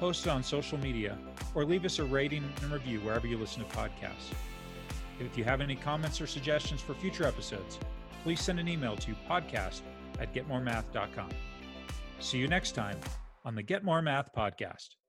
post 0.00 0.26
it 0.26 0.30
on 0.30 0.42
social 0.42 0.76
media, 0.76 1.16
or 1.54 1.64
leave 1.64 1.84
us 1.84 2.00
a 2.00 2.04
rating 2.04 2.42
and 2.60 2.72
review 2.72 2.98
wherever 3.02 3.28
you 3.28 3.38
listen 3.38 3.64
to 3.64 3.76
podcasts. 3.76 4.32
If 5.20 5.38
you 5.38 5.44
have 5.44 5.60
any 5.60 5.76
comments 5.76 6.20
or 6.20 6.26
suggestions 6.26 6.80
for 6.80 6.94
future 6.94 7.24
episodes, 7.24 7.78
please 8.24 8.40
send 8.40 8.58
an 8.58 8.66
email 8.66 8.96
to 8.96 9.14
podcast 9.28 9.82
at 10.18 10.34
getmoremath.com. 10.34 11.28
See 12.18 12.38
you 12.38 12.48
next 12.48 12.72
time 12.72 12.98
on 13.44 13.54
the 13.54 13.62
Get 13.62 13.84
More 13.84 14.02
Math 14.02 14.34
podcast. 14.34 14.99